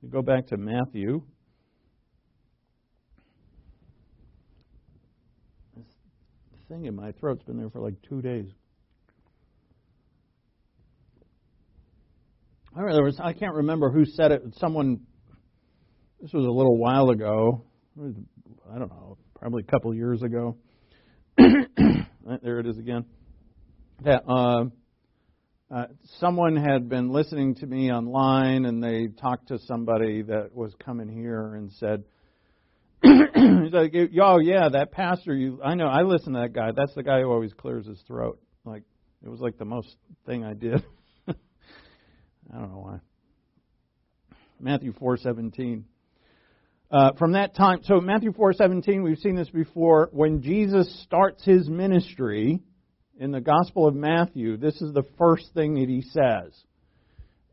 We 0.01 0.09
go 0.09 0.21
back 0.21 0.47
to 0.47 0.57
Matthew. 0.57 1.21
This 5.75 5.85
thing 6.71 6.85
in 6.85 6.95
my 6.95 7.11
throat's 7.13 7.43
been 7.43 7.57
there 7.57 7.69
for 7.69 7.81
like 7.81 7.95
two 8.07 8.21
days. 8.21 8.45
I 12.73 13.33
can't 13.33 13.55
remember 13.55 13.91
who 13.91 14.05
said 14.05 14.31
it. 14.31 14.41
Someone, 14.57 15.01
this 16.21 16.31
was 16.31 16.45
a 16.45 16.49
little 16.49 16.77
while 16.77 17.09
ago. 17.09 17.65
I 17.99 18.79
don't 18.79 18.89
know, 18.89 19.17
probably 19.37 19.63
a 19.67 19.71
couple 19.71 19.93
years 19.93 20.23
ago. 20.23 20.55
there 21.37 22.59
it 22.59 22.65
is 22.65 22.77
again. 22.77 23.03
That 24.05 24.23
uh, 24.25 24.65
uh, 25.69 25.87
someone 26.19 26.55
had 26.55 26.87
been 26.87 27.09
listening 27.09 27.55
to 27.55 27.67
me 27.67 27.91
online, 27.91 28.63
and 28.63 28.81
they 28.81 29.07
talked 29.21 29.49
to 29.49 29.59
somebody 29.59 30.21
that 30.21 30.55
was 30.55 30.73
coming 30.83 31.09
here 31.09 31.55
and 31.55 31.69
said, 31.73 32.05
"He's 33.01 33.73
like, 33.73 33.93
yeah, 33.93 34.69
that 34.69 34.89
pastor. 34.91 35.33
You, 35.33 35.59
I 35.63 35.75
know. 35.75 35.87
I 35.87 36.03
listen 36.03 36.33
to 36.33 36.41
that 36.41 36.53
guy. 36.53 36.71
That's 36.75 36.93
the 36.93 37.03
guy 37.03 37.21
who 37.21 37.31
always 37.31 37.53
clears 37.53 37.87
his 37.87 37.99
throat. 38.07 38.39
Like 38.65 38.83
it 39.23 39.29
was 39.29 39.39
like 39.39 39.57
the 39.57 39.65
most 39.65 39.95
thing 40.25 40.43
I 40.43 40.53
did." 40.53 40.83
I 41.27 41.33
don't 42.53 42.71
know 42.71 42.79
why. 42.79 42.99
Matthew 44.59 44.93
4:17. 44.93 45.83
Uh, 46.91 47.13
from 47.13 47.31
that 47.31 47.55
time, 47.55 47.79
so 47.83 48.01
Matthew 48.01 48.33
4:17, 48.33 49.03
we've 49.03 49.17
seen 49.17 49.35
this 49.35 49.49
before. 49.49 50.09
When 50.11 50.41
Jesus 50.41 51.03
starts 51.03 51.43
his 51.43 51.69
ministry 51.69 52.59
in 53.17 53.31
the 53.31 53.39
Gospel 53.39 53.87
of 53.87 53.95
Matthew, 53.95 54.57
this 54.57 54.81
is 54.81 54.93
the 54.93 55.05
first 55.17 55.53
thing 55.53 55.75
that 55.75 55.87
he 55.87 56.01
says 56.01 56.53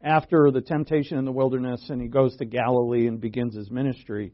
after 0.02 0.50
the 0.50 0.60
temptation 0.60 1.18
in 1.18 1.24
the 1.24 1.32
wilderness, 1.32 1.88
and 1.88 2.00
he 2.00 2.08
goes 2.08 2.36
to 2.36 2.44
Galilee 2.44 3.06
and 3.06 3.20
begins 3.20 3.54
his 3.54 3.70
ministry. 3.70 4.32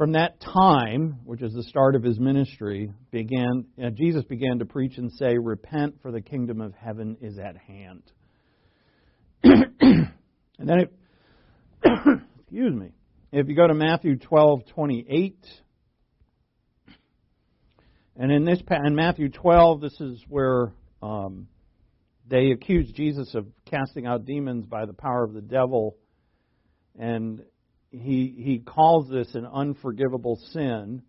From 0.00 0.12
that 0.12 0.40
time, 0.40 1.18
which 1.26 1.42
is 1.42 1.52
the 1.52 1.62
start 1.62 1.94
of 1.94 2.02
his 2.02 2.18
ministry, 2.18 2.90
began 3.10 3.66
uh, 3.78 3.90
Jesus 3.90 4.24
began 4.24 4.60
to 4.60 4.64
preach 4.64 4.96
and 4.96 5.12
say, 5.12 5.36
"Repent, 5.36 5.96
for 6.00 6.10
the 6.10 6.22
kingdom 6.22 6.62
of 6.62 6.72
heaven 6.72 7.18
is 7.20 7.38
at 7.38 7.58
hand." 7.58 8.02
and 9.44 10.08
then 10.58 10.78
it, 10.78 10.92
excuse 12.40 12.74
me, 12.74 12.92
if 13.30 13.46
you 13.48 13.54
go 13.54 13.66
to 13.66 13.74
Matthew 13.74 14.16
12, 14.16 14.68
28, 14.72 15.36
and 18.16 18.32
in 18.32 18.46
this 18.46 18.62
in 18.70 18.94
Matthew 18.94 19.28
12, 19.28 19.82
this 19.82 20.00
is 20.00 20.24
where 20.30 20.72
um, 21.02 21.46
they 22.26 22.52
accuse 22.52 22.90
Jesus 22.92 23.34
of 23.34 23.44
casting 23.66 24.06
out 24.06 24.24
demons 24.24 24.64
by 24.64 24.86
the 24.86 24.94
power 24.94 25.22
of 25.22 25.34
the 25.34 25.42
devil, 25.42 25.98
and 26.98 27.42
he 27.90 28.34
he 28.36 28.58
calls 28.58 29.08
this 29.08 29.34
an 29.34 29.46
unforgivable 29.46 30.38
sin. 30.52 31.02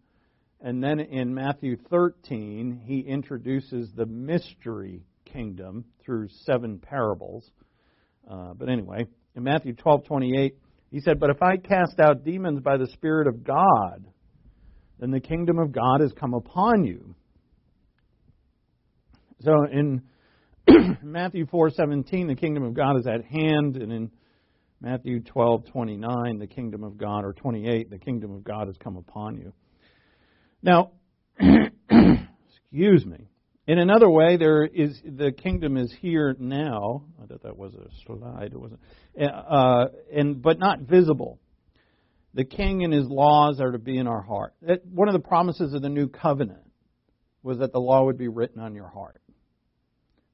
And 0.64 0.84
then 0.84 1.00
in 1.00 1.34
Matthew 1.34 1.76
13, 1.90 2.82
he 2.86 3.00
introduces 3.00 3.90
the 3.96 4.06
mystery 4.06 5.02
kingdom 5.26 5.86
through 6.06 6.28
seven 6.46 6.78
parables. 6.78 7.50
Uh, 8.30 8.54
but 8.54 8.70
anyway, 8.70 9.08
in 9.36 9.44
Matthew 9.44 9.74
12:28, 9.74 10.54
he 10.92 11.00
said, 11.00 11.20
"But 11.20 11.30
if 11.32 11.42
I 11.42 11.58
cast 11.58 12.00
out 12.00 12.24
demons 12.24 12.62
by 12.62 12.78
the 12.78 12.88
Spirit 12.88 13.28
of 13.28 13.44
God, 13.44 14.06
then 15.00 15.12
the 15.12 15.20
kingdom 15.20 15.58
of 15.58 15.72
God 15.72 16.02
has 16.02 16.14
come 16.14 16.34
upon 16.34 16.84
you." 16.84 17.16
So 19.40 19.66
in 19.72 20.04
Matthew 21.02 21.46
4:17, 21.48 22.28
the 22.28 22.36
kingdom 22.36 22.64
of 22.64 22.74
God 22.74 22.98
is 22.98 23.08
at 23.08 23.26
hand, 23.26 23.78
and 23.78 23.92
in 23.92 24.12
Matthew 24.82 25.20
12:29, 25.22 26.40
the 26.40 26.48
kingdom 26.48 26.84
of 26.84 26.98
God, 26.98 27.24
or 27.24 27.34
28, 27.34 27.92
the 27.92 28.00
kingdom 28.00 28.32
of 28.32 28.44
God 28.44 28.66
has 28.66 28.76
come 28.78 28.98
upon 28.98 29.38
you. 29.38 29.54
Now, 30.64 30.92
excuse 31.40 33.06
me. 33.06 33.28
In 33.68 33.78
another 33.78 34.10
way, 34.10 34.38
there 34.38 34.66
is 34.66 35.00
the 35.06 35.32
kingdom 35.32 35.78
is 35.78 35.94
here 36.02 36.36
now. 36.40 37.04
I 37.22 37.28
thought 37.28 37.44
that 37.44 37.58
was 37.58 37.76
a 37.76 37.88
slide. 38.06 38.54
It 38.54 38.60
wasn't, 38.60 38.80
uh, 39.22 39.86
and 40.12 40.42
but 40.42 40.58
not 40.58 40.80
visible. 40.80 41.40
The 42.34 42.44
king 42.44 42.84
and 42.84 42.92
his 42.92 43.08
laws 43.08 43.62
are 43.62 43.72
to 43.72 43.78
be 43.78 44.00
in 44.00 44.08
our 44.08 44.22
heart. 44.22 44.56
one 44.90 45.10
of 45.10 45.14
the 45.14 45.20
promises 45.20 45.74
of 45.76 45.84
the 45.84 45.90
new 45.90 46.08
covenant 46.08 46.72
was 47.44 47.60
that 47.60 47.72
the 47.72 47.80
law 47.80 48.06
would 48.06 48.18
be 48.18 48.30
written 48.30 48.62
on 48.62 48.74
your 48.74 48.88
heart. 48.88 49.22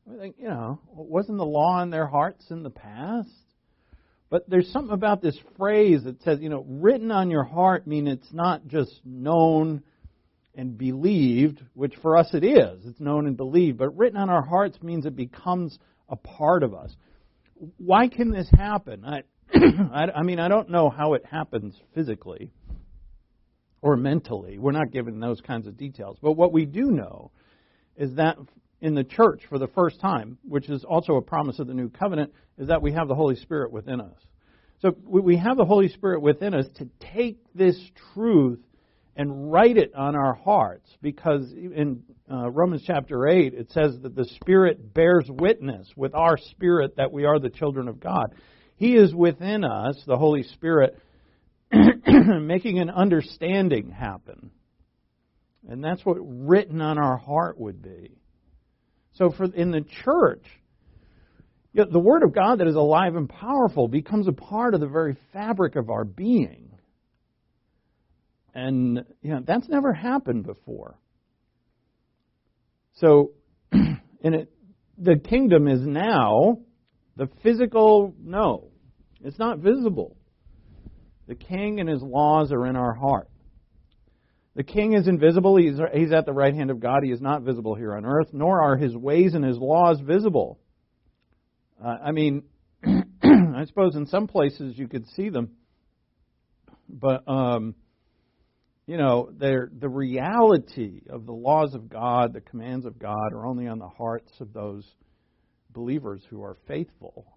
I 0.10 0.18
think, 0.18 0.36
you 0.40 0.48
know, 0.48 0.80
wasn't 0.94 1.38
the 1.38 1.46
law 1.46 1.82
in 1.82 1.90
their 1.90 2.08
hearts 2.08 2.46
in 2.50 2.64
the 2.64 2.70
past? 2.70 3.30
But 4.30 4.50
there's 4.50 4.72
something 4.72 4.94
about 4.94 5.22
this 5.22 5.38
phrase 5.58 6.04
that 6.04 6.22
says, 6.24 6.40
you 6.42 6.50
know, 6.50 6.66
written 6.68 7.12
on 7.12 7.32
your 7.32 7.46
heart 7.46 7.88
mean 7.88 8.08
it's 8.08 8.34
not 8.34 8.68
just 8.68 8.92
known 9.06 9.84
and 10.54 10.78
believed, 10.78 11.64
which 11.74 11.96
for 12.02 12.18
us 12.18 12.34
it 12.34 12.44
is. 12.44 12.86
It's 12.86 13.00
known 13.00 13.28
and 13.28 13.38
believed. 13.38 13.78
But 13.78 13.96
written 13.96 14.18
on 14.18 14.30
our 14.30 14.42
hearts 14.42 14.82
means 14.82 15.06
it 15.06 15.16
becomes 15.16 15.78
a 16.10 16.16
part 16.16 16.64
of 16.64 16.74
us. 16.74 16.94
Why 17.78 18.08
can 18.10 18.32
this 18.32 18.50
happen? 18.50 19.06
I, 19.06 19.22
I, 19.54 20.12
I 20.18 20.24
mean, 20.24 20.40
I 20.40 20.50
don't 20.50 20.70
know 20.70 20.90
how 20.90 21.14
it 21.14 21.26
happens 21.26 21.76
physically 21.96 22.52
or 23.82 23.96
mentally. 23.96 24.58
We're 24.58 24.72
not 24.72 24.92
given 24.92 25.20
those 25.20 25.40
kinds 25.40 25.68
of 25.68 25.78
details. 25.78 26.18
But 26.22 26.34
what 26.34 26.52
we 26.52 26.66
do 26.66 26.92
know 26.92 27.32
is 27.96 28.16
that 28.16 28.38
in 28.82 28.94
the 28.94 29.04
church 29.04 29.42
for 29.50 29.58
the 29.58 29.68
first 29.68 30.00
time, 30.00 30.38
which 30.44 30.70
is 30.70 30.84
also 30.84 31.16
a 31.16 31.22
promise 31.22 31.60
of 31.60 31.68
the 31.68 31.74
new 31.74 31.90
covenant, 31.90 32.34
is 32.58 32.68
that 32.68 32.82
we 32.82 32.92
have 32.94 33.08
the 33.08 33.16
Holy 33.16 33.36
Spirit 33.36 33.72
within 33.72 34.00
us. 34.02 34.18
So 34.82 34.96
we 35.04 35.38
have 35.38 35.58
the 35.58 35.66
Holy 35.66 35.90
Spirit 35.90 36.22
within 36.22 36.54
us 36.54 36.68
to 36.76 36.88
take 37.14 37.40
this 37.56 37.78
truth 38.14 38.60
and 39.16 39.52
write 39.52 39.78
it 39.78 39.96
on 39.96 40.16
our 40.16 40.36
hearts 40.36 40.88
because 41.02 41.52
in 41.52 42.04
uh, 42.32 42.52
Romans 42.52 42.84
chapter 42.86 43.28
8 43.28 43.56
it 43.56 43.72
says 43.72 43.98
that 44.04 44.16
the 44.16 44.26
Spirit 44.40 44.94
bears 44.94 45.26
witness 45.28 45.88
with 45.96 46.14
our 46.14 46.38
spirit 46.38 46.98
that 46.98 47.12
we 47.12 47.26
are 47.26 47.40
the 47.40 47.50
children 47.50 47.88
of 47.88 48.00
God. 48.00 48.36
He 48.76 48.96
is 48.96 49.16
within 49.16 49.64
us, 49.64 50.00
the 50.06 50.18
Holy 50.18 50.44
Spirit, 50.44 51.00
making 51.72 52.78
an 52.78 52.92
understanding 52.92 53.90
happen. 53.90 54.52
And 55.68 55.84
that's 55.84 56.06
what 56.06 56.18
written 56.20 56.80
on 56.82 57.00
our 57.00 57.18
heart 57.18 57.60
would 57.60 57.82
be. 57.82 58.12
So 59.18 59.32
for 59.32 59.46
in 59.46 59.72
the 59.72 59.86
church, 60.04 60.44
the 61.74 62.00
Word 62.00 62.24
of 62.24 62.34
God 62.34 62.60
that 62.60 62.68
is 62.68 62.76
alive 62.76 63.16
and 63.16 63.28
powerful 63.28 63.88
becomes 63.88 64.28
a 64.28 64.32
part 64.32 64.74
of 64.74 64.80
the 64.80 64.88
very 64.88 65.18
fabric 65.34 65.76
of 65.76 65.90
our 65.90 66.04
being. 66.04 66.72
And 68.54 69.06
you 69.22 69.32
know, 69.32 69.42
that's 69.46 69.68
never 69.68 69.94
happened 69.94 70.46
before. 70.46 70.98
So, 72.96 73.32
in 73.72 74.34
it, 74.34 74.52
the 74.98 75.18
kingdom 75.18 75.68
is 75.68 75.82
now 75.82 76.60
the 77.16 77.30
physical, 77.44 78.16
no, 78.20 78.70
it's 79.24 79.38
not 79.38 79.60
visible. 79.60 80.18
The 81.28 81.36
king 81.36 81.80
and 81.80 81.90
his 81.90 82.02
laws 82.02 82.52
are 82.52 82.66
in 82.66 82.76
our 82.76 82.94
heart. 82.94 83.30
The 84.58 84.64
king 84.64 84.94
is 84.94 85.08
invisible. 85.08 85.56
He's, 85.56 85.78
he's 85.94 86.12
at 86.12 86.26
the 86.26 86.34
right 86.34 86.54
hand 86.54 86.72
of 86.72 86.80
God. 86.80 87.02
He 87.04 87.12
is 87.12 87.22
not 87.22 87.44
visible 87.44 87.76
here 87.76 87.96
on 87.96 88.08
earth, 88.08 88.30
nor 88.34 88.64
are 88.64 88.76
his 88.76 88.96
ways 88.96 89.36
and 89.36 89.46
his 89.46 89.56
laws 89.60 90.00
visible. 90.02 90.60
Uh, 91.80 91.96
I 92.04 92.12
mean, 92.12 92.42
I 92.84 93.66
suppose 93.66 93.96
in 93.96 94.08
some 94.08 94.26
places 94.26 94.74
you 94.76 94.88
could 94.88 95.08
see 95.10 95.30
them, 95.30 95.52
but 96.90 97.24
um, 97.28 97.76
you 98.88 98.98
know, 98.98 99.30
the 99.38 99.90
reality 99.90 101.02
of 101.08 101.28
the 101.28 101.34
laws 101.34 101.76
of 101.76 101.88
God, 101.88 102.34
the 102.34 102.42
commands 102.42 102.88
of 102.88 102.98
God, 102.98 103.34
are 103.34 103.46
only 103.46 103.68
on 103.68 103.78
the 103.78 103.88
hearts 103.88 104.32
of 104.40 104.54
those 104.54 104.84
believers 105.70 106.24
who 106.32 106.42
are 106.42 106.58
faithful. 106.68 107.28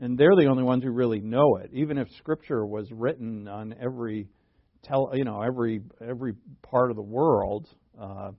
And 0.00 0.16
they're 0.16 0.36
the 0.40 0.46
only 0.46 0.62
ones 0.62 0.84
who 0.84 0.90
really 0.90 1.20
know 1.20 1.56
it. 1.56 1.68
Even 1.74 1.98
if 1.98 2.08
Scripture 2.16 2.64
was 2.64 2.90
written 2.90 3.46
on 3.46 3.74
every, 3.78 4.28
tell, 4.82 5.10
you 5.14 5.24
know, 5.24 5.42
every 5.42 5.82
every 6.00 6.34
part 6.62 6.90
of 6.90 6.96
the 6.96 7.02
world, 7.02 7.68
uh, 8.00 8.32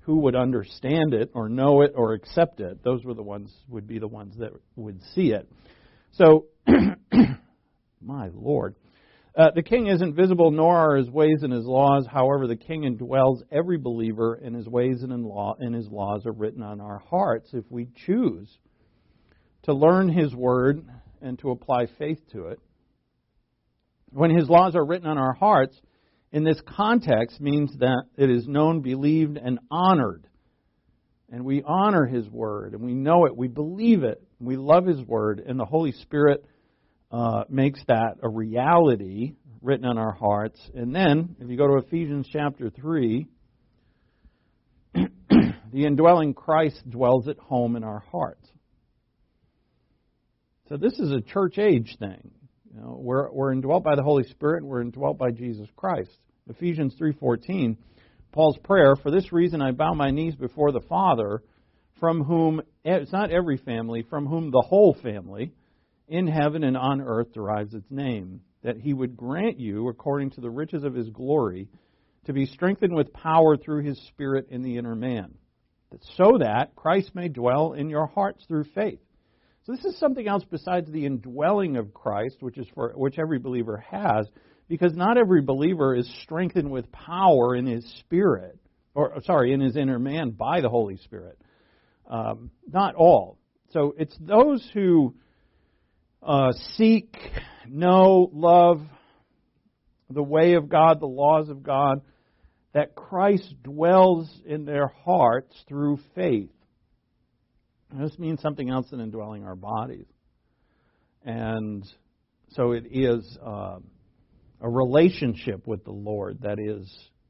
who 0.00 0.20
would 0.20 0.34
understand 0.34 1.14
it 1.14 1.30
or 1.34 1.48
know 1.48 1.82
it 1.82 1.92
or 1.94 2.14
accept 2.14 2.60
it? 2.60 2.82
Those 2.82 3.04
were 3.04 3.14
the 3.14 3.22
ones 3.22 3.54
would 3.68 3.86
be 3.86 3.98
the 3.98 4.08
ones 4.08 4.36
that 4.38 4.52
would 4.76 5.02
see 5.14 5.32
it. 5.32 5.50
So, 6.12 6.46
my 8.00 8.28
Lord. 8.34 8.74
Uh, 9.36 9.52
the 9.54 9.62
king 9.62 9.86
isn't 9.86 10.16
visible, 10.16 10.50
nor 10.50 10.76
are 10.76 10.96
his 10.96 11.08
ways 11.08 11.42
and 11.42 11.52
his 11.52 11.64
laws. 11.64 12.08
However, 12.10 12.48
the 12.48 12.56
king 12.56 12.82
indwells 12.82 13.42
every 13.52 13.78
believer, 13.78 14.34
and 14.34 14.56
his 14.56 14.66
ways 14.66 15.02
and, 15.02 15.12
in 15.12 15.22
law, 15.22 15.54
and 15.60 15.72
his 15.72 15.86
laws 15.88 16.26
are 16.26 16.32
written 16.32 16.60
on 16.60 16.80
our 16.80 16.98
hearts 16.98 17.50
if 17.52 17.64
we 17.70 17.86
choose 18.06 18.48
to 19.62 19.72
learn 19.72 20.08
his 20.08 20.34
word 20.34 20.84
and 21.22 21.38
to 21.38 21.50
apply 21.50 21.86
faith 21.98 22.20
to 22.32 22.46
it. 22.46 22.58
When 24.10 24.34
his 24.34 24.48
laws 24.48 24.74
are 24.74 24.84
written 24.84 25.08
on 25.08 25.18
our 25.18 25.34
hearts, 25.34 25.78
in 26.32 26.44
this 26.44 26.60
context 26.66 27.40
means 27.40 27.74
that 27.78 28.04
it 28.16 28.30
is 28.30 28.46
known, 28.46 28.80
believed, 28.80 29.36
and 29.36 29.58
honored. 29.70 30.26
And 31.30 31.44
we 31.44 31.62
honor 31.62 32.06
his 32.06 32.28
word, 32.28 32.72
and 32.72 32.82
we 32.82 32.94
know 32.94 33.26
it, 33.26 33.36
we 33.36 33.48
believe 33.48 34.02
it, 34.02 34.22
we 34.40 34.56
love 34.56 34.86
his 34.86 35.02
word, 35.02 35.42
and 35.46 35.58
the 35.58 35.64
Holy 35.64 35.92
Spirit 35.92 36.44
uh, 37.10 37.44
makes 37.48 37.80
that 37.88 38.16
a 38.22 38.28
reality 38.28 39.34
written 39.60 39.84
on 39.84 39.98
our 39.98 40.12
hearts. 40.12 40.60
And 40.74 40.94
then, 40.94 41.36
if 41.40 41.48
you 41.48 41.56
go 41.56 41.66
to 41.66 41.86
Ephesians 41.86 42.26
chapter 42.30 42.70
3, 42.70 43.26
the 44.94 45.54
indwelling 45.72 46.34
Christ 46.34 46.88
dwells 46.88 47.28
at 47.28 47.38
home 47.38 47.76
in 47.76 47.84
our 47.84 48.02
hearts. 48.10 48.46
So 50.68 50.76
this 50.76 50.98
is 50.98 51.12
a 51.12 51.20
church 51.20 51.58
age 51.58 51.96
thing. 51.98 52.30
You 52.74 52.80
know, 52.80 52.98
we're, 53.00 53.30
we're 53.30 53.52
indwelt 53.52 53.82
by 53.82 53.94
the 53.94 54.02
Holy 54.02 54.24
Spirit. 54.24 54.64
We're 54.64 54.82
indwelt 54.82 55.16
by 55.16 55.30
Jesus 55.30 55.68
Christ. 55.76 56.10
Ephesians 56.48 56.94
3:14, 57.00 57.76
Paul's 58.32 58.58
prayer. 58.58 58.94
For 58.96 59.10
this 59.10 59.32
reason, 59.32 59.62
I 59.62 59.72
bow 59.72 59.94
my 59.94 60.10
knees 60.10 60.34
before 60.34 60.72
the 60.72 60.82
Father, 60.82 61.42
from 61.98 62.24
whom 62.24 62.60
it's 62.84 63.12
not 63.12 63.30
every 63.30 63.56
family, 63.56 64.02
from 64.02 64.26
whom 64.26 64.50
the 64.50 64.64
whole 64.66 64.94
family 65.02 65.52
in 66.08 66.26
heaven 66.26 66.62
and 66.62 66.76
on 66.76 67.00
earth 67.00 67.32
derives 67.32 67.74
its 67.74 67.90
name, 67.90 68.40
that 68.62 68.76
He 68.76 68.92
would 68.92 69.16
grant 69.16 69.58
you, 69.58 69.88
according 69.88 70.30
to 70.32 70.40
the 70.40 70.50
riches 70.50 70.84
of 70.84 70.94
His 70.94 71.08
glory, 71.08 71.68
to 72.26 72.32
be 72.34 72.44
strengthened 72.46 72.94
with 72.94 73.12
power 73.14 73.56
through 73.56 73.84
His 73.84 73.98
Spirit 74.08 74.48
in 74.50 74.62
the 74.62 74.76
inner 74.76 74.94
man, 74.94 75.34
so 76.16 76.38
that 76.38 76.76
Christ 76.76 77.14
may 77.14 77.28
dwell 77.28 77.72
in 77.72 77.88
your 77.88 78.06
hearts 78.06 78.44
through 78.46 78.64
faith 78.74 79.00
so 79.68 79.74
this 79.74 79.84
is 79.84 79.98
something 79.98 80.26
else 80.26 80.44
besides 80.50 80.90
the 80.90 81.04
indwelling 81.04 81.76
of 81.76 81.92
Christ, 81.92 82.36
which 82.40 82.56
is 82.56 82.66
for 82.74 82.94
which 82.96 83.18
every 83.18 83.38
believer 83.38 83.84
has, 83.90 84.26
because 84.66 84.94
not 84.94 85.18
every 85.18 85.42
believer 85.42 85.94
is 85.94 86.10
strengthened 86.22 86.70
with 86.70 86.90
power 86.90 87.54
in 87.54 87.66
his 87.66 87.84
spirit, 87.98 88.58
or 88.94 89.20
sorry, 89.24 89.52
in 89.52 89.60
his 89.60 89.76
inner 89.76 89.98
man 89.98 90.30
by 90.30 90.62
the 90.62 90.70
Holy 90.70 90.96
Spirit. 90.96 91.38
Um, 92.08 92.50
not 92.66 92.94
all. 92.94 93.36
So 93.74 93.94
it's 93.98 94.16
those 94.18 94.66
who 94.72 95.14
uh, 96.22 96.52
seek, 96.78 97.14
know, 97.68 98.30
love 98.32 98.80
the 100.08 100.22
way 100.22 100.54
of 100.54 100.70
God, 100.70 100.98
the 100.98 101.06
laws 101.06 101.50
of 101.50 101.62
God, 101.62 102.00
that 102.72 102.94
Christ 102.94 103.54
dwells 103.62 104.34
in 104.46 104.64
their 104.64 104.86
hearts 105.04 105.54
through 105.68 105.98
faith. 106.14 106.48
This 107.92 108.18
means 108.18 108.40
something 108.42 108.68
else 108.68 108.90
than 108.90 109.00
indwelling 109.00 109.44
our 109.44 109.56
bodies. 109.56 110.06
And 111.24 111.84
so 112.50 112.72
it 112.72 112.84
is 112.90 113.38
uh, 113.44 113.78
a 114.60 114.68
relationship 114.68 115.66
with 115.66 115.84
the 115.84 115.92
Lord 115.92 116.42
that 116.42 116.58
is 116.58 116.88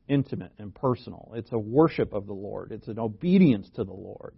intimate 0.09 0.53
and 0.59 0.75
personal. 0.75 1.33
It's 1.35 1.53
a 1.53 1.59
worship 1.59 2.13
of 2.13 2.27
the 2.27 2.33
Lord, 2.33 2.73
it's 2.73 2.89
an 2.89 2.99
obedience 2.99 3.69
to 3.77 3.85
the 3.85 3.93
Lord. 3.93 4.35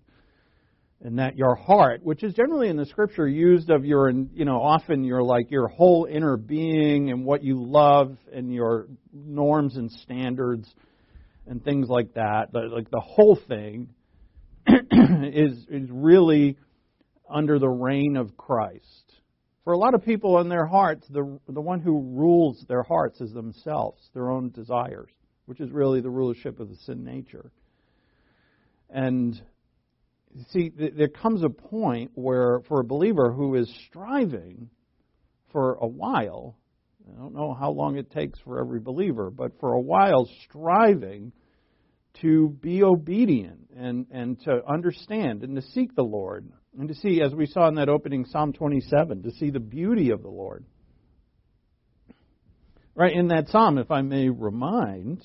And 1.03 1.19
that 1.19 1.39
your 1.39 1.55
heart, 1.55 2.03
which 2.03 2.23
is 2.23 2.35
generally 2.35 2.69
in 2.69 2.77
the 2.77 2.85
scripture 2.85 3.27
used 3.27 3.71
of 3.71 3.87
your, 3.87 4.11
you 4.11 4.45
know, 4.45 4.61
often 4.61 5.03
your 5.03 5.23
like 5.23 5.51
your 5.51 5.67
whole 5.67 6.05
inner 6.05 6.37
being 6.37 7.11
and 7.11 7.25
what 7.25 7.43
you 7.43 7.65
love 7.65 8.19
and 8.31 8.53
your 8.53 8.87
norms 9.11 9.77
and 9.77 9.91
standards 9.91 10.69
and 11.47 11.65
things 11.65 11.89
like 11.89 12.13
that, 12.15 12.49
like 12.53 12.91
the 12.91 13.01
whole 13.01 13.39
thing 13.49 13.89
is, 15.33 15.67
is 15.69 15.89
really 15.91 16.57
under 17.29 17.59
the 17.59 17.69
reign 17.69 18.17
of 18.17 18.37
Christ. 18.37 19.15
For 19.65 19.73
a 19.73 19.79
lot 19.79 19.95
of 19.95 20.05
people 20.05 20.41
in 20.41 20.49
their 20.49 20.67
hearts, 20.67 21.07
the, 21.09 21.39
the 21.49 21.61
one 21.61 21.81
who 21.81 22.01
rules 22.01 22.65
their 22.69 22.83
hearts 22.83 23.21
is 23.21 23.33
themselves, 23.33 24.09
their 24.15 24.31
own 24.31 24.51
desires, 24.51 25.11
which 25.47 25.61
is 25.61 25.71
really 25.71 26.01
the 26.01 26.11
rulership 26.11 26.61
of 26.61 26.69
the 26.69 26.77
sin 26.77 27.05
nature. 27.05 27.53
And 28.89 29.41
see, 30.49 30.71
there 30.71 31.09
comes 31.09 31.43
a 31.45 31.51
point 31.51 32.11
where, 32.15 32.61
for 32.69 32.81
a 32.81 32.85
believer 32.85 33.33
who 33.33 33.55
is 33.55 33.73
striving 33.87 34.71
for 35.53 35.75
a 35.75 35.87
while, 35.87 36.57
I 37.09 37.21
don't 37.21 37.35
know 37.35 37.55
how 37.55 37.71
long 37.71 37.97
it 37.97 38.11
takes 38.11 38.39
for 38.41 38.61
every 38.61 38.81
believer, 38.81 39.31
but 39.31 39.59
for 39.61 39.73
a 39.75 39.81
while 39.81 40.29
striving 40.45 41.33
to 42.23 42.49
be 42.49 42.83
obedient 42.83 43.71
and, 43.77 44.07
and 44.11 44.41
to 44.43 44.63
understand 44.67 45.43
and 45.43 45.57
to 45.57 45.63
seek 45.63 45.95
the 45.95 46.03
Lord 46.03 46.51
and 46.79 46.89
to 46.89 46.95
see, 46.95 47.21
as 47.21 47.35
we 47.35 47.47
saw 47.47 47.69
in 47.69 47.75
that 47.77 47.89
opening 47.89 48.25
Psalm 48.27 48.53
27, 48.53 49.25
to 49.25 49.31
see 49.33 49.51
the 49.51 49.61
beauty 49.61 50.11
of 50.11 50.23
the 50.23 50.29
Lord. 50.29 50.65
Right, 52.95 53.13
in 53.13 53.29
that 53.29 53.49
psalm, 53.49 53.79
if 53.79 53.91
I 53.91 54.03
may 54.03 54.29
remind, 54.29 55.25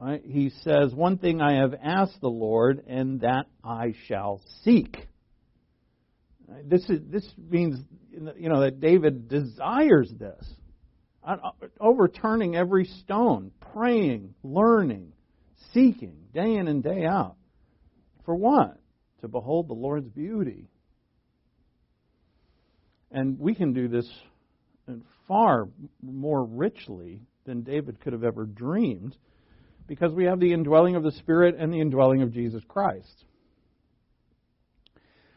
right, 0.00 0.22
he 0.24 0.50
says, 0.62 0.94
One 0.94 1.18
thing 1.18 1.40
I 1.40 1.60
have 1.60 1.74
asked 1.82 2.20
the 2.20 2.30
Lord, 2.30 2.82
and 2.86 3.20
that 3.20 3.46
I 3.62 3.94
shall 4.06 4.40
seek. 4.64 4.96
This, 6.64 6.88
is, 6.88 7.00
this 7.08 7.28
means 7.38 7.78
you 8.36 8.48
know, 8.48 8.60
that 8.60 8.80
David 8.80 9.28
desires 9.28 10.10
this 10.18 10.44
overturning 11.80 12.56
every 12.56 12.84
stone, 12.84 13.52
praying, 13.72 14.34
learning, 14.42 15.12
seeking, 15.72 16.16
day 16.34 16.54
in 16.54 16.68
and 16.68 16.82
day 16.82 17.04
out. 17.04 17.36
For 18.24 18.34
what? 18.34 18.78
To 19.20 19.28
behold 19.28 19.68
the 19.68 19.74
Lord's 19.74 20.08
beauty. 20.08 20.68
And 23.10 23.38
we 23.38 23.54
can 23.54 23.72
do 23.72 23.88
this 23.88 24.08
far 25.28 25.68
more 26.02 26.44
richly 26.44 27.20
than 27.44 27.62
David 27.62 28.00
could 28.00 28.12
have 28.12 28.24
ever 28.24 28.44
dreamed 28.44 29.16
because 29.86 30.12
we 30.12 30.24
have 30.24 30.40
the 30.40 30.52
indwelling 30.52 30.96
of 30.96 31.02
the 31.02 31.12
Spirit 31.12 31.56
and 31.58 31.72
the 31.72 31.80
indwelling 31.80 32.22
of 32.22 32.32
Jesus 32.32 32.62
Christ. 32.68 33.24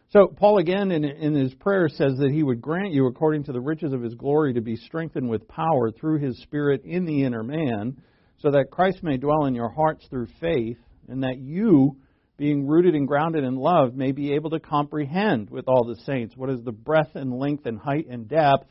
So, 0.10 0.28
Paul 0.28 0.60
again 0.60 0.92
in, 0.92 1.04
in 1.04 1.34
his 1.34 1.54
prayer 1.56 1.90
says 1.90 2.18
that 2.20 2.32
he 2.32 2.44
would 2.44 2.62
grant 2.62 2.94
you, 2.94 3.08
according 3.08 3.46
to 3.46 3.52
the 3.52 3.60
riches 3.60 3.92
of 3.92 4.02
his 4.02 4.14
glory, 4.14 4.54
to 4.54 4.62
be 4.62 4.76
strengthened 4.76 5.30
with 5.30 5.48
power 5.48 5.92
through 5.92 6.20
his 6.20 6.40
Spirit 6.44 6.84
in 6.86 7.06
the 7.06 7.24
inner 7.24 7.44
man, 7.44 8.02
so 8.38 8.52
that 8.52 8.72
Christ 8.72 9.02
may 9.02 9.18
dwell 9.18 9.46
in 9.46 9.56
your 9.56 9.70
hearts 9.70 10.06
through 10.10 10.28
faith, 10.40 10.78
and 11.08 11.24
that 11.24 11.40
you, 11.40 11.98
being 12.38 12.68
rooted 12.68 12.94
and 12.94 13.08
grounded 13.08 13.44
in 13.44 13.56
love, 13.56 13.96
may 13.96 14.12
be 14.12 14.34
able 14.34 14.52
to 14.52 14.60
comprehend 14.60 15.50
with 15.50 15.68
all 15.68 15.86
the 15.86 16.00
saints 16.06 16.38
what 16.38 16.50
is 16.50 16.62
the 16.64 16.72
breadth 16.72 17.16
and 17.16 17.34
length 17.34 17.66
and 17.66 17.80
height 17.80 18.06
and 18.08 18.28
depth, 18.28 18.70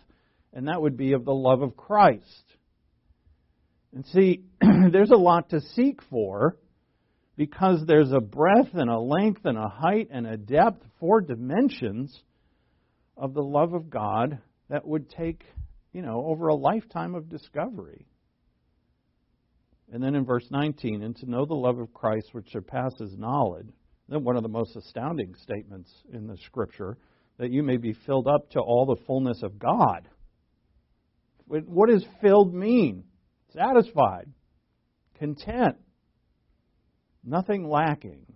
and 0.52 0.68
that 0.68 0.80
would 0.80 0.96
be 0.96 1.14
of 1.14 1.24
the 1.24 1.34
love 1.34 1.62
of 1.62 1.76
Christ. 1.76 2.44
And 3.92 4.06
see, 4.06 4.44
there's 4.92 5.10
a 5.10 5.16
lot 5.16 5.50
to 5.50 5.60
seek 5.60 6.00
for 6.10 6.56
because 7.36 7.84
there's 7.86 8.12
a 8.12 8.20
breadth 8.20 8.74
and 8.74 8.88
a 8.88 8.98
length 8.98 9.40
and 9.44 9.58
a 9.58 9.68
height 9.68 10.08
and 10.10 10.26
a 10.26 10.36
depth, 10.36 10.84
four 11.00 11.20
dimensions 11.20 12.22
of 13.16 13.34
the 13.34 13.42
love 13.42 13.74
of 13.74 13.90
God 13.90 14.38
that 14.68 14.86
would 14.86 15.10
take, 15.10 15.42
you 15.92 16.02
know, 16.02 16.24
over 16.26 16.48
a 16.48 16.54
lifetime 16.54 17.14
of 17.14 17.28
discovery. 17.28 18.06
And 19.92 20.02
then 20.02 20.14
in 20.14 20.24
verse 20.24 20.46
19, 20.50 21.02
and 21.02 21.16
to 21.16 21.30
know 21.30 21.44
the 21.44 21.54
love 21.54 21.78
of 21.78 21.92
Christ 21.92 22.28
which 22.32 22.50
surpasses 22.50 23.14
knowledge, 23.18 23.68
then 24.08 24.24
one 24.24 24.36
of 24.36 24.42
the 24.42 24.48
most 24.48 24.76
astounding 24.76 25.34
statements 25.42 25.90
in 26.12 26.26
the 26.26 26.36
scripture, 26.46 26.96
that 27.38 27.50
you 27.50 27.62
may 27.62 27.76
be 27.76 27.94
filled 28.06 28.28
up 28.28 28.50
to 28.50 28.60
all 28.60 28.86
the 28.86 29.02
fullness 29.06 29.42
of 29.42 29.58
God. 29.58 30.08
What 31.46 31.90
does 31.90 32.04
filled 32.22 32.54
mean? 32.54 33.04
Satisfied, 33.52 34.28
content, 35.18 35.76
nothing 37.24 37.68
lacking. 37.68 38.26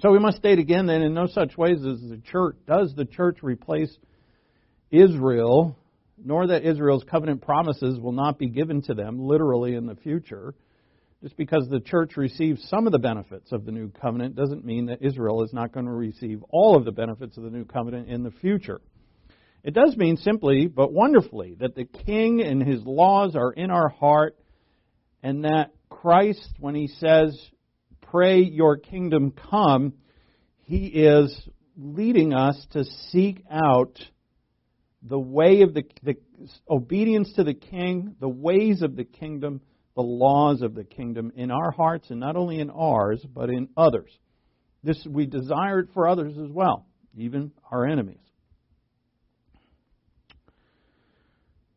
So 0.00 0.10
we 0.10 0.18
must 0.18 0.38
state 0.38 0.58
again 0.58 0.86
that 0.86 1.02
in 1.02 1.14
no 1.14 1.26
such 1.26 1.56
ways 1.56 1.78
as 1.78 2.00
the 2.00 2.20
church 2.30 2.56
does 2.66 2.94
the 2.96 3.04
church 3.04 3.38
replace 3.42 3.94
Israel, 4.90 5.76
nor 6.22 6.46
that 6.48 6.64
Israel's 6.64 7.04
covenant 7.04 7.42
promises 7.42 8.00
will 8.00 8.12
not 8.12 8.38
be 8.38 8.48
given 8.48 8.82
to 8.82 8.94
them 8.94 9.18
literally 9.20 9.74
in 9.74 9.86
the 9.86 9.96
future. 9.96 10.54
Just 11.22 11.36
because 11.36 11.68
the 11.68 11.78
church 11.78 12.16
receives 12.16 12.68
some 12.68 12.86
of 12.86 12.92
the 12.92 12.98
benefits 12.98 13.52
of 13.52 13.64
the 13.64 13.70
new 13.70 13.90
covenant 13.90 14.34
doesn't 14.34 14.64
mean 14.64 14.86
that 14.86 15.02
Israel 15.02 15.44
is 15.44 15.52
not 15.52 15.72
going 15.72 15.86
to 15.86 15.92
receive 15.92 16.42
all 16.48 16.76
of 16.76 16.84
the 16.84 16.90
benefits 16.90 17.36
of 17.36 17.44
the 17.44 17.50
new 17.50 17.64
covenant 17.64 18.08
in 18.08 18.24
the 18.24 18.32
future. 18.32 18.80
It 19.62 19.74
does 19.74 19.96
mean 19.96 20.16
simply, 20.16 20.66
but 20.66 20.92
wonderfully, 20.92 21.56
that 21.60 21.76
the 21.76 21.84
king 21.84 22.40
and 22.40 22.60
his 22.60 22.84
laws 22.84 23.36
are 23.36 23.52
in 23.52 23.70
our 23.70 23.88
heart 23.88 24.36
and 25.22 25.44
that 25.44 25.72
Christ, 25.88 26.48
when 26.58 26.74
he 26.74 26.88
says, 26.88 27.38
Pray 28.00 28.42
your 28.42 28.76
kingdom 28.76 29.32
come, 29.50 29.94
he 30.64 30.86
is 30.86 31.48
leading 31.76 32.34
us 32.34 32.66
to 32.72 32.84
seek 33.10 33.44
out 33.50 33.98
the 35.02 35.18
way 35.18 35.62
of 35.62 35.74
the, 35.74 35.84
the 36.02 36.16
obedience 36.68 37.32
to 37.34 37.44
the 37.44 37.54
king, 37.54 38.14
the 38.20 38.28
ways 38.28 38.82
of 38.82 38.96
the 38.96 39.04
kingdom, 39.04 39.60
the 39.94 40.02
laws 40.02 40.62
of 40.62 40.74
the 40.74 40.84
kingdom 40.84 41.32
in 41.36 41.50
our 41.50 41.70
hearts, 41.70 42.10
and 42.10 42.20
not 42.20 42.36
only 42.36 42.60
in 42.60 42.70
ours, 42.70 43.24
but 43.34 43.48
in 43.50 43.68
others. 43.76 44.10
This 44.84 45.06
we 45.08 45.26
desire 45.26 45.80
it 45.80 45.88
for 45.94 46.08
others 46.08 46.34
as 46.38 46.50
well, 46.50 46.86
even 47.16 47.52
our 47.70 47.86
enemies. 47.86 48.18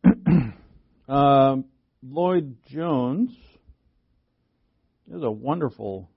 um, 1.07 1.65
Lloyd 2.07 2.57
Jones 2.67 3.31
is 5.11 5.23
a 5.23 5.31
wonderful. 5.31 6.09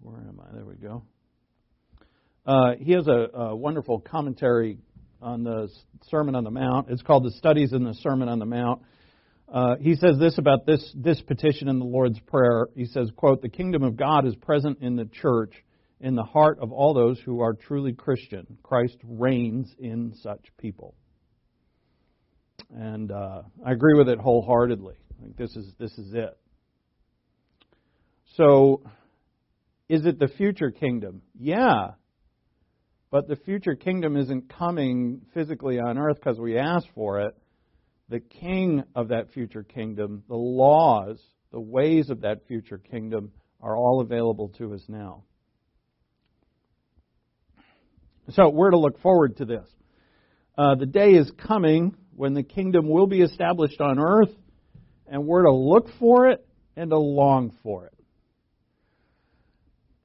Where 0.00 0.16
am 0.16 0.40
I? 0.40 0.54
There 0.54 0.66
we 0.66 0.74
go. 0.74 1.02
Uh, 2.44 2.74
he 2.78 2.92
has 2.92 3.06
a, 3.06 3.28
a, 3.34 3.56
wonderful 3.56 4.00
commentary 4.00 4.78
on 5.22 5.44
the 5.44 5.70
Sermon 6.10 6.34
on 6.34 6.44
the 6.44 6.50
Mount. 6.50 6.88
It's 6.90 7.02
called 7.02 7.24
the 7.24 7.30
Studies 7.32 7.72
in 7.72 7.84
the 7.84 7.94
Sermon 7.94 8.28
on 8.28 8.38
the 8.38 8.46
Mount. 8.46 8.82
Uh, 9.50 9.76
he 9.80 9.94
says 9.94 10.18
this 10.18 10.36
about 10.36 10.66
this 10.66 10.92
this 10.94 11.20
petition 11.22 11.68
in 11.68 11.78
the 11.78 11.86
Lord's 11.86 12.20
Prayer. 12.20 12.68
He 12.74 12.84
says, 12.84 13.10
"quote 13.16 13.40
The 13.40 13.48
kingdom 13.48 13.82
of 13.82 13.96
God 13.96 14.26
is 14.26 14.34
present 14.36 14.78
in 14.82 14.96
the 14.96 15.06
church, 15.06 15.54
in 16.00 16.16
the 16.16 16.22
heart 16.22 16.58
of 16.60 16.70
all 16.70 16.92
those 16.92 17.18
who 17.20 17.40
are 17.40 17.54
truly 17.54 17.94
Christian. 17.94 18.58
Christ 18.62 18.98
reigns 19.04 19.74
in 19.78 20.12
such 20.16 20.44
people." 20.58 20.94
And 22.74 23.10
uh, 23.10 23.42
I 23.64 23.72
agree 23.72 23.96
with 23.96 24.08
it 24.08 24.18
wholeheartedly. 24.18 24.94
I 25.18 25.22
think 25.22 25.36
this 25.36 25.54
is 25.56 25.72
this 25.78 25.96
is 25.98 26.12
it. 26.14 26.38
So, 28.36 28.82
is 29.88 30.04
it 30.06 30.18
the 30.18 30.28
future 30.28 30.70
kingdom? 30.70 31.22
Yeah, 31.38 31.92
but 33.10 33.26
the 33.26 33.36
future 33.36 33.74
kingdom 33.74 34.16
isn't 34.16 34.52
coming 34.52 35.22
physically 35.32 35.78
on 35.78 35.98
earth 35.98 36.16
because 36.16 36.38
we 36.38 36.58
asked 36.58 36.88
for 36.94 37.20
it. 37.20 37.36
The 38.10 38.20
king 38.20 38.84
of 38.94 39.08
that 39.08 39.32
future 39.32 39.62
kingdom, 39.62 40.24
the 40.28 40.36
laws, 40.36 41.20
the 41.52 41.60
ways 41.60 42.10
of 42.10 42.22
that 42.22 42.46
future 42.46 42.78
kingdom 42.78 43.32
are 43.60 43.76
all 43.76 44.00
available 44.00 44.50
to 44.58 44.74
us 44.74 44.82
now. 44.88 45.24
So 48.30 48.50
we're 48.50 48.70
to 48.70 48.78
look 48.78 49.00
forward 49.00 49.38
to 49.38 49.46
this. 49.46 49.66
Uh, 50.56 50.74
the 50.74 50.86
day 50.86 51.12
is 51.12 51.30
coming 51.46 51.96
when 52.18 52.34
the 52.34 52.42
kingdom 52.42 52.88
will 52.88 53.06
be 53.06 53.22
established 53.22 53.80
on 53.80 53.98
earth, 53.98 54.34
and 55.06 55.26
we're 55.26 55.44
to 55.44 55.52
look 55.52 55.88
for 55.98 56.28
it 56.28 56.46
and 56.76 56.90
to 56.90 56.98
long 56.98 57.56
for 57.62 57.86
it 57.86 57.94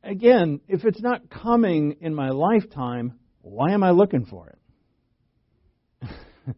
again, 0.04 0.60
if 0.68 0.84
it's 0.86 1.02
not 1.02 1.30
coming 1.30 1.98
in 2.02 2.14
my 2.14 2.30
lifetime, 2.30 3.20
why 3.42 3.72
am 3.72 3.84
I 3.84 3.92
looking 3.92 4.26
for 4.26 4.54
it? 6.02 6.10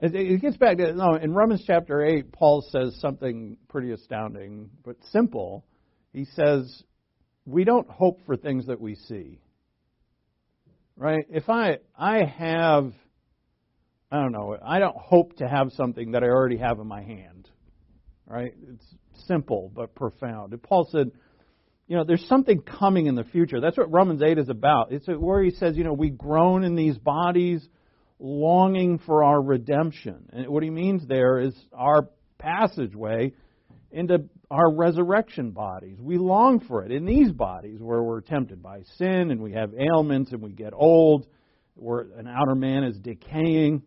it 0.00 0.40
gets 0.40 0.56
back 0.56 0.78
to 0.78 0.92
no, 0.94 1.14
in 1.14 1.32
Romans 1.32 1.62
chapter 1.66 2.02
8, 2.04 2.32
Paul 2.32 2.64
says 2.70 2.98
something 3.00 3.56
pretty 3.68 3.92
astounding, 3.92 4.70
but 4.84 4.96
simple. 5.12 5.64
He 6.12 6.24
says, 6.24 6.82
We 7.44 7.64
don't 7.64 7.88
hope 7.88 8.20
for 8.26 8.36
things 8.36 8.66
that 8.66 8.80
we 8.80 8.94
see. 8.94 9.40
Right? 10.96 11.24
If 11.30 11.48
I 11.48 11.78
I 11.98 12.24
have 12.24 12.92
I 14.10 14.20
don't 14.20 14.32
know, 14.32 14.56
I 14.62 14.78
don't 14.78 14.96
hope 14.96 15.36
to 15.36 15.48
have 15.48 15.72
something 15.72 16.12
that 16.12 16.24
I 16.24 16.26
already 16.26 16.56
have 16.56 16.78
in 16.80 16.86
my 16.86 17.02
hand. 17.02 17.48
Right? 18.26 18.54
It's 18.74 19.26
simple 19.26 19.70
but 19.74 19.94
profound. 19.94 20.60
Paul 20.62 20.88
said, 20.90 21.10
you 21.86 21.96
know, 21.96 22.04
there's 22.04 22.26
something 22.28 22.62
coming 22.62 23.06
in 23.06 23.16
the 23.16 23.24
future. 23.24 23.60
That's 23.60 23.76
what 23.76 23.92
Romans 23.92 24.22
8 24.22 24.38
is 24.38 24.48
about. 24.48 24.92
It's 24.92 25.06
where 25.08 25.42
he 25.42 25.50
says, 25.50 25.76
you 25.76 25.82
know, 25.82 25.92
we 25.92 26.10
groan 26.10 26.62
in 26.62 26.76
these 26.76 26.96
bodies 26.96 27.66
longing 28.20 28.98
for 28.98 29.24
our 29.24 29.42
redemption. 29.42 30.28
And 30.32 30.48
what 30.48 30.62
he 30.62 30.70
means 30.70 31.06
there 31.06 31.40
is 31.40 31.54
our 31.72 32.08
passageway 32.38 33.32
into 33.90 34.28
our 34.50 34.72
resurrection 34.72 35.50
bodies. 35.50 35.98
We 36.00 36.18
long 36.18 36.60
for 36.60 36.84
it 36.84 36.92
in 36.92 37.06
these 37.06 37.32
bodies 37.32 37.80
where 37.80 38.02
we're 38.02 38.20
tempted 38.20 38.62
by 38.62 38.82
sin 38.96 39.30
and 39.30 39.40
we 39.40 39.52
have 39.52 39.72
ailments 39.74 40.30
and 40.32 40.42
we 40.42 40.52
get 40.52 40.72
old, 40.74 41.26
where 41.74 42.06
an 42.16 42.28
outer 42.28 42.54
man 42.54 42.84
is 42.84 42.96
decaying. 42.98 43.82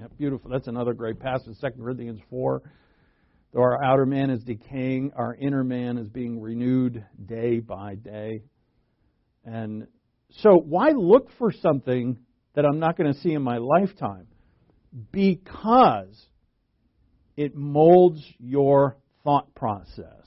Yeah, 0.00 0.06
beautiful. 0.16 0.50
That's 0.50 0.66
another 0.66 0.94
great 0.94 1.20
passage, 1.20 1.60
2 1.60 1.70
Corinthians 1.78 2.20
4. 2.30 2.62
Though 3.52 3.60
our 3.60 3.84
outer 3.84 4.06
man 4.06 4.30
is 4.30 4.42
decaying, 4.42 5.12
our 5.14 5.34
inner 5.34 5.62
man 5.62 5.98
is 5.98 6.08
being 6.08 6.40
renewed 6.40 7.04
day 7.26 7.60
by 7.60 7.96
day. 7.96 8.44
And 9.44 9.86
so, 10.38 10.56
why 10.56 10.90
look 10.90 11.28
for 11.36 11.52
something 11.52 12.16
that 12.54 12.64
I'm 12.64 12.78
not 12.78 12.96
going 12.96 13.12
to 13.12 13.20
see 13.20 13.32
in 13.32 13.42
my 13.42 13.58
lifetime? 13.58 14.28
Because 15.12 16.16
it 17.36 17.54
molds 17.54 18.24
your 18.38 18.96
thought 19.22 19.54
process. 19.54 20.26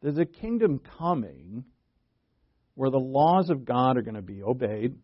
There's 0.00 0.18
a 0.18 0.24
kingdom 0.24 0.80
coming 0.98 1.64
where 2.74 2.90
the 2.90 2.96
laws 2.98 3.50
of 3.50 3.66
God 3.66 3.98
are 3.98 4.02
going 4.02 4.14
to 4.14 4.22
be 4.22 4.42
obeyed, 4.42 4.94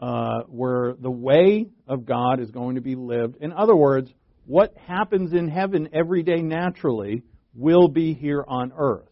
uh, 0.00 0.42
where 0.48 0.94
the 1.00 1.10
way 1.10 1.66
of 1.86 2.04
God 2.04 2.40
is 2.40 2.50
going 2.50 2.74
to 2.74 2.80
be 2.80 2.94
lived. 2.94 3.36
In 3.40 3.52
other 3.52 3.74
words, 3.74 4.10
what 4.44 4.76
happens 4.86 5.32
in 5.32 5.48
heaven 5.48 5.88
every 5.92 6.22
day 6.22 6.42
naturally 6.42 7.22
will 7.54 7.88
be 7.88 8.14
here 8.14 8.44
on 8.46 8.72
earth. 8.76 9.08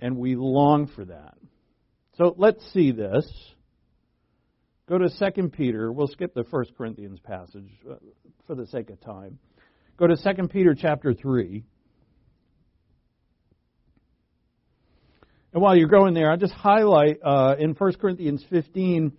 And 0.00 0.16
we 0.16 0.34
long 0.34 0.88
for 0.88 1.04
that. 1.04 1.34
So 2.16 2.34
let's 2.36 2.64
see 2.72 2.92
this. 2.92 3.26
Go 4.88 4.98
to 4.98 5.08
2 5.08 5.48
Peter. 5.48 5.92
We'll 5.92 6.08
skip 6.08 6.32
the 6.34 6.44
1 6.48 6.64
Corinthians 6.76 7.18
passage 7.20 7.70
uh, 7.90 7.96
for 8.46 8.54
the 8.54 8.66
sake 8.66 8.90
of 8.90 9.00
time. 9.00 9.38
Go 9.96 10.06
to 10.06 10.16
2 10.16 10.48
Peter 10.48 10.74
chapter 10.74 11.12
3. 11.12 11.64
And 15.52 15.62
while 15.62 15.76
you're 15.76 15.88
going 15.88 16.14
there, 16.14 16.30
I'll 16.30 16.36
just 16.36 16.52
highlight 16.52 17.18
uh, 17.24 17.56
in 17.58 17.70
1 17.70 17.94
Corinthians 17.94 18.44
15 18.50 19.12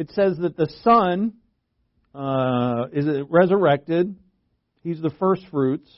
it 0.00 0.10
says 0.12 0.38
that 0.38 0.56
the 0.56 0.72
Son 0.82 1.34
uh, 2.14 2.86
is 2.90 3.06
resurrected. 3.28 4.16
He's 4.82 4.98
the 4.98 5.10
first 5.20 5.42
fruits. 5.50 5.90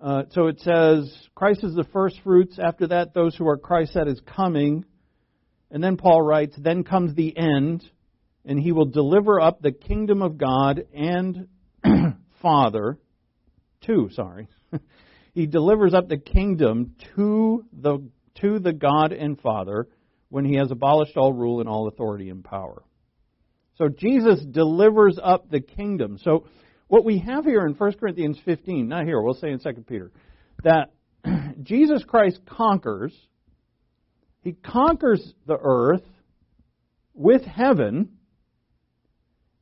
Uh, 0.00 0.22
so 0.30 0.46
it 0.46 0.60
says, 0.60 1.14
Christ 1.34 1.62
is 1.62 1.74
the 1.74 1.84
first 1.92 2.18
fruits. 2.24 2.58
After 2.58 2.86
that, 2.86 3.12
those 3.12 3.36
who 3.36 3.46
are 3.46 3.58
Christ 3.58 3.92
that 3.94 4.08
is 4.08 4.18
coming. 4.34 4.86
And 5.70 5.84
then 5.84 5.98
Paul 5.98 6.22
writes, 6.22 6.56
Then 6.56 6.84
comes 6.84 7.14
the 7.14 7.36
end, 7.36 7.84
and 8.46 8.58
he 8.58 8.72
will 8.72 8.86
deliver 8.86 9.38
up 9.38 9.60
the 9.60 9.72
kingdom 9.72 10.22
of 10.22 10.38
God 10.38 10.84
and 10.94 11.48
Father, 12.40 12.96
to, 13.82 14.08
sorry. 14.14 14.48
he 15.34 15.46
delivers 15.46 15.92
up 15.92 16.08
the 16.08 16.16
kingdom 16.16 16.94
to 17.14 17.66
the, 17.74 18.08
to 18.40 18.58
the 18.58 18.72
God 18.72 19.12
and 19.12 19.38
Father 19.38 19.86
when 20.34 20.44
he 20.44 20.56
has 20.56 20.72
abolished 20.72 21.16
all 21.16 21.32
rule 21.32 21.60
and 21.60 21.68
all 21.68 21.86
authority 21.86 22.28
and 22.28 22.42
power. 22.42 22.82
So 23.78 23.88
Jesus 23.88 24.44
delivers 24.44 25.16
up 25.22 25.48
the 25.48 25.60
kingdom. 25.60 26.18
So 26.24 26.48
what 26.88 27.04
we 27.04 27.18
have 27.20 27.44
here 27.44 27.64
in 27.64 27.74
1 27.74 27.92
Corinthians 27.92 28.40
15, 28.44 28.88
not 28.88 29.04
here, 29.04 29.22
we'll 29.22 29.34
say 29.34 29.52
in 29.52 29.60
2 29.60 29.84
Peter, 29.86 30.10
that 30.64 30.92
Jesus 31.62 32.02
Christ 32.02 32.40
conquers, 32.46 33.14
he 34.40 34.54
conquers 34.54 35.24
the 35.46 35.56
earth 35.56 36.02
with 37.14 37.42
heaven, 37.44 38.08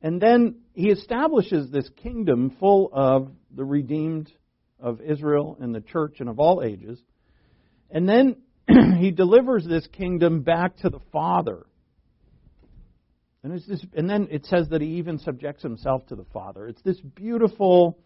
and 0.01 0.19
then 0.19 0.55
he 0.73 0.89
establishes 0.89 1.69
this 1.69 1.87
kingdom 2.01 2.57
full 2.59 2.89
of 2.91 3.29
the 3.55 3.63
redeemed 3.63 4.31
of 4.79 5.01
Israel 5.01 5.55
and 5.61 5.75
the 5.75 5.81
church 5.81 6.15
and 6.19 6.29
of 6.29 6.39
all 6.39 6.63
ages. 6.63 6.99
And 7.91 8.09
then 8.09 8.37
he 8.97 9.11
delivers 9.11 9.65
this 9.65 9.87
kingdom 9.87 10.41
back 10.41 10.77
to 10.77 10.89
the 10.89 10.99
Father. 11.11 11.65
And, 13.43 13.53
this, 13.53 13.85
and 13.93 14.09
then 14.09 14.29
it 14.31 14.45
says 14.45 14.69
that 14.69 14.81
he 14.81 14.87
even 14.97 15.19
subjects 15.19 15.63
himself 15.63 16.07
to 16.07 16.15
the 16.15 16.25
Father. 16.33 16.67
It's 16.67 16.81
this 16.81 16.99
beautiful, 16.99 17.99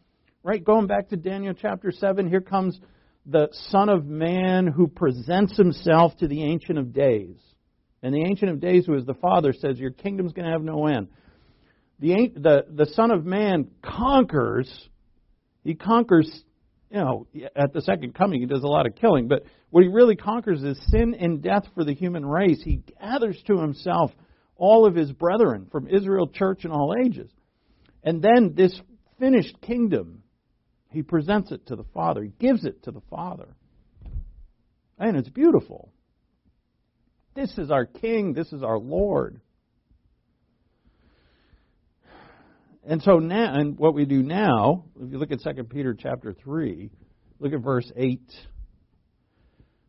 right? 0.43 0.63
Going 0.63 0.87
back 0.87 1.09
to 1.09 1.17
Daniel 1.17 1.53
chapter 1.53 1.91
7, 1.91 2.27
here 2.27 2.41
comes 2.41 2.79
the 3.25 3.49
Son 3.69 3.89
of 3.89 4.05
Man 4.05 4.65
who 4.65 4.87
presents 4.87 5.55
himself 5.55 6.17
to 6.17 6.27
the 6.27 6.43
Ancient 6.43 6.79
of 6.79 6.91
Days. 6.91 7.37
And 8.01 8.13
the 8.13 8.23
Ancient 8.23 8.49
of 8.49 8.59
Days, 8.59 8.85
who 8.85 8.95
is 8.95 9.05
the 9.05 9.13
Father, 9.13 9.53
says, 9.53 9.77
Your 9.77 9.91
kingdom's 9.91 10.33
going 10.33 10.45
to 10.45 10.51
have 10.51 10.63
no 10.63 10.87
end. 10.87 11.07
The, 11.99 12.31
the, 12.35 12.65
the 12.71 12.85
Son 12.93 13.11
of 13.11 13.25
Man 13.25 13.67
conquers, 13.83 14.71
he 15.63 15.75
conquers 15.75 16.29
you 16.89 16.97
know, 16.97 17.27
at 17.55 17.73
the 17.73 17.81
second 17.81 18.15
coming, 18.15 18.39
he 18.39 18.45
does 18.45 18.63
a 18.63 18.67
lot 18.67 18.85
of 18.85 18.95
killing, 18.95 19.27
but 19.27 19.43
what 19.69 19.83
he 19.83 19.89
really 19.89 20.15
conquers 20.15 20.63
is 20.63 20.79
sin 20.89 21.15
and 21.19 21.41
death 21.41 21.63
for 21.75 21.83
the 21.83 21.93
human 21.93 22.25
race. 22.25 22.61
He 22.63 22.81
gathers 22.99 23.41
to 23.47 23.59
himself 23.59 24.11
all 24.55 24.85
of 24.85 24.95
his 24.95 25.11
brethren 25.11 25.67
from 25.71 25.87
Israel, 25.87 26.27
church, 26.27 26.63
and 26.63 26.73
all 26.73 26.95
ages. 27.05 27.29
And 28.03 28.21
then 28.21 28.53
this 28.55 28.79
finished 29.19 29.59
kingdom, 29.61 30.23
he 30.91 31.03
presents 31.03 31.51
it 31.51 31.67
to 31.67 31.75
the 31.75 31.83
Father. 31.93 32.23
He 32.23 32.31
gives 32.39 32.63
it 32.63 32.83
to 32.83 32.91
the 32.91 33.01
Father. 33.09 33.49
And 34.97 35.17
it's 35.17 35.29
beautiful. 35.29 35.91
This 37.35 37.55
is 37.57 37.69
our 37.69 37.85
King. 37.85 38.33
This 38.33 38.51
is 38.53 38.63
our 38.63 38.79
Lord. 38.79 39.41
And 42.89 43.03
so 43.03 43.19
now, 43.19 43.53
and 43.53 43.77
what 43.77 43.93
we 43.93 44.05
do 44.05 44.23
now, 44.23 44.85
if 44.97 45.11
you 45.11 45.17
look 45.17 45.31
at 45.31 45.41
2 45.43 45.63
Peter 45.65 45.93
chapter 45.93 46.33
3, 46.33 46.89
look 47.37 47.51
at 47.51 47.59
verse 47.59 47.91
8. 47.97 48.21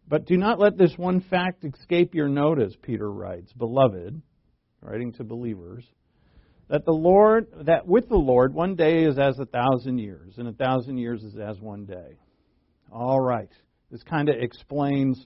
But 0.08 0.26
do 0.26 0.36
not 0.36 0.58
let 0.58 0.76
this 0.76 0.92
one 0.96 1.20
fact 1.20 1.64
escape 1.64 2.12
your 2.12 2.28
notice, 2.28 2.74
Peter 2.82 3.08
writes, 3.08 3.52
beloved, 3.52 4.20
writing 4.80 5.12
to 5.12 5.22
believers, 5.22 5.84
that 6.68 6.84
the 6.84 6.92
Lord, 6.92 7.46
that 7.66 7.86
with 7.86 8.08
the 8.08 8.16
Lord, 8.16 8.52
one 8.52 8.74
day 8.74 9.04
is 9.04 9.16
as 9.16 9.38
a 9.38 9.46
thousand 9.46 9.98
years, 9.98 10.34
and 10.36 10.48
a 10.48 10.52
thousand 10.52 10.98
years 10.98 11.22
is 11.22 11.36
as 11.38 11.60
one 11.60 11.84
day. 11.84 12.18
All 12.90 13.20
right. 13.20 13.50
This 13.92 14.02
kind 14.02 14.28
of 14.28 14.34
explains 14.40 15.24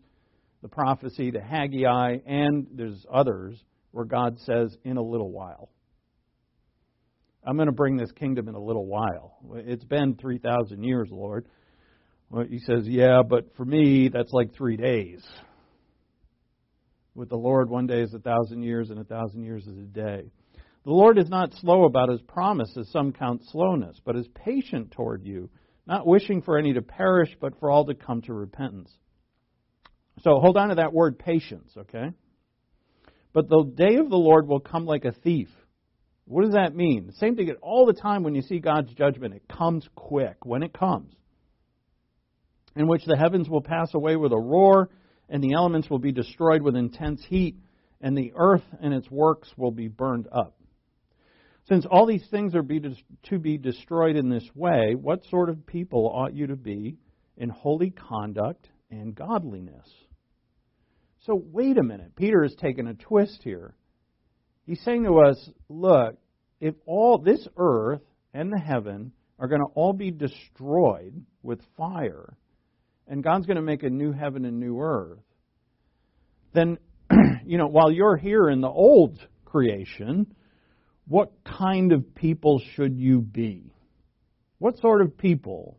the 0.60 0.68
prophecy 0.68 1.30
to 1.30 1.40
Haggai, 1.40 2.18
and 2.26 2.66
there's 2.70 3.06
others 3.10 3.56
where 3.92 4.04
God 4.04 4.38
says, 4.40 4.76
in 4.84 4.98
a 4.98 5.02
little 5.02 5.30
while. 5.30 5.70
I'm 7.45 7.57
going 7.57 7.66
to 7.66 7.72
bring 7.72 7.97
this 7.97 8.12
kingdom 8.12 8.49
in 8.49 8.55
a 8.55 8.61
little 8.61 8.86
while. 8.86 9.38
It's 9.55 9.84
been 9.84 10.14
3,000 10.14 10.82
years, 10.84 11.09
Lord. 11.11 11.47
Well, 12.30 12.45
he 12.49 12.61
says, 12.61 12.86
Yeah, 12.86 13.22
but 13.28 13.55
for 13.57 13.64
me, 13.64 14.09
that's 14.09 14.32
like 14.32 14.55
three 14.55 14.76
days. 14.76 15.22
With 17.14 17.28
the 17.28 17.36
Lord, 17.36 17.68
one 17.68 17.86
day 17.86 18.01
is 18.01 18.14
a 18.14 18.18
thousand 18.18 18.62
years, 18.62 18.90
and 18.90 18.99
a 18.99 19.05
thousand 19.05 19.43
years 19.43 19.66
is 19.66 19.76
a 19.76 19.82
day. 19.82 20.30
The 20.84 20.93
Lord 20.93 21.18
is 21.18 21.28
not 21.28 21.53
slow 21.55 21.84
about 21.84 22.09
his 22.09 22.22
promise, 22.22 22.74
as 22.76 22.88
some 22.90 23.12
count 23.12 23.43
slowness, 23.51 24.01
but 24.05 24.16
is 24.16 24.26
patient 24.34 24.93
toward 24.93 25.24
you, 25.24 25.51
not 25.86 26.07
wishing 26.07 26.43
for 26.43 26.59
any 26.59 26.72
to 26.72 26.82
perish, 26.82 27.36
but 27.40 27.59
for 27.61 27.70
all 27.70 27.84
to 27.84 27.95
come 27.95 28.22
to 28.22 28.32
repentance. 28.32 28.90
So 30.22 30.38
hold 30.40 30.57
on 30.57 30.70
to 30.70 30.76
that 30.76 30.93
word 30.93 31.18
patience, 31.18 31.72
okay? 31.76 32.12
But 33.32 33.49
the 33.49 33.64
day 33.64 33.97
of 33.97 34.09
the 34.09 34.16
Lord 34.16 34.49
will 34.49 34.61
come 34.61 34.86
like 34.86 35.05
a 35.05 35.12
thief. 35.12 35.49
What 36.32 36.46
does 36.46 36.54
that 36.54 36.74
mean? 36.74 37.12
Same 37.18 37.36
thing 37.36 37.50
all 37.60 37.84
the 37.84 37.92
time 37.92 38.22
when 38.22 38.34
you 38.34 38.40
see 38.40 38.58
God's 38.58 38.90
judgment. 38.94 39.34
It 39.34 39.46
comes 39.48 39.86
quick 39.94 40.46
when 40.46 40.62
it 40.62 40.72
comes. 40.72 41.12
In 42.74 42.86
which 42.86 43.04
the 43.04 43.18
heavens 43.18 43.50
will 43.50 43.60
pass 43.60 43.92
away 43.92 44.16
with 44.16 44.32
a 44.32 44.38
roar, 44.38 44.88
and 45.28 45.44
the 45.44 45.52
elements 45.52 45.90
will 45.90 45.98
be 45.98 46.10
destroyed 46.10 46.62
with 46.62 46.74
intense 46.74 47.22
heat, 47.28 47.56
and 48.00 48.16
the 48.16 48.32
earth 48.34 48.64
and 48.80 48.94
its 48.94 49.10
works 49.10 49.50
will 49.58 49.72
be 49.72 49.88
burned 49.88 50.26
up. 50.32 50.56
Since 51.68 51.84
all 51.84 52.06
these 52.06 52.26
things 52.30 52.54
are 52.54 52.62
be 52.62 52.80
to 53.24 53.38
be 53.38 53.58
destroyed 53.58 54.16
in 54.16 54.30
this 54.30 54.48
way, 54.54 54.94
what 54.94 55.26
sort 55.26 55.50
of 55.50 55.66
people 55.66 56.10
ought 56.14 56.34
you 56.34 56.46
to 56.46 56.56
be 56.56 56.96
in 57.36 57.50
holy 57.50 57.90
conduct 57.90 58.68
and 58.90 59.14
godliness? 59.14 59.86
So, 61.26 61.34
wait 61.52 61.76
a 61.76 61.82
minute. 61.82 62.16
Peter 62.16 62.42
has 62.42 62.54
taken 62.54 62.86
a 62.86 62.94
twist 62.94 63.42
here. 63.44 63.74
He's 64.64 64.80
saying 64.80 65.04
to 65.04 65.18
us, 65.18 65.50
look, 65.68 66.16
if 66.62 66.76
all 66.86 67.18
this 67.18 67.46
earth 67.56 68.00
and 68.32 68.52
the 68.52 68.58
heaven 68.58 69.10
are 69.38 69.48
going 69.48 69.60
to 69.60 69.72
all 69.74 69.92
be 69.92 70.12
destroyed 70.12 71.26
with 71.42 71.60
fire, 71.76 72.36
and 73.08 73.22
God's 73.22 73.46
going 73.46 73.56
to 73.56 73.62
make 73.62 73.82
a 73.82 73.90
new 73.90 74.12
heaven 74.12 74.44
and 74.44 74.60
new 74.60 74.80
earth, 74.80 75.18
then, 76.54 76.78
you 77.44 77.58
know, 77.58 77.66
while 77.66 77.90
you're 77.90 78.16
here 78.16 78.48
in 78.48 78.60
the 78.60 78.68
old 78.68 79.18
creation, 79.44 80.32
what 81.08 81.32
kind 81.44 81.90
of 81.90 82.14
people 82.14 82.62
should 82.76 82.96
you 82.96 83.20
be? 83.20 83.74
What 84.58 84.78
sort 84.78 85.02
of 85.02 85.18
people 85.18 85.78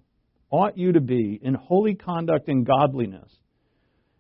ought 0.50 0.78
you 0.78 0.92
to 0.92 1.02
be 1.02 1.40
in 1.42 1.54
holy 1.54 1.96
conduct 1.96 2.50
and 2.50 2.66
godliness? 2.66 3.32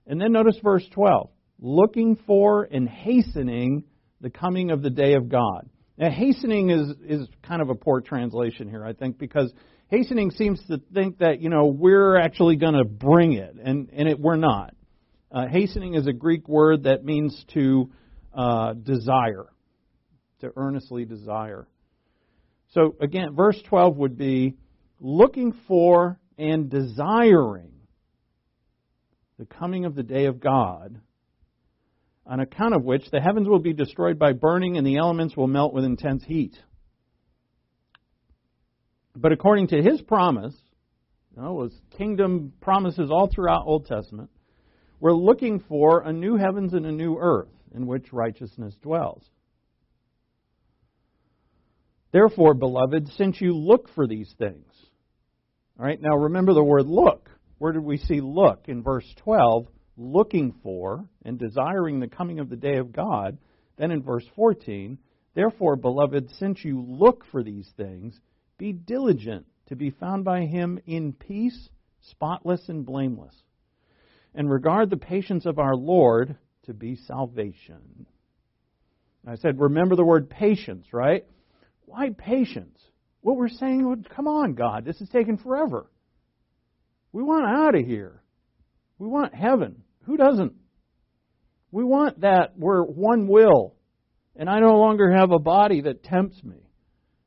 And 0.07 0.20
then 0.22 0.32
notice 0.32 0.57
verse 0.64 0.88
12 0.91 1.30
looking 1.59 2.16
for 2.26 2.64
and 2.64 2.88
hastening 2.88 3.84
the 4.22 4.30
coming 4.30 4.72
of 4.72 4.82
the 4.82 4.89
day 4.89 5.16
of 5.16 5.28
God. 5.28 5.70
Now, 5.98 6.10
hastening 6.10 6.72
is, 6.72 6.89
is 7.06 7.28
kind 7.44 7.62
of 7.62 7.70
a 7.70 7.76
poor 7.76 8.02
translation 8.02 8.68
here, 8.68 8.84
I 8.84 8.94
think, 8.94 9.20
because 9.20 9.54
hastening 9.89 10.32
seems 10.32 10.60
to 10.68 10.82
think 10.94 11.20
that, 11.20 11.39
you 11.39 11.50
know, 11.50 11.68
we're 11.68 12.18
actually 12.18 12.56
going 12.56 12.74
to 12.74 12.84
bring 12.84 13.34
it, 13.34 13.56
and, 13.64 13.89
and 13.94 14.10
it, 14.10 14.20
we're 14.20 14.36
not. 14.36 14.74
Uh, 15.32 15.48
hastening 15.48 15.94
is 15.94 16.08
a 16.08 16.14
Greek 16.14 16.48
word 16.48 16.84
that 16.84 17.06
means 17.06 17.46
to 17.54 17.91
uh, 18.34 18.74
desire, 18.74 19.46
to 20.41 20.52
earnestly 20.56 21.06
desire. 21.06 21.68
So, 22.72 22.96
again, 23.00 23.36
verse 23.36 23.62
12 23.70 23.98
would 23.98 24.18
be 24.18 24.56
looking 25.00 25.54
for 25.68 26.20
and 26.39 26.72
desiring 26.72 27.72
the 29.38 29.46
coming 29.46 29.86
of 29.86 29.94
the 29.94 30.04
day 30.04 30.26
of 30.26 30.39
God 30.39 31.00
on 32.26 32.39
account 32.39 32.74
of 32.74 32.84
which 32.84 33.09
the 33.11 33.19
heavens 33.19 33.47
will 33.47 33.59
be 33.59 33.74
destroyed 33.74 34.17
by 34.17 34.32
burning 34.34 34.78
and 34.78 34.88
the 34.88 34.97
elements 34.97 35.36
will 35.36 35.47
melt 35.47 35.74
with 35.74 35.84
intense 35.84 36.24
heat. 36.24 36.57
But 39.15 39.32
according 39.32 39.67
to 39.67 39.82
his 39.82 40.01
promise, 40.01 40.55
you 41.36 41.41
know, 41.41 41.63
his 41.63 41.74
kingdom 41.97 42.53
promises 42.61 43.09
all 43.11 43.28
throughout 43.28 43.65
Old 43.65 43.86
Testament, 43.86 44.30
we're 44.99 45.13
looking 45.13 45.59
for 45.59 46.01
a 46.01 46.13
new 46.13 46.38
heavens 46.38 46.74
and 46.74 46.86
a 46.86 46.91
new 46.91 47.17
earth 47.19 47.49
in 47.76 47.86
which 47.86 48.13
righteousness 48.13 48.74
dwells. 48.82 49.24
Therefore, 52.11 52.53
beloved, 52.53 53.09
since 53.17 53.41
you 53.41 53.53
look 53.53 53.89
for 53.95 54.07
these 54.07 54.34
things, 54.38 54.71
all 55.80 55.86
right, 55.86 55.99
now 55.99 56.15
remember 56.15 56.53
the 56.53 56.63
word 56.63 56.86
look. 56.86 57.30
Where 57.57 57.74
did 57.74 57.84
we 57.84 57.97
see 57.97 58.21
look? 58.21 58.65
In 58.67 58.84
verse 58.84 59.05
12, 59.24 59.67
looking 59.98 60.56
for 60.64 61.06
and 61.24 61.38
desiring 61.38 62.00
the 62.00 62.08
coming 62.08 62.39
of 62.39 62.50
the 62.50 62.56
day 62.56 62.78
of 62.78 62.91
God. 62.91 63.38
Then 63.78 63.91
in 63.91 64.04
verse 64.04 64.26
14, 64.36 64.98
therefore, 65.36 65.76
beloved, 65.76 66.30
since 66.38 66.64
you 66.64 66.84
look 66.88 67.26
for 67.32 67.44
these 67.44 67.70
things, 67.78 68.20
be 68.58 68.72
diligent 68.72 69.46
to 69.68 69.76
be 69.76 69.91
found 69.91 70.24
by 70.24 70.46
him 70.46 70.80
in 70.86 71.14
peace, 71.14 71.70
spotless 72.02 72.70
and 72.70 72.86
blameless. 72.86 73.36
And 74.36 74.50
regard 74.50 74.89
the 74.89 74.98
patience 74.98 75.46
of 75.46 75.60
our 75.60 75.76
Lord 75.76 76.36
to 76.64 76.74
be 76.74 76.96
salvation. 76.96 78.08
I 79.28 79.36
said, 79.36 79.60
remember 79.60 79.96
the 79.96 80.04
word 80.04 80.30
patience, 80.30 80.88
right? 80.91 81.26
Why 81.86 82.10
patience? 82.10 82.80
What 83.22 83.38
we're 83.38 83.48
saying, 83.48 83.86
oh, 83.86 84.16
come 84.16 84.28
on, 84.28 84.54
God, 84.54 84.84
this 84.84 85.00
is 85.00 85.10
taking 85.10 85.38
forever. 85.38 85.89
We 87.14 87.24
want 87.24 87.46
out 87.46 87.76
of 87.76 87.86
here. 87.86 88.22
We 88.98 89.08
want 89.08 89.34
heaven. 89.34 89.82
Who 90.06 90.18
doesn't? 90.18 90.54
We 91.72 91.84
want 91.84 92.22
that 92.22 92.54
we're 92.58 92.84
one 92.84 93.28
will, 93.28 93.76
and 94.36 94.49
I 94.49 94.60
no 94.60 94.78
longer 94.78 95.12
have 95.12 95.32
a 95.32 95.39
body 95.39 95.82
that 95.82 96.04
tempts 96.04 96.43
me, 96.43 96.70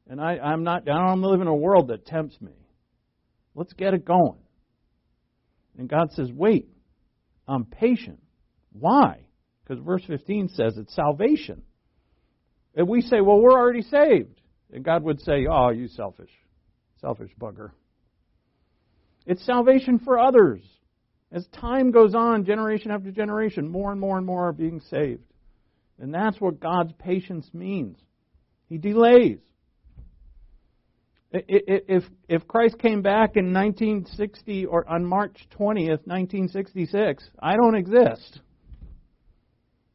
and 0.09 0.21
I, 0.21 0.39
I'm 0.39 0.63
not. 0.63 0.89
I 0.89 1.09
don't 1.09 1.23
live 1.23 1.41
in 1.41 1.49
a 1.49 1.55
world 1.55 1.89
that 1.89 2.07
tempts 2.07 2.41
me. 2.41 2.53
Let's 3.55 3.73
get 3.73 3.95
it 3.95 4.05
going. 4.05 4.39
And 5.79 5.89
God 5.89 6.13
says, 6.13 6.31
"Wait, 6.33 6.69
I'm 7.49 7.65
patient. 7.65 8.21
Why? 8.73 9.27
Because 9.63 9.83
verse 9.85 10.03
15 10.07 10.49
says 10.49 10.77
it's 10.77 10.95
salvation. 10.95 11.63
And 12.75 12.89
we 12.89 13.01
say, 13.01 13.21
well, 13.21 13.41
we're 13.41 13.59
already 13.59 13.83
saved. 13.83 14.41
And 14.73 14.85
God 14.85 15.03
would 15.05 15.21
say, 15.21 15.47
oh, 15.51 15.71
you 15.71 15.89
selfish, 15.89 16.31
selfish 17.01 17.31
bugger. 17.41 17.71
It's 19.25 19.45
salvation 19.45 19.99
for 19.99 20.19
others. 20.19 20.63
As 21.33 21.47
time 21.49 21.91
goes 21.91 22.15
on, 22.15 22.45
generation 22.45 22.91
after 22.91 23.11
generation, 23.11 23.69
more 23.69 23.91
and 23.91 24.01
more 24.01 24.17
and 24.17 24.27
more 24.27 24.49
are 24.49 24.53
being 24.53 24.81
saved. 24.81 25.25
And 25.99 26.13
that's 26.15 26.41
what 26.41 26.61
God's 26.61 26.93
patience 26.99 27.49
means. 27.53 27.99
He 28.69 28.79
delays. 28.79 29.39
If, 31.33 32.05
if 32.29 32.47
Christ 32.47 32.79
came 32.79 33.03
back 33.03 33.37
in 33.37 33.53
1960 33.53 34.67
or 34.67 34.89
on 34.89 35.05
March 35.05 35.37
20th, 35.59 36.07
1966, 36.07 37.25
I 37.41 37.57
don't 37.57 37.75
exist. 37.75 38.41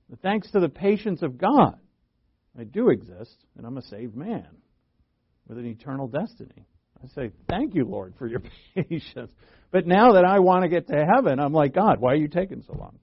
But 0.10 0.22
thanks 0.22 0.52
to 0.52 0.60
the 0.60 0.70
patience 0.70 1.22
of 1.22 1.38
God, 1.38 1.80
I 2.60 2.66
do 2.66 2.90
exist, 2.90 3.38
and 3.58 3.66
I'm 3.66 3.78
a 3.78 3.82
saved 3.82 4.16
man 4.16 4.48
with 5.48 5.58
an 5.58 5.66
eternal 5.66 6.08
destiny. 6.08 6.68
I 7.04 7.08
say, 7.16 7.32
Thank 7.50 7.76
you, 7.76 7.86
Lord, 7.86 8.14
for 8.18 8.28
your 8.28 8.42
patience. 8.76 9.32
But 9.72 9.88
now 9.88 10.14
that 10.14 10.26
I 10.26 10.40
want 10.40 10.64
to 10.64 10.70
get 10.70 10.88
to 10.88 11.06
heaven, 11.16 11.40
I'm 11.40 11.54
like, 11.54 11.74
God, 11.74 12.00
why 12.00 12.12
are 12.12 12.18
you 12.18 12.28
taking 12.28 12.64
so 12.68 12.74
long? 12.78 13.00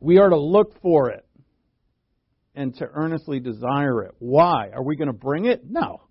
We 0.00 0.18
are 0.18 0.28
to 0.28 0.38
look 0.38 0.80
for 0.82 1.10
it 1.10 1.24
and 2.54 2.74
to 2.76 2.88
earnestly 2.92 3.38
desire 3.38 4.02
it. 4.04 4.14
Why? 4.18 4.70
Are 4.74 4.82
we 4.82 4.96
going 4.96 5.08
to 5.08 5.14
bring 5.14 5.44
it? 5.44 5.62
No. 5.68 6.02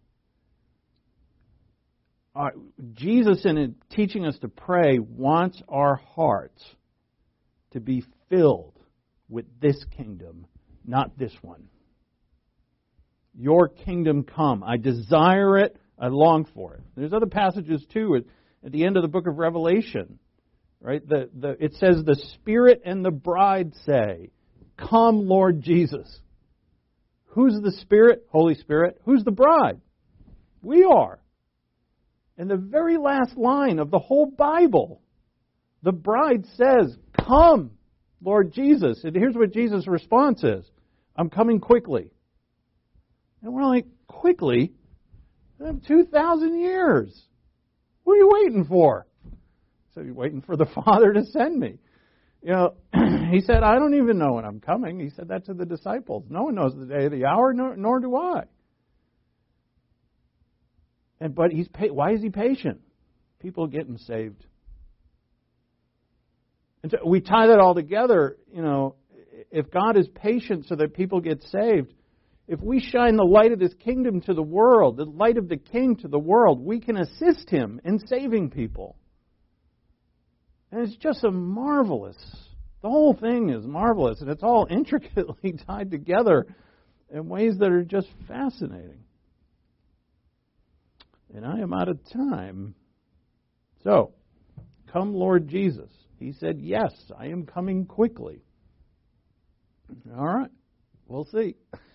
Uh, 2.36 2.50
Jesus, 2.94 3.46
in 3.46 3.76
teaching 3.92 4.26
us 4.26 4.38
to 4.40 4.48
pray, 4.48 5.00
wants 5.00 5.62
our 5.70 5.96
hearts 6.16 6.64
to 7.72 7.80
be 7.80 8.04
filled 8.30 8.78
with 9.30 9.46
this 9.60 9.78
kingdom, 9.96 10.46
not 10.86 11.18
this 11.18 11.32
one. 11.42 11.68
Your 13.38 13.68
kingdom 13.68 14.24
come. 14.24 14.64
I 14.64 14.78
desire 14.78 15.58
it. 15.58 15.78
I 16.00 16.08
long 16.08 16.46
for 16.54 16.76
it. 16.76 16.82
There's 16.96 17.14
other 17.14 17.26
passages 17.26 17.86
too 17.92 18.16
at, 18.16 18.72
the 18.72 18.86
end 18.86 18.98
of 18.98 19.04
the 19.04 19.10
book 19.10 19.28
of 19.28 19.38
Revelation 19.38 20.20
Right? 20.86 21.08
The, 21.08 21.32
the, 21.34 21.58
it 21.60 21.74
says, 21.80 22.04
The 22.06 22.22
Spirit 22.36 22.84
and 22.86 23.04
the 23.04 23.10
bride 23.10 23.74
say, 23.88 24.30
Come, 24.78 25.28
Lord 25.28 25.64
Jesus. 25.64 26.20
Who's 27.30 27.60
the 27.60 27.72
Spirit? 27.82 28.28
Holy 28.32 28.54
Spirit. 28.54 29.02
Who's 29.04 29.24
the 29.24 29.32
bride? 29.32 29.82
We 30.62 30.84
are. 30.84 31.20
And 32.38 32.48
the 32.48 32.56
very 32.56 32.98
last 32.98 33.36
line 33.36 33.80
of 33.80 33.90
the 33.90 33.98
whole 33.98 34.28
Bible, 34.28 35.02
the 35.82 35.92
bride 35.92 36.46
says, 36.56 36.96
Come, 37.20 37.72
Lord 38.22 38.54
Jesus. 38.54 39.04
And 39.04 39.16
here's 39.16 39.36
what 39.36 39.54
Jesus' 39.54 39.88
response 39.88 40.44
is 40.44 40.70
I'm 41.16 41.32
coming 41.32 41.60
quickly. 41.60 42.12
And 43.46 43.54
we're 43.54 43.64
like, 43.64 43.86
Quickly? 44.08 44.74
2,000 45.60 46.60
years. 46.60 47.22
What 48.04 48.14
are 48.14 48.18
you 48.18 48.30
waiting 48.32 48.66
for? 48.66 49.06
So 49.94 50.02
you're 50.02 50.14
waiting 50.14 50.42
for 50.42 50.58
the 50.58 50.66
Father 50.86 51.14
to 51.14 51.24
send 51.26 51.60
me. 51.60 51.78
You 52.42 52.52
know, 52.52 52.74
he 53.32 53.42
said, 53.42 53.64
I 53.64 53.76
don't 53.76 53.96
even 53.96 54.18
know 54.18 54.34
when 54.34 54.46
I'm 54.46 54.60
coming. 54.60 55.00
He 55.00 55.10
said 55.10 55.30
that 55.30 55.46
to 55.46 55.54
the 55.54 55.66
disciples. 55.66 56.26
No 56.30 56.44
one 56.44 56.56
knows 56.56 56.74
the 56.76 56.86
day 56.86 57.06
or 57.06 57.10
the 57.10 57.26
hour, 57.26 57.54
nor, 57.54 57.76
nor 57.76 58.00
do 58.00 58.16
I. 58.16 58.44
And 61.20 61.34
but 61.34 61.52
he's 61.52 61.68
pa- 61.68 61.94
why 61.94 62.12
is 62.14 62.22
he 62.22 62.30
patient? 62.30 62.82
People 63.40 63.68
getting 63.68 63.98
saved. 63.98 64.46
And 66.84 66.92
so 66.92 66.98
we 67.06 67.22
tie 67.22 67.48
that 67.48 67.60
all 67.60 67.74
together, 67.74 68.38
you 68.54 68.62
know, 68.62 68.96
if 69.52 69.72
God 69.72 69.98
is 69.98 70.08
patient 70.08 70.66
so 70.68 70.76
that 70.76 70.94
people 70.94 71.22
get 71.22 71.42
saved, 71.44 71.94
if 72.48 72.62
we 72.62 72.80
shine 72.80 73.16
the 73.16 73.24
light 73.24 73.52
of 73.52 73.60
his 73.60 73.74
kingdom 73.76 74.22
to 74.22 74.34
the 74.34 74.44
world, 74.44 74.98
the 74.98 75.06
light 75.06 75.38
of 75.38 75.50
the 75.50 75.58
king 75.58 75.96
to 75.98 76.08
the 76.08 76.20
world, 76.20 76.64
we 76.64 76.80
can 76.80 76.98
assist 76.98 77.50
him 77.50 77.82
in 77.84 78.00
saving 78.08 78.52
people. 78.52 78.98
And 80.72 80.82
it's 80.82 80.98
just 80.98 81.24
a 81.24 81.32
marvelous, 81.32 82.18
the 82.82 82.90
whole 82.90 83.16
thing 83.16 83.50
is 83.50 83.66
marvelous, 83.66 84.22
and 84.22 84.30
it's 84.30 84.44
all 84.44 84.68
intricately 84.70 85.56
tied 85.66 85.90
together 85.90 86.46
in 87.10 87.28
ways 87.30 87.58
that 87.60 87.72
are 87.72 87.84
just 87.84 88.08
fascinating. 88.28 89.04
And 91.34 91.46
I 91.46 91.60
am 91.60 91.74
out 91.74 91.90
of 91.90 92.00
time. 92.12 92.76
So, 93.84 94.14
come, 94.92 95.14
Lord 95.14 95.48
Jesus. 95.48 95.90
He 96.20 96.32
said, 96.34 96.60
Yes, 96.60 96.94
I 97.18 97.28
am 97.28 97.46
coming 97.46 97.86
quickly. 97.86 98.42
All 100.16 100.26
right, 100.26 100.52
we'll 101.08 101.26
see. 101.26 101.56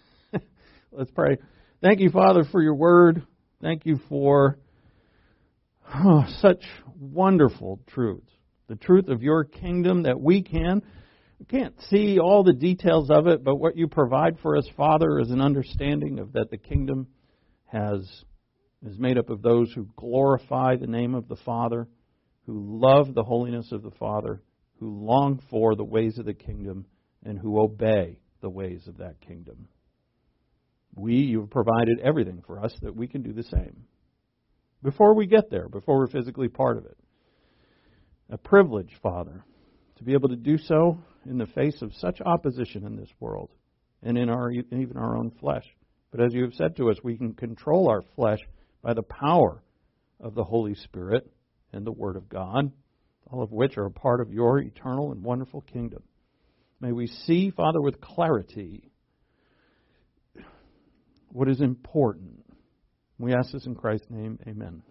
Let's 0.92 1.10
pray. 1.12 1.38
Thank 1.80 2.00
you, 2.00 2.10
Father, 2.10 2.42
for 2.50 2.60
your 2.60 2.74
word. 2.74 3.24
Thank 3.62 3.86
you 3.86 4.00
for 4.08 4.58
oh, 5.94 6.24
such 6.40 6.64
wonderful 6.98 7.80
truths. 7.86 8.30
The 8.66 8.74
truth 8.74 9.08
of 9.08 9.22
your 9.22 9.44
kingdom 9.44 10.02
that 10.02 10.20
we 10.20 10.42
can. 10.42 10.82
We 11.38 11.46
can't 11.46 11.74
see 11.88 12.18
all 12.18 12.42
the 12.42 12.52
details 12.52 13.08
of 13.08 13.28
it, 13.28 13.44
but 13.44 13.56
what 13.56 13.76
you 13.76 13.86
provide 13.86 14.38
for 14.42 14.56
us, 14.56 14.68
Father, 14.76 15.20
is 15.20 15.30
an 15.30 15.40
understanding 15.40 16.18
of 16.18 16.32
that 16.32 16.50
the 16.50 16.58
kingdom 16.58 17.06
has 17.66 18.00
is 18.84 18.98
made 18.98 19.16
up 19.16 19.30
of 19.30 19.42
those 19.42 19.70
who 19.72 19.88
glorify 19.94 20.74
the 20.74 20.86
name 20.86 21.14
of 21.14 21.28
the 21.28 21.36
Father, 21.36 21.86
who 22.46 22.80
love 22.80 23.14
the 23.14 23.22
holiness 23.22 23.70
of 23.70 23.82
the 23.82 23.92
Father, 23.92 24.42
who 24.80 25.04
long 25.06 25.40
for 25.50 25.76
the 25.76 25.84
ways 25.84 26.18
of 26.18 26.24
the 26.24 26.34
kingdom, 26.34 26.86
and 27.24 27.38
who 27.38 27.60
obey 27.60 28.18
the 28.40 28.50
ways 28.50 28.88
of 28.88 28.96
that 28.98 29.20
kingdom. 29.20 29.68
We, 30.94 31.16
you've 31.16 31.50
provided 31.50 32.00
everything 32.00 32.42
for 32.46 32.62
us 32.62 32.74
that 32.82 32.96
we 32.96 33.06
can 33.06 33.22
do 33.22 33.32
the 33.32 33.44
same. 33.44 33.84
Before 34.82 35.14
we 35.14 35.26
get 35.26 35.50
there, 35.50 35.68
before 35.68 35.98
we're 35.98 36.08
physically 36.08 36.48
part 36.48 36.78
of 36.78 36.86
it. 36.86 36.96
A 38.30 38.38
privilege, 38.38 38.92
Father, 39.02 39.44
to 39.96 40.04
be 40.04 40.12
able 40.14 40.28
to 40.30 40.36
do 40.36 40.56
so 40.56 40.98
in 41.26 41.38
the 41.38 41.46
face 41.46 41.82
of 41.82 41.94
such 41.94 42.20
opposition 42.20 42.86
in 42.86 42.96
this 42.96 43.10
world 43.18 43.50
and 44.02 44.16
in 44.16 44.30
our 44.30 44.50
even 44.50 44.96
our 44.96 45.16
own 45.16 45.30
flesh. 45.30 45.64
But 46.10 46.20
as 46.20 46.32
you 46.32 46.42
have 46.42 46.54
said 46.54 46.76
to 46.76 46.90
us, 46.90 46.96
we 47.02 47.16
can 47.16 47.34
control 47.34 47.88
our 47.88 48.02
flesh 48.16 48.40
by 48.82 48.94
the 48.94 49.02
power 49.02 49.62
of 50.18 50.34
the 50.34 50.44
Holy 50.44 50.74
Spirit 50.74 51.30
and 51.72 51.86
the 51.86 51.92
Word 51.92 52.16
of 52.16 52.28
God, 52.28 52.72
all 53.30 53.42
of 53.42 53.52
which 53.52 53.76
are 53.76 53.86
a 53.86 53.90
part 53.90 54.20
of 54.20 54.32
your 54.32 54.58
eternal 54.58 55.12
and 55.12 55.22
wonderful 55.22 55.60
kingdom. 55.60 56.02
May 56.80 56.92
we 56.92 57.06
see, 57.06 57.50
Father, 57.50 57.80
with 57.80 58.00
clarity 58.00 58.89
what 61.32 61.48
is 61.48 61.60
important. 61.60 62.44
We 63.18 63.34
ask 63.34 63.52
this 63.52 63.66
in 63.66 63.74
Christ's 63.74 64.06
name. 64.10 64.38
Amen. 64.46 64.82